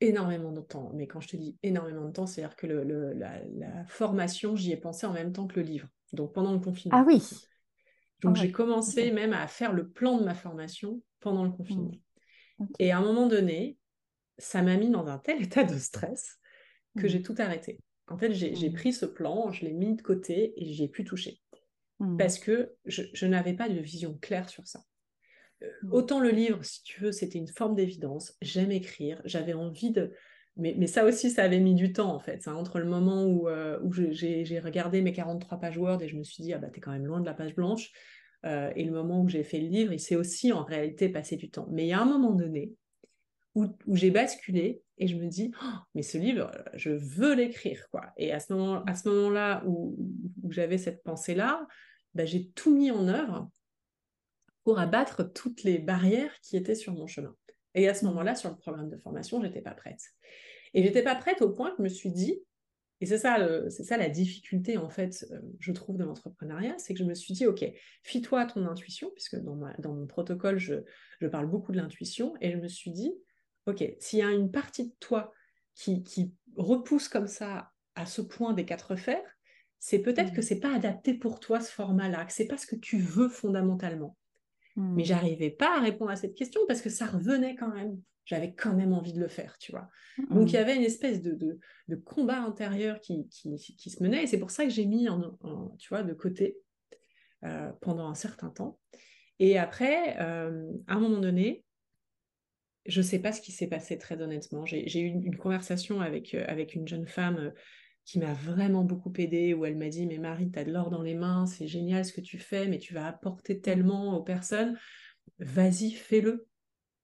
[0.00, 0.90] énormément de temps.
[0.94, 4.76] Mais quand je te dis énormément de temps, c'est-à-dire que le, la, formation, j'y ai
[4.76, 5.88] pensé en même temps que le livre.
[6.12, 6.98] Donc pendant le confinement.
[6.98, 7.22] Ah oui.
[8.20, 11.92] Donc j'ai commencé même à faire le plan de ma formation pendant le confinement.
[12.58, 12.66] Mmh.
[12.78, 13.78] Et à un moment donné,
[14.38, 16.38] ça m'a mis dans un tel état de stress
[16.96, 17.08] que mmh.
[17.08, 17.78] j'ai tout arrêté.
[18.08, 21.04] En fait, j'ai pris ce plan, je l'ai mis de côté et j'y ai pu
[21.04, 21.40] toucher.
[22.00, 22.16] Mmh.
[22.16, 24.82] Parce que je, n'avais pas de vision claire sur ça.
[25.62, 25.92] Euh, mmh.
[25.92, 28.36] autant le livre, si tu veux, c'était une forme d'évidence.
[28.42, 30.12] J'aime écrire, j'avais envie de...
[30.56, 32.46] Mais, ça aussi, ça avait mis du temps, en fait.
[32.46, 36.24] entre le moment où, euh, où j'ai regardé mes 43 pages Word et je me
[36.24, 37.90] suis dit, ah bah, t'es quand même loin de la page blanche.
[38.44, 41.36] Euh, et le moment où j'ai fait le livre, il s'est aussi en réalité passé
[41.36, 41.68] du temps.
[41.70, 42.74] Mais il y a un moment donné
[43.54, 47.88] où, où j'ai basculé et je me dis, oh, mais ce livre, je veux l'écrire.
[47.90, 48.12] quoi.
[48.16, 49.96] Et à ce moment, à ce moment-là où,
[50.48, 51.66] j'avais cette pensée-là,
[52.14, 53.50] bah, j'ai tout mis en œuvre
[54.62, 57.34] pour abattre toutes les barrières qui étaient sur mon chemin.
[57.74, 60.02] Et à ce moment-là, sur le programme de formation, j'étais pas prête.
[60.72, 62.40] Et j'étais pas prête au point que je me suis dit,
[63.00, 66.94] et c'est ça, c'est ça la difficulté en fait, euh, je trouve, de l'entrepreneuriat, c'est
[66.94, 67.64] que je me suis dit, ok,
[68.04, 70.76] fie-toi à ton intuition, puisque dans, dans mon protocole, je,
[71.20, 73.12] je parle beaucoup de l'intuition, et je me suis dit,
[73.66, 75.32] ok, s'il y a une partie de toi
[75.74, 79.24] qui, repousse comme ça à ce point des quatre fers,
[79.78, 80.44] c'est peut-être que que mmh.
[80.44, 84.16] c'est pas adapté pour toi ce format-là, que c'est pas ce que tu veux fondamentalement.
[84.76, 85.06] Mais Mais mmh.
[85.06, 87.98] j'arrivais pas à répondre à cette question parce que ça revenait quand même.
[88.26, 89.88] J'avais quand même envie de le faire, tu vois.
[90.30, 90.60] Donc il y mmh.
[90.60, 91.58] avait une espèce de,
[92.04, 95.36] combat intérieur qui, se menait et c'est pour ça que j'ai mis en,
[95.78, 96.58] tu vois, de côté
[97.44, 98.78] euh, pendant un certain temps.
[99.38, 101.64] Et après, euh, à un moment donné,
[102.86, 104.66] je ne sais pas ce qui s'est passé très honnêtement.
[104.66, 107.50] J'ai eu une, conversation avec, euh, avec une jeune femme euh,
[108.04, 110.90] qui m'a vraiment beaucoup aidée, où elle m'a dit, mais Marie, tu as de l'or
[110.90, 114.22] dans les mains, c'est génial ce que tu fais, mais tu vas apporter tellement aux
[114.22, 114.76] personnes,
[115.38, 116.46] vas-y, fais-le.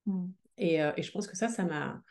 [0.07, 0.27] Mmh.
[0.61, 2.03] Euh, et, je pense que ça, ça m'a...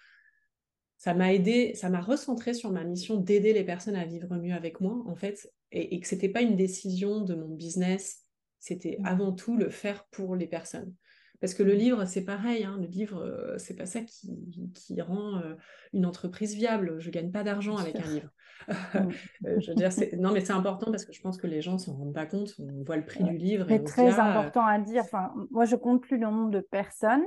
[0.99, 4.55] Ça m'a aidé, ça m'a recentré sur ma mission d'aider les personnes à vivre mieux
[4.55, 8.25] avec moi, en fait, et, et que c'était pas une décision de mon business,
[8.57, 9.05] c'était mmh.
[9.05, 10.95] avant tout le faire pour les personnes.
[11.39, 15.37] Parce que le livre, c'est pareil, hein, le livre, euh, c'est pas ça qui, rend
[15.37, 15.55] euh,
[15.93, 16.99] une entreprise viable.
[16.99, 18.29] Je gagne pas d'argent avec un livre.
[18.67, 19.09] Mm.
[19.45, 21.77] Euh, je veux dire, non, mais c'est important parce que je pense que les gens
[21.77, 22.53] s'en rendent pas compte.
[22.59, 23.65] On voit le prix du livre.
[23.69, 25.03] C'est très ah, important à dire.
[25.03, 27.23] Enfin, moi, je compte plus le nombre de personnes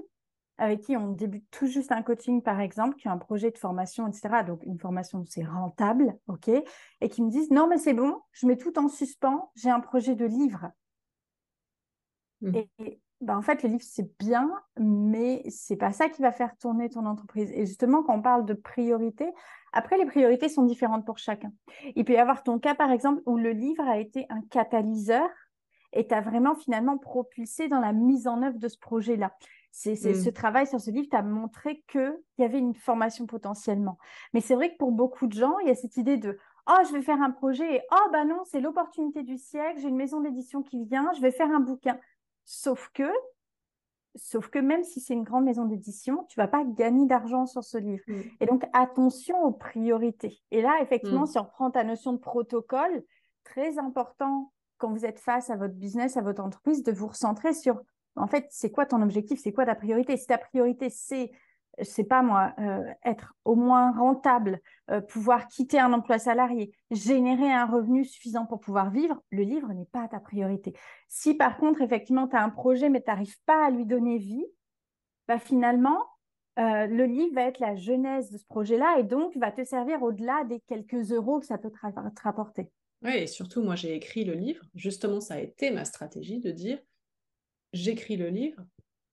[0.59, 3.57] avec qui on débute tout juste un coaching, par exemple, qui a un projet de
[3.57, 4.43] formation, etc.
[4.47, 8.47] Donc, une formation, c'est rentable, OK Et qui me disent, non, mais c'est bon, je
[8.47, 10.71] mets tout en suspens, j'ai un projet de livre.
[12.43, 12.57] Mm.
[12.57, 16.57] Et, bah, en fait, le livre, c'est bien, mais c'est pas ça qui va faire
[16.57, 17.51] tourner ton entreprise.
[17.53, 19.31] Et justement, quand on parle de priorité,
[19.73, 21.53] après, les priorités sont différentes pour chacun.
[21.97, 25.29] Il peut y avoir ton cas, par exemple, où le livre a été un catalyseur
[25.93, 29.33] et t'a vraiment finalement propulsé dans la mise en œuvre de ce projet-là.
[29.73, 30.14] C'est, mmh.
[30.14, 33.99] Ce travail sur ce livre t'a montré qu'il y avait une formation potentiellement.
[34.33, 36.85] Mais c'est vrai que pour beaucoup de gens, il y a cette idée de Oh,
[36.87, 39.97] je vais faire un projet et oh, bah non, c'est l'opportunité du siècle, j'ai une
[39.97, 41.99] maison d'édition qui vient, je vais faire un bouquin.
[42.53, 43.09] Sauf que,
[44.16, 47.62] sauf que même si c'est une grande maison d'édition, tu vas pas gagner d'argent sur
[47.62, 48.03] ce livre.
[48.09, 48.20] Mm.
[48.40, 50.42] Et donc, attention aux priorités.
[50.51, 51.26] Et là, effectivement, mm.
[51.28, 53.05] si on reprend ta notion de protocole,
[53.44, 57.55] très important quand vous êtes face à votre business, à votre entreprise, de vous recentrer
[57.55, 57.81] sur,
[58.16, 60.16] en fait, c'est quoi ton objectif, c'est quoi ta priorité?
[60.16, 61.31] Si ta priorité, c'est
[61.85, 67.51] sais pas moi, euh, être au moins rentable, euh, pouvoir quitter un emploi salarié, générer
[67.51, 70.74] un revenu suffisant pour pouvoir vivre, le livre n'est pas ta priorité.
[71.09, 74.19] Si par contre, effectivement, tu as un projet mais tu n'arrives pas à lui donner
[74.19, 74.47] vie,
[75.28, 76.07] bah, finalement,
[76.59, 80.02] euh, le livre va être la genèse de ce projet-là et donc va te servir
[80.02, 82.70] au-delà des quelques euros que ça peut te rapporter.
[83.02, 84.65] Oui, et surtout, moi, j'ai écrit le livre.
[84.74, 86.78] Justement, ça a été ma stratégie de dire,
[87.73, 88.62] j'écris le livre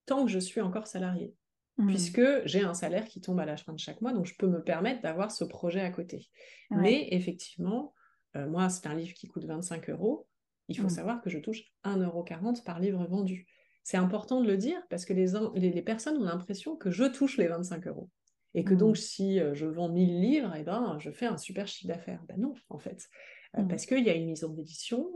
[0.04, 1.34] tant que je suis encore salarié.
[1.78, 1.86] Mmh.
[1.86, 4.48] puisque j'ai un salaire qui tombe à la fin de chaque mois, donc je peux
[4.48, 6.28] me permettre d'avoir ce projet à côté.
[6.72, 7.94] Mais effectivement,
[8.36, 10.26] euh, moi, c'est un livre qui coûte 25 euros.
[10.66, 10.90] Il faut mmh.
[10.90, 12.24] savoir que je touche 1,40 euro
[12.64, 13.46] par livre vendu.
[13.84, 17.38] C'est important de le dire parce que les, les, personnes ont l'impression que je touche
[17.38, 18.10] les 25 euros.
[18.54, 19.00] Et que donc, mmh.
[19.00, 22.24] si je vends 1000 livres, eh ben, je fais un super chiffre d'affaires.
[22.26, 23.08] Ben non, en fait.
[23.56, 23.68] Mmh.
[23.68, 25.10] Parce qu'il y a une mise en édition,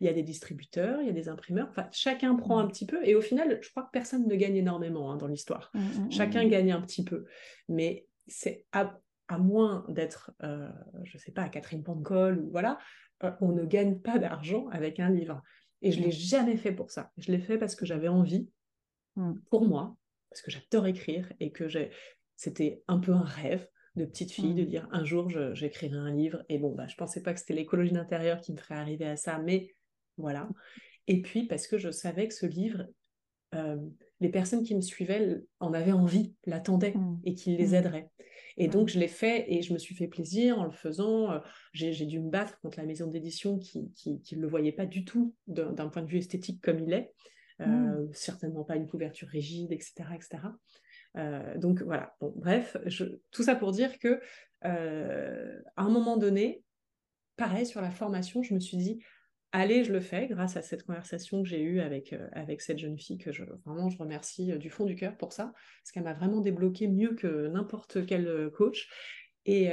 [0.00, 1.68] il y a des distributeurs, il y a des imprimeurs.
[1.68, 3.06] Enfin, chacun prend un petit peu.
[3.06, 5.70] Et au final, je crois que personne ne gagne énormément hein, dans l'histoire.
[6.10, 7.26] chacun gagne un petit peu.
[7.68, 8.98] Mais c'est à,
[9.38, 12.78] moins d'être, je ne sais pas, à Catherine Pancol ou voilà,
[13.40, 15.42] on ne gagne pas d'argent avec un livre.
[15.82, 17.12] Et je ne l'ai jamais fait pour ça.
[17.18, 18.48] Je l'ai fait parce que j'avais envie,
[19.50, 19.96] pour moi,
[20.30, 21.68] parce que j'adore écrire et que
[22.36, 26.44] c'était un peu un rêve de petite fille de dire un jour j'écrirai un livre.
[26.48, 29.16] Et bon, bah, je pensais pas que c'était l'écologie d'intérieur qui me ferait arriver à
[29.16, 29.74] ça, mais
[30.16, 30.48] voilà.
[31.08, 32.86] Et puis parce que je savais que ce livre,
[34.20, 36.94] les personnes qui me suivaient en avaient envie, l'attendaient
[37.24, 38.10] et qu'il les aiderait.
[38.58, 41.40] Et donc, je l'ai fait et je me suis fait plaisir en le faisant.
[41.72, 44.86] J'ai dû me battre contre la maison d'édition qui ne qui, qui le voyait pas
[44.86, 47.12] du tout d'un point de vue esthétique comme il est.
[47.58, 48.12] Mmh.
[48.12, 49.94] certainement pas une couverture rigide, etc.
[50.14, 50.42] etc.
[51.56, 52.76] donc voilà, bon, bref,
[53.30, 54.20] tout ça pour dire que
[54.62, 56.62] à un moment donné,
[57.36, 59.02] pareil sur la formation, je me suis dit,
[59.52, 62.98] allez, je le fais grâce à cette conversation que j'ai eue avec, avec cette jeune
[62.98, 65.52] fille que je, vraiment je remercie du fond du cœur pour ça,
[65.82, 68.88] parce qu'elle m'a vraiment débloqué mieux que n'importe quel coach.
[69.46, 69.70] Et,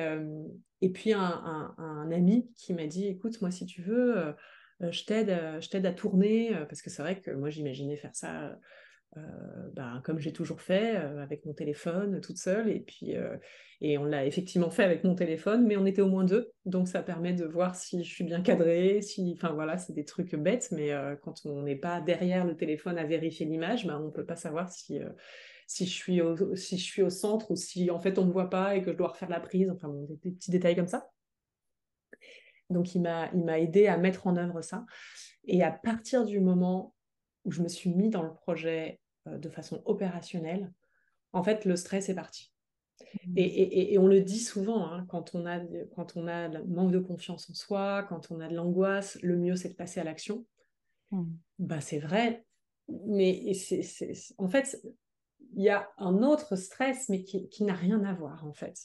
[0.82, 4.36] et puis un, un, ami qui m'a dit, écoute, moi si tu veux,
[4.84, 8.15] euh, je t'aide, euh, à tourner, euh, parce que c'est vrai que moi j'imaginais faire
[8.15, 8.57] ça
[9.73, 12.69] bah, comme j'ai toujours fait, avec mon téléphone, toute seule.
[12.69, 13.15] Et puis,
[13.81, 16.52] et on l'a effectivement fait avec mon téléphone, mais on était au moins deux.
[16.65, 19.02] Donc, ça permet de voir si je suis bien cadrée.
[19.02, 20.91] Si, enfin, voilà, c'est des trucs bêtes, mais
[21.22, 24.35] quand on n'est pas derrière le téléphone à vérifier l'image, bah, on ne peut pas
[24.35, 24.99] savoir si,
[25.68, 28.31] si, je suis au, si je suis au centre ou si en fait on me
[28.31, 29.69] voit pas et que je dois refaire la prise.
[29.69, 31.10] Enfin, des petits détails comme ça.
[32.69, 34.85] Donc, il m'a, il m'a aidé à mettre en œuvre ça.
[35.45, 36.95] Et à partir du moment
[37.45, 40.72] où je me suis mis dans le projet euh, de façon opérationnelle,
[41.32, 42.52] en fait, le stress est parti.
[43.26, 43.34] Mmh.
[43.38, 45.60] Et, on le dit souvent, hein, quand, on a,
[45.95, 49.38] quand on a le manque de confiance en soi, quand on a de l'angoisse, le
[49.38, 50.45] mieux c'est de passer à l'action.
[51.12, 51.24] Mmh.
[51.60, 52.45] Bah, c'est vrai,
[52.88, 54.82] mais c'est, en fait,
[55.56, 58.78] il y a un autre stress, mais qui, qui n'a rien à voir en fait.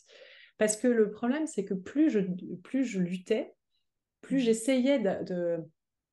[0.58, 2.20] Parce que le problème, c'est que plus je,
[2.62, 3.54] plus je luttais,
[4.20, 5.64] plus j'essayais de,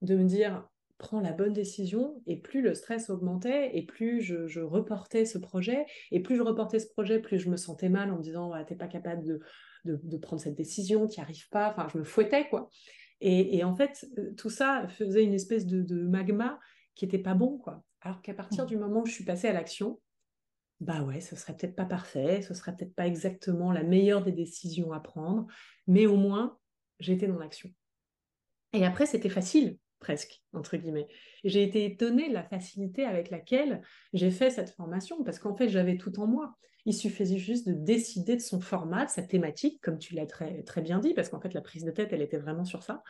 [0.02, 4.60] de, me dire prends la bonne décision et plus le stress augmentait et plus je,
[4.60, 8.18] reportais ce projet et plus je reportais ce projet plus je me sentais mal en
[8.18, 9.42] me disant tu t'es pas capable de,
[9.86, 11.70] de, prendre cette décision tu n'y arrives pas.
[11.72, 12.70] Enfin je me fouettais quoi.
[13.22, 16.60] Et, en fait euh, tout ça faisait une espèce de, magma
[16.96, 17.84] qui était pas bon quoi.
[18.02, 18.68] Alors qu'à partir mmh.
[18.68, 20.00] du moment où je suis passée à l'action
[20.82, 24.34] bah ouais ce serait peut-être pas parfait ce serait peut-être pas exactement la meilleure des
[24.34, 25.48] décisions à prendre
[25.88, 26.58] mais au moins
[27.00, 27.72] j'étais dans l'action.
[28.74, 31.08] Et après, c'était facile, presque, entre guillemets.
[31.44, 33.82] J'ai été étonnée de la facilité avec laquelle
[34.14, 36.56] j'ai fait cette formation, parce qu'en fait, j'avais tout en moi.
[36.86, 40.62] Il suffisait juste de décider de son format, de sa thématique, comme tu l'as très,
[40.64, 43.04] très bien dit, parce qu'en fait, la prise de tête, elle était vraiment sur ça.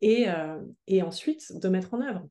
[0.00, 2.28] Et, euh, et ensuite, de mettre en œuvre.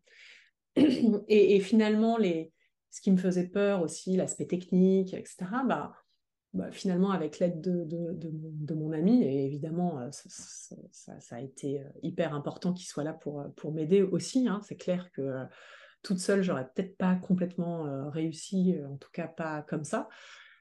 [1.28, 2.52] et, finalement, les,
[2.92, 5.38] ce qui me faisait peur aussi, l'aspect technique, etc.,
[5.68, 5.94] bah,
[6.54, 11.90] bah, finalement, avec l'aide de, de, mon, ami, et évidemment, euh, ça, a été euh,
[12.04, 14.48] hyper important qu'il soit là pour, euh, pour m'aider aussi.
[14.48, 14.62] Hein.
[14.64, 15.46] C'est clair que
[16.04, 20.08] toute seule, j'aurais peut-être pas complètement réussi, en tout cas pas comme ça.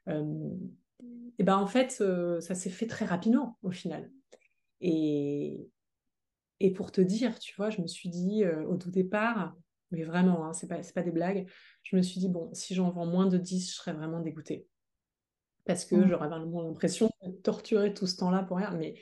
[0.09, 2.03] et ben en fait,
[2.41, 4.11] ça s'est fait très rapidement au final.
[4.81, 5.71] Et,
[6.59, 9.55] et pour te dire, tu vois, je me suis dit au tout départ,
[9.93, 11.47] mais vraiment, hein, c'est pas, pas des blagues,
[11.83, 14.67] je me suis dit, bon, si j'en vends moins de 10, je serais vraiment dégoûtée
[15.67, 16.09] parce que mmh.
[16.09, 18.71] j'aurais vraiment l'impression de torturer tout ce temps-là pour rien.
[18.71, 18.95] Mais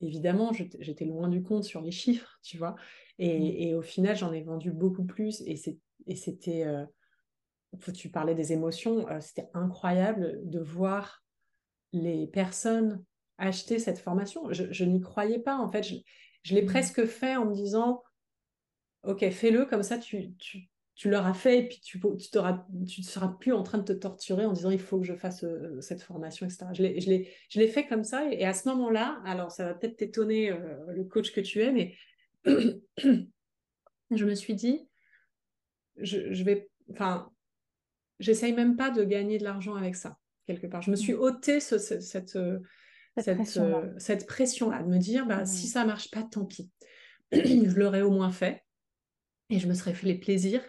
[0.00, 2.76] évidemment, j'étais loin du compte sur les chiffres, tu vois.
[3.18, 3.76] Et, mmh.
[3.76, 5.42] au final, j'en ai vendu beaucoup plus.
[5.42, 5.56] Et
[6.14, 6.64] c'était.
[6.64, 6.86] Euh,
[7.94, 11.22] tu parlais des émotions, euh, c'était incroyable de voir
[11.92, 13.04] les personnes
[13.38, 14.52] acheter cette formation.
[14.52, 15.82] Je, n'y croyais pas, en fait.
[15.82, 16.66] Je, l'ai mmh.
[16.66, 18.02] presque fait en me disant,
[19.02, 20.69] OK, fais-le, comme ça, tu, tu
[21.08, 24.52] l'auras fait et puis tu ne tu seras plus en train de te torturer en
[24.52, 26.66] disant il faut que je fasse euh, cette formation, etc.
[26.74, 30.76] Je l'ai fait comme ça et, à ce moment-là, alors ça va peut-être t'étonner euh,
[30.88, 31.96] le coach que tu es, mais
[32.44, 34.88] je me suis dit,
[35.96, 37.30] je, je vais, enfin,
[38.18, 40.82] j'essaye même pas de gagner de l'argent avec ça, quelque part.
[40.82, 41.20] Je me suis mmh.
[41.20, 42.38] ôté ce, cette, cette,
[43.98, 45.70] cette pression-là, de me dire, bah, si mmh.
[45.70, 46.70] ça marche pas, tant pis.
[47.32, 48.62] je l'aurais au moins fait
[49.50, 50.62] et je me serais fait les plaisirs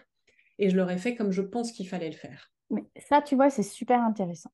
[0.62, 2.52] et je l'aurais fait comme je pense qu'il fallait le faire.
[2.70, 4.50] Mais ça, tu vois, c'est super intéressant.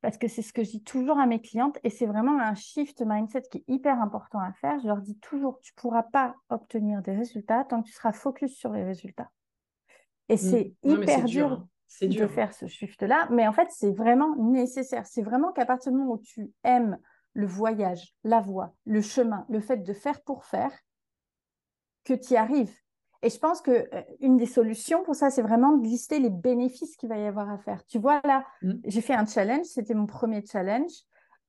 [0.00, 2.56] Parce que c'est ce que je dis toujours à mes clientes et c'est vraiment un
[2.56, 4.80] shift mindset qui est hyper important à faire.
[4.80, 8.12] Je leur dis toujours, tu ne pourras pas obtenir des résultats tant que tu seras
[8.12, 9.30] focus sur les résultats.
[10.28, 10.38] Et mmh.
[10.38, 11.52] c'est hyper dur.
[11.52, 11.68] Hein.
[12.08, 13.28] de faire ce shift-là.
[13.30, 15.06] Mais en fait, c'est vraiment nécessaire.
[15.06, 16.98] C'est vraiment qu'à partir du moment où tu aimes
[17.34, 20.72] le voyage, la voie, le chemin, le fait de faire pour faire,
[22.02, 22.74] que tu y arrives.
[23.22, 26.30] Et je pense que euh, une des solutions pour ça, c'est vraiment de lister les
[26.30, 27.84] bénéfices qu'il va y avoir à faire.
[27.86, 28.72] Tu vois, là, mmh.
[28.84, 30.90] j'ai fait un challenge, c'était mon premier challenge.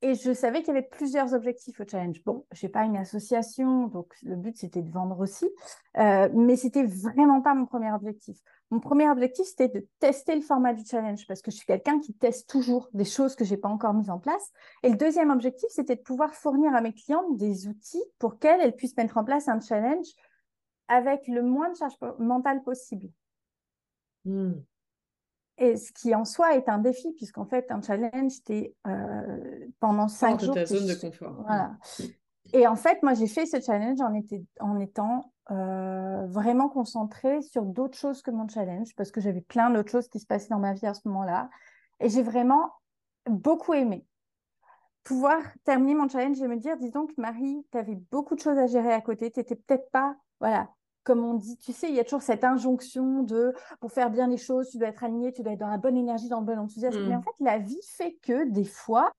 [0.04, 2.22] Et je savais qu'il y avait plusieurs objectifs au challenge.
[2.26, 5.50] Bon, je n'ai pas une association, donc le but c'était de vendre aussi,
[5.98, 8.38] euh, mais c'était vraiment pas mon premier objectif.
[8.70, 12.02] Mon premier objectif c'était de tester le format du challenge parce que je suis quelqu'un
[12.02, 14.52] qui teste toujours des choses que j'ai pas encore mises en place.
[14.84, 18.60] Et le deuxième objectif c'était de pouvoir fournir à mes clientes des outils pour qu'elles
[18.60, 20.08] elles puissent mettre en place un challenge
[20.88, 23.10] avec le moins de charge mentale possible.
[24.26, 24.54] Hmm.
[25.58, 30.08] Et ce qui en soi est un défi, puisqu'en fait, un challenge, c'était euh, pendant
[30.08, 30.56] cinq jours.
[30.56, 31.44] ta zone de confort.
[31.46, 31.78] Voilà.
[32.54, 34.14] Et en fait, moi, j'ai fait ce challenge en,
[34.60, 39.70] en étant euh, vraiment concentrée sur d'autres choses que mon challenge, parce que j'avais plein
[39.70, 41.50] d'autres choses qui se passaient dans ma vie à ce moment-là.
[42.00, 42.72] Et j'ai vraiment
[43.28, 44.08] beaucoup aimé
[45.04, 48.58] pouvoir terminer mon challenge et me dire, dis donc, Marie, tu avais beaucoup de choses
[48.58, 50.68] à gérer à côté, tu n'étais peut-être pas, voilà,
[51.06, 54.28] comme on dit, tu sais, il y a toujours cette injonction de pour faire bien
[54.28, 56.46] les choses, tu dois être aligné, tu dois être dans la bonne énergie, dans le
[56.46, 57.08] bon enthousiasme.
[57.08, 57.24] Mais en mm.
[57.24, 59.14] fait, la vie fait que des fois,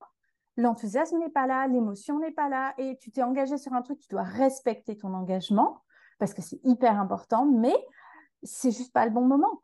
[0.58, 3.98] l'enthousiasme n'est pas là, l'émotion n'est pas là, et tu t'es engagé sur un truc,
[4.00, 5.80] tu dois respecter ton engagement
[6.18, 7.74] parce que c'est hyper important, mais
[8.42, 9.62] c'est juste pas le bon moment.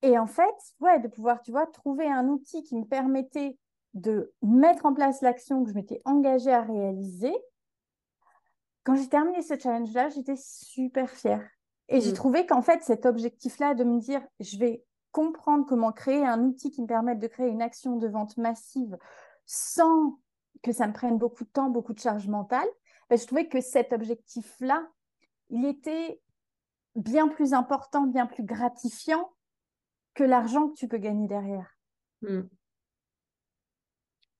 [0.00, 3.58] Et en fait, ouais, de pouvoir, tu vois, trouver un outil qui me permettait
[3.92, 7.34] de mettre en place l'action que je m'étais engagée à réaliser.
[8.84, 11.46] Quand j'ai terminé ce challenge-là, j'étais super fière.
[11.88, 12.16] Et j'ai mm.
[12.16, 16.70] trouvé qu'en fait, cet objectif-là de me dire, je vais comprendre comment créer un outil
[16.70, 18.96] qui me permette de créer une action de vente massive
[19.46, 20.18] sans
[20.62, 22.66] que ça me prenne beaucoup de temps, beaucoup de charge mentale,
[23.10, 24.88] ben, je trouvais que cet objectif-là,
[25.50, 26.20] il était
[26.94, 29.30] bien plus important, bien plus gratifiant
[30.14, 31.76] que l'argent que tu peux gagner derrière.
[32.22, 32.48] Oui, mm.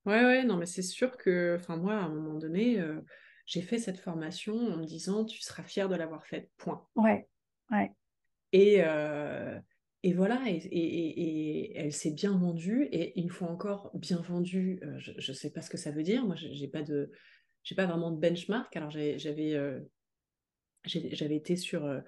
[0.07, 3.01] Ouais, ouais, non, mais c'est sûr que, enfin, moi, à un moment donné, euh,
[3.47, 6.87] j'ai fait cette formation en me disant, tu seras fier de l'avoir faite, point.
[6.97, 7.29] Ouais.
[8.53, 9.59] Et, euh,
[10.03, 12.89] et voilà, et, elle s'est bien vendue.
[12.93, 16.03] Et une fois encore, bien vendue, euh, je ne sais pas ce que ça veut
[16.03, 16.25] dire.
[16.25, 17.11] Moi, j'ai pas de,
[17.63, 18.75] j'ai pas vraiment de benchmark.
[18.77, 19.81] Alors, j'avais, euh,
[20.85, 22.03] j'avais été sur,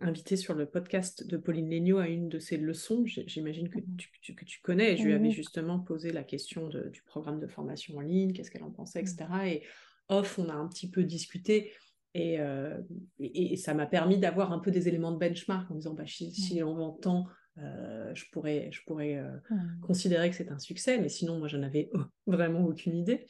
[0.00, 3.04] invité sur le podcast de Pauline Legnaud à une de ses leçons.
[3.06, 4.96] J'imagine que mmh tu, que tu connais.
[4.96, 8.64] je lui avais justement posé la question du programme de formation en ligne, qu'est-ce qu'elle
[8.64, 9.24] en pensait, etc.
[9.46, 9.62] Et
[10.08, 11.72] off, on a un petit peu discuté.
[12.16, 12.78] Euh,
[13.18, 16.06] et, et, ça m'a permis d'avoir un peu des éléments de benchmark en disant bah,
[16.06, 17.26] si, si en vend tant,
[17.58, 19.36] euh, je pourrais, je pourrais euh,
[19.82, 21.90] considérer que c'est un succès, mais sinon, moi, je n'avais
[22.26, 23.26] vraiment aucune idée.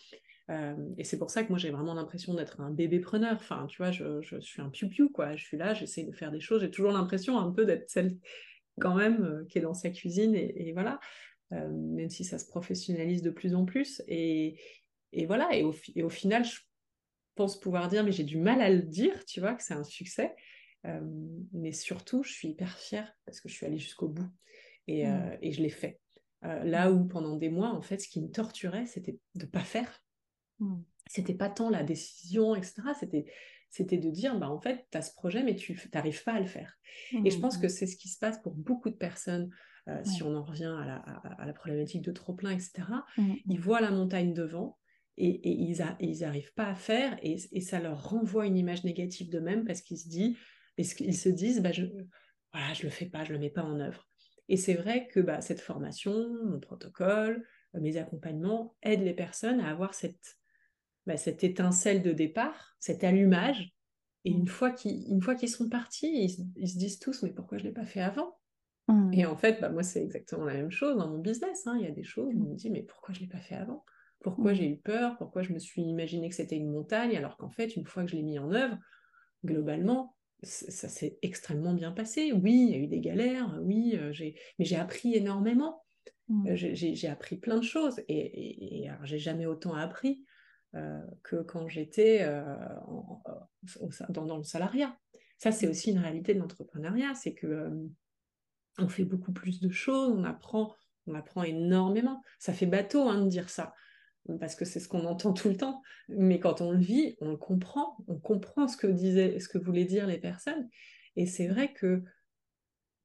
[0.97, 3.35] et c'est pour ça que moi, j'ai vraiment l'impression d'être un bébé preneur.
[3.35, 5.35] Enfin, tu vois, je, je suis un piou-piou, quoi.
[5.35, 6.61] Je suis là, j'essaie de faire des choses.
[6.61, 8.17] J'ai toujours l'impression un peu d'être celle,
[8.81, 10.37] quand même, qui est dans sa cuisine.
[10.37, 11.01] Et, voilà,
[11.51, 14.01] même si ça se professionnalise de plus en plus.
[14.07, 14.61] Et,
[15.13, 16.61] et voilà, et au, et au final, je
[17.37, 19.85] pense pouvoir dire, mais j'ai du mal à le dire, tu vois, que c'est un
[19.85, 20.35] succès.
[20.87, 21.01] Euh,
[21.53, 24.29] mais surtout, je suis hyper fière parce que je suis allée jusqu'au bout
[24.87, 26.01] et, euh, et je l'ai fait.
[26.45, 29.51] Euh, là où pendant des mois, en fait, ce qui me torturait, c'était de ne
[29.51, 30.03] pas faire.
[30.61, 30.81] Mmh.
[31.09, 32.83] C'était pas tant la décision, etc.
[32.99, 33.27] C'était,
[33.71, 36.41] c'était de dire, bah, en fait, tu as ce projet, mais tu n'arrives pas à
[36.41, 36.77] le faire.
[37.25, 39.51] Et je pense que c'est ce qui se passe pour beaucoup de personnes,
[40.03, 42.89] si on en revient à la, à la problématique de trop-plein, etc.
[43.47, 44.79] Ils voient la montagne devant,
[45.19, 49.81] et, ils n'arrivent pas à faire et, ça leur renvoie une image négative d'eux-mêmes parce
[49.81, 50.37] qu'ils se disent,
[50.79, 51.87] ils se disent bah, je
[52.53, 54.09] voilà, je le fais pas, je le mets pas en œuvre.
[54.49, 56.15] Et c'est vrai que bah, cette formation,
[56.45, 57.45] mon protocole,
[57.75, 60.39] mes accompagnements aident les personnes à avoir cette,
[61.07, 63.75] bah, cette étincelle de départ, cet allumage.
[64.25, 64.49] Et une mmh.
[64.49, 67.85] fois qu'ils, fois qu'ils sont partis, ils, se disent tous mais pourquoi je l'ai pas
[67.85, 68.39] fait avant?
[68.89, 69.13] Mmh.
[69.13, 71.67] Et en fait, bah, moi c'est exactement la même chose dans mon business.
[71.67, 71.77] Hein.
[71.79, 73.57] Il y a des choses où je me dis mais pourquoi je l'ai pas fait
[73.57, 73.85] avant?
[74.21, 75.17] Pourquoi j'ai eu peur?
[75.19, 78.11] Pourquoi je me suis imaginé que c'était une montagne alors qu'en fait, une fois que
[78.11, 78.79] je l'ai mis en œuvre,
[79.45, 82.33] globalement, ça s'est extrêmement bien passé.
[82.33, 84.13] Oui, il y a eu des galères, oui, euh,
[84.59, 85.83] mais j'ai appris énormément.
[86.29, 86.49] Mmh.
[86.49, 90.25] Euh, j'ai appris plein de choses et, et, j'ai jamais autant appris
[90.75, 92.27] euh, que quand j'étais
[94.11, 94.97] dans, le salariat.
[95.39, 95.71] Ça, c'est mmh.
[95.71, 97.71] aussi une réalité de l'entrepreneuriat, c'est que
[98.79, 100.75] on fait beaucoup plus de choses, on apprend,
[101.07, 102.23] on apprend énormément.
[102.39, 103.75] Ça fait bateau hein, de dire ça,
[104.41, 105.83] parce que c'est ce qu'on entend tout le temps.
[106.09, 109.59] Mais quand on le vit, on le comprend, on comprend ce que disaient, ce que
[109.59, 110.69] voulaient dire les personnes.
[111.17, 112.03] Et c'est vrai que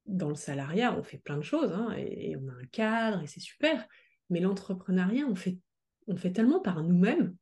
[0.06, 3.26] dans le salariat, on fait plein de choses, hein, et, on a un cadre, et
[3.26, 3.86] c'est super.
[4.30, 5.58] Mais l'entrepreneuriat, on fait,
[6.08, 7.36] on fait tellement par nous-mêmes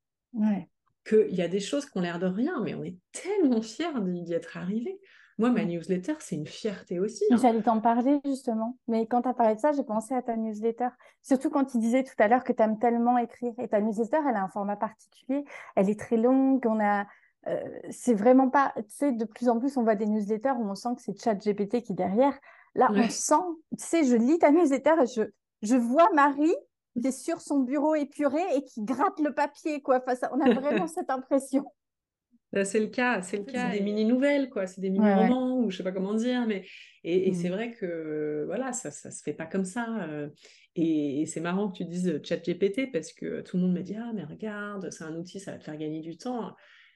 [1.09, 3.89] qu'il y a des choses qui ont l'air de rien, mais on est tellement fiers
[4.05, 5.01] d'y être arrivé.
[5.41, 7.25] Moi, ma newsletter, c'est une fierté aussi.
[7.31, 7.39] Hein.
[7.41, 8.77] J'allais t'en parler justement.
[8.89, 10.89] Mais quand tu as parlé de ça, j'ai pensé à ta newsletter.
[11.23, 13.55] Surtout quand tu disais tout à l'heure que tu aimes tellement écrire.
[13.59, 15.45] Et ta newsletter, elle a un format particulier.
[15.77, 16.65] Elle est très longue.
[16.67, 17.07] On a.
[17.47, 17.59] Euh,
[17.89, 18.75] c'est vraiment pas.
[18.77, 21.19] Tu sais, de plus en plus, on voit des newsletters où on sent que c'est
[21.19, 22.39] ChatGPT qui est derrière.
[22.75, 23.35] Là, on sent.
[23.79, 25.23] Tu sais, je lis ta newsletter et je,
[25.63, 26.55] je vois Marie
[27.01, 30.03] qui est sur son bureau épuré et qui gratte le papier, quoi.
[30.07, 31.65] Enfin, on a vraiment cette impression.
[32.53, 33.71] Bah, c'est le cas, c'est le cas.
[33.71, 34.67] des mini-nouvelles, quoi.
[34.67, 36.47] C'est des mini-romans, ou je sais pas comment dire.
[36.47, 36.67] Mais...
[37.05, 37.53] Et, c'est mmh.
[37.53, 40.09] vrai que, voilà, ça, ça se fait pas comme ça.
[40.09, 40.29] Euh.
[40.75, 43.97] Et, c'est marrant que tu dises chat GPT parce que tout le monde me dit
[43.97, 46.55] Ah, mais regarde, c'est un outil, ça va te faire gagner du temps.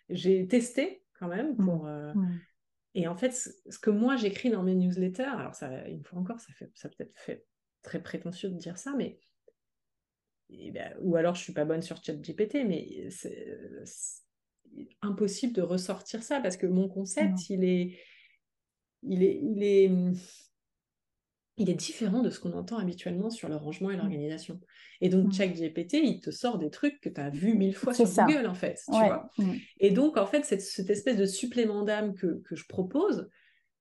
[0.08, 1.64] J'ai testé quand même mmh.
[1.64, 1.86] pour.
[1.86, 2.40] Euh, mmh.
[2.96, 6.38] Et en fait, ce que moi j'écris dans mes newsletters, alors ça, une fois encore,
[6.38, 7.44] ça fait ça peut-être fait
[7.82, 9.18] très prétentieux de dire ça, mais
[10.48, 13.58] ben, ou alors je suis pas bonne sur ChatGPT, mais c'est
[15.02, 17.98] impossible de ressortir ça parce que mon concept, il est,
[19.02, 19.90] il est, il est,
[21.56, 23.98] il est différent de ce qu'on entend habituellement sur le rangement et mmh.
[23.98, 24.60] l'organisation.
[25.00, 25.68] Et donc, chaque mmh.
[25.68, 28.54] GPT, il te sort des trucs que tu as vu mille fois sur Google, en
[28.54, 28.80] fait.
[28.86, 29.52] Tu vois mmh.
[29.80, 33.28] Et donc, en fait, cette, cette espèce de supplément d'âme que, que, je propose,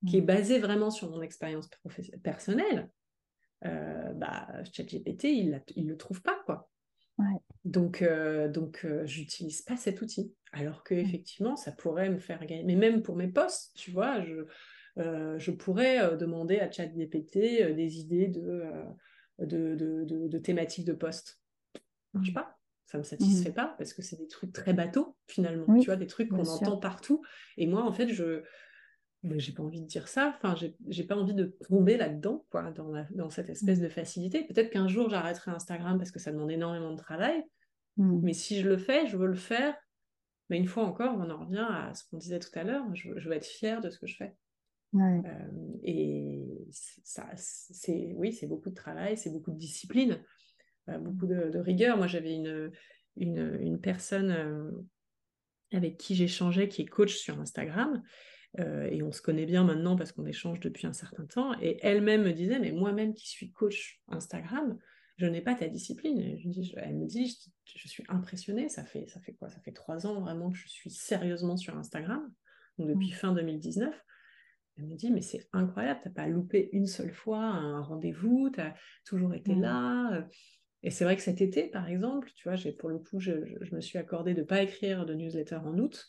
[0.08, 1.70] qui est basé vraiment sur mon expérience
[2.24, 2.90] personnelle,
[3.66, 6.70] euh, bah, ChatGPT, il ne le trouve pas, quoi.
[7.64, 10.34] Donc, euh, donc euh, j'utilise pas cet outil.
[10.54, 11.00] Alors que mmh.
[11.00, 12.64] effectivement, ça pourrait me faire gagner.
[12.64, 14.46] Mais même pour mes posts, tu vois, je,
[15.00, 18.64] euh, je pourrais demander à ChatGPT des idées de,
[19.40, 21.42] de, de, de, thématiques de posts.
[21.74, 21.82] Ça
[22.14, 22.34] marche mmh.
[22.34, 22.58] pas.
[22.86, 23.56] Ça me satisfait mmh.
[23.56, 25.80] pas parce que c'est des trucs très bateaux finalement.
[25.80, 27.24] tu vois, des trucs qu'on entend partout.
[27.58, 28.44] Et moi, en fait, je
[29.36, 30.54] j'ai pas envie de dire ça, enfin,
[30.88, 34.44] j'ai pas envie de tomber là-dedans, quoi, dans, dans, cette espèce de facilité.
[34.44, 37.42] Peut-être qu'un jour j'arrêterai Instagram parce que ça demande énormément de travail,
[37.98, 38.20] mmh.
[38.22, 39.76] mais si je le fais, je veux le faire.
[40.50, 43.10] Mais une fois encore, on en revient à ce qu'on disait tout à l'heure, je,
[43.10, 44.36] veux être fière de ce que je fais.
[44.96, 45.22] Euh,
[45.82, 46.46] et
[47.04, 50.22] ça, c'est oui, c'est beaucoup de travail, c'est beaucoup de discipline,
[50.90, 51.98] euh, beaucoup de, rigueur.
[51.98, 52.72] Moi, j'avais une,
[53.18, 54.72] une, une, personne euh,
[55.72, 58.04] avec qui j'échangeais qui est coach sur Instagram
[58.92, 61.60] et on se connaît bien maintenant parce qu'on échange depuis un certain temps.
[61.60, 64.78] Et elle-même me disait, mais moi-même qui suis coach Instagram,
[65.18, 66.20] je n'ai pas ta discipline.
[66.20, 68.70] elle me dit, je, suis impressionnée.
[68.70, 69.50] Ça fait, ça fait quoi?
[69.50, 72.32] Ça fait trois ans vraiment que je suis sérieusement sur Instagram,
[72.78, 73.16] donc depuis mmh.
[73.16, 74.04] fin 2019.
[74.78, 78.50] Elle me dit, mais c'est incroyable, tu n'as pas loupé une seule fois un rendez-vous,
[78.52, 78.74] tu as
[79.06, 79.62] toujours été mmh.
[79.62, 80.28] là.
[80.82, 83.32] Et c'est vrai que cet été, par exemple, tu vois, pour le coup, je,
[83.72, 86.08] me suis accordé de ne pas écrire de newsletter en août.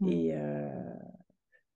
[0.00, 0.08] Mmh.
[0.08, 0.68] Et, euh,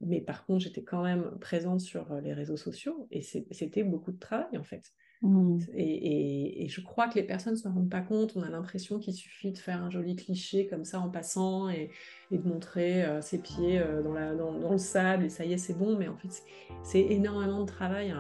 [0.01, 4.13] mais par contre, j'étais quand même présente sur euh, les réseaux sociaux et c'était beaucoup
[4.13, 4.93] de travail en fait.
[5.23, 5.59] Mmh.
[5.75, 8.35] Et, je crois que les personnes ne se rendent pas compte.
[8.37, 11.91] On a l'impression qu'il suffit de faire un joli cliché comme ça en passant et,
[12.31, 15.59] de montrer euh, ses pieds euh, dans, la, dans, le sable et ça y est,
[15.59, 15.97] c'est bon.
[15.97, 16.43] Mais en fait,
[16.83, 18.15] c'est énormément de travail,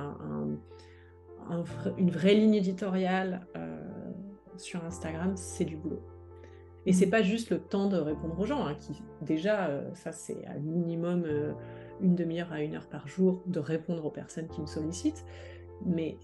[1.98, 3.46] une vraie ligne éditoriale
[4.56, 6.02] sur Instagram, c'est du boulot.
[6.86, 10.12] Et c'est pas juste le temps de répondre aux gens, hein, qui déjà, euh, ça
[10.12, 11.52] c'est à minimum euh,
[12.00, 15.24] une demi-heure à une heure par jour de répondre aux personnes qui me sollicitent.
[15.84, 16.16] Mais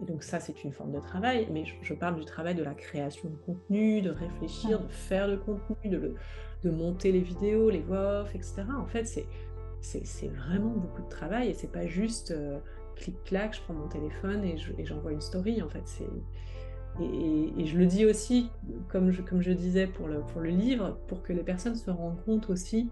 [0.00, 3.30] donc ça c'est une forme de travail, mais je, parle du travail de la création
[3.30, 6.14] de contenu, de réfléchir, de faire le contenu, de,
[6.62, 8.64] de monter les vidéos, les voix off, etc.
[8.76, 9.26] En fait, c'est
[9.80, 12.58] c'est vraiment beaucoup de travail et c'est pas juste euh,
[12.96, 15.60] clic-clac, je prends mon téléphone et j'envoie une story.
[15.60, 16.08] En fait, c'est
[17.00, 18.50] et, je le dis aussi,
[18.88, 21.90] comme je, comme je disais pour le, pour le livre, pour que les personnes se
[21.90, 22.88] rendent compte aussi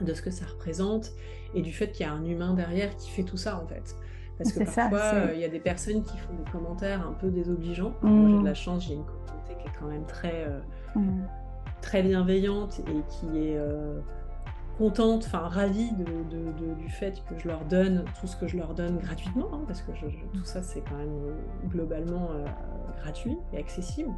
[0.00, 1.12] de ce que ça représente
[1.54, 3.96] et du fait qu'il y a un humain derrière qui fait tout ça en fait.
[4.38, 7.30] Parce que parfois, euh, il y a des personnes qui font des commentaires un peu
[7.30, 7.94] désobligeants.
[8.02, 10.60] Moi, j'ai de la chance, j'ai une communauté qui est quand même très, euh,
[10.94, 11.22] mmh.
[11.80, 13.98] très bienveillante et qui est euh,
[14.76, 18.74] contente, enfin ravie de, du fait que je leur donne tout ce que je leur
[18.74, 21.34] donne gratuitement, hein, parce que tout ça c'est quand même
[21.70, 22.28] globalement
[23.00, 24.10] gratuit et accessible.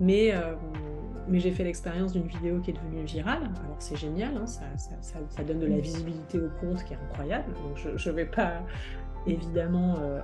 [0.00, 0.54] Mais, euh,
[1.28, 4.64] mais j'ai fait l'expérience d'une vidéo qui est devenue virale, alors c'est génial, hein, ça,
[4.76, 8.62] ça, donne de la visibilité au compte qui est incroyable, donc je ne vais pas
[9.26, 10.20] évidemment euh,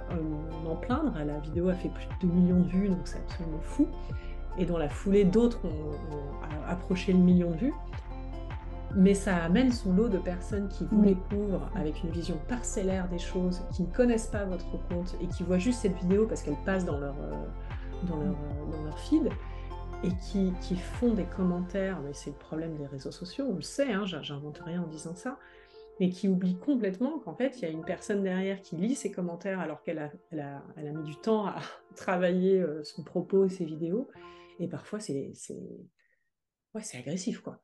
[0.64, 3.60] m'en plaindre, la vidéo a fait plus de 2 millions de vues, donc c'est absolument
[3.60, 3.88] fou,
[4.58, 7.74] et dans la foulée d'autres ont, ont approché le million de vues,
[8.94, 13.18] mais ça amène son lot de personnes qui vous découvrent avec une vision parcellaire des
[13.18, 16.60] choses, qui ne connaissent pas votre compte et qui voient juste cette vidéo parce qu'elle
[16.64, 17.44] passe dans leur, euh,
[18.08, 19.28] dans, leur, euh, dans leur feed
[20.02, 23.62] et qui, qui, font des commentaires, mais c'est le problème des réseaux sociaux, on le
[23.62, 25.36] sait, hein, j'invente rien en disant ça,
[26.00, 29.12] mais qui oublient complètement qu'en fait, il y a une personne derrière qui lit ces
[29.12, 31.60] commentaires alors qu'elle a, elle a, elle a, mis du temps à
[31.94, 34.08] travailler euh, son propos et ses vidéos,
[34.58, 35.32] et parfois c'est
[36.74, 37.62] ouais, agressif, quoi.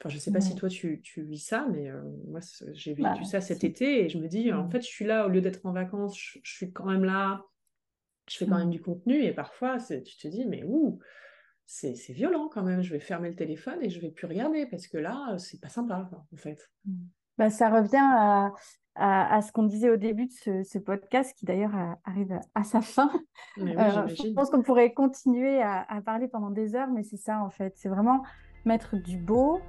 [0.00, 1.88] Enfin, je ne sais pas si toi tu, tu, vis ça, mais
[2.26, 2.40] moi
[2.72, 5.26] j'ai vécu bah, ça cet été et je me dis, en fait, je suis là
[5.26, 7.44] au lieu d'être en vacances, je, suis quand même là,
[8.28, 10.98] je fais quand même du contenu et parfois tu te dis, mais ouh,
[11.66, 14.88] c'est violent quand même, je vais fermer le téléphone et je vais plus regarder parce
[14.88, 16.68] que là, c'est pas sympa en fait.
[16.84, 17.04] Mmh.
[17.38, 18.52] Bah, ça revient à,
[18.94, 21.72] à, ce qu'on disait au début de ce, podcast, qui d'ailleurs
[22.04, 23.10] arrive à sa fin.
[23.58, 27.50] Euh, je pense qu'on pourrait continuer à, parler pendant des heures, mais c'est ça en
[27.50, 27.74] fait.
[27.76, 28.22] C'est vraiment
[28.64, 29.60] mettre du beau,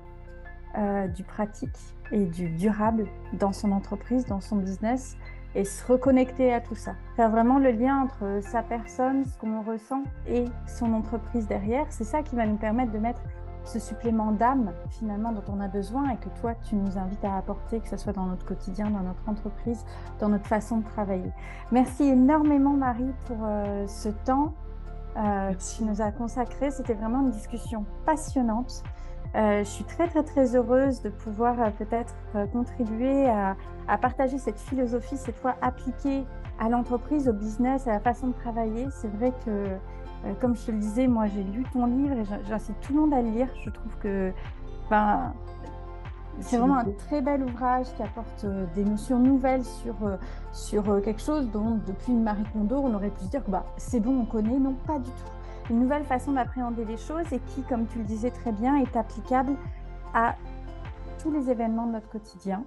[0.78, 1.78] euh, du pratique
[2.12, 5.18] et du durable dans son entreprise, dans son business,
[5.56, 6.96] et se reconnecter à tout ça.
[7.16, 11.86] Faire vraiment le lien entre sa personne, ce qu'on ressent, et son entreprise derrière.
[11.90, 13.22] C'est ça qui va nous permettre de mettre
[13.64, 17.38] ce supplément d'âme finalement dont on a besoin et que toi tu nous invites à
[17.38, 19.86] apporter, que ce soit dans notre quotidien, dans notre entreprise,
[20.20, 21.32] dans notre façon de travailler.
[21.72, 24.54] Merci énormément Marie pour euh, ce temps
[25.18, 26.72] euh, que tu nous as consacré.
[26.72, 28.84] C'était vraiment une discussion passionnante.
[29.36, 32.14] Euh, je suis très très très heureuse de pouvoir peut-être
[32.52, 33.56] contribuer à,
[33.88, 36.24] à, partager cette philosophie, cette fois appliquée
[36.60, 38.88] à l'entreprise, au business, à la façon de travailler.
[38.92, 39.78] C'est vrai que euh,
[40.40, 43.14] comme je te le disais, moi j'ai lu ton livre et j'incite tout le monde
[43.14, 43.50] à le lire.
[43.64, 44.32] Je trouve que
[44.90, 45.34] ben,
[46.40, 50.18] c'est vraiment un très bel ouvrage qui apporte euh, des notions nouvelles sur, euh,
[50.52, 54.00] sur quelque chose dont, depuis Marie Kondo, on aurait pu se dire que bah, c'est
[54.00, 54.58] bon, on connaît.
[54.58, 55.72] Non, pas du tout.
[55.74, 58.96] Une nouvelle façon d'appréhender les choses et qui, comme tu le disais très bien, est
[58.98, 59.56] applicable
[60.14, 60.36] à
[61.22, 62.66] tous les événements de notre quotidien.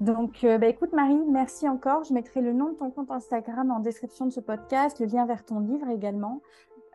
[0.00, 2.04] Donc, bah, écoute Marie, merci encore.
[2.04, 5.26] Je mettrai le nom de ton compte Instagram en description de ce podcast, le lien
[5.26, 6.40] vers ton livre également.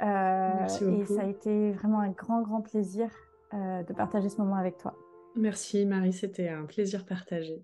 [0.02, 3.10] Euh, et ça a été vraiment un grand, grand plaisir
[3.54, 4.96] euh, de partager ce moment avec toi.
[5.36, 7.64] Merci Marie, c'était un plaisir partagé.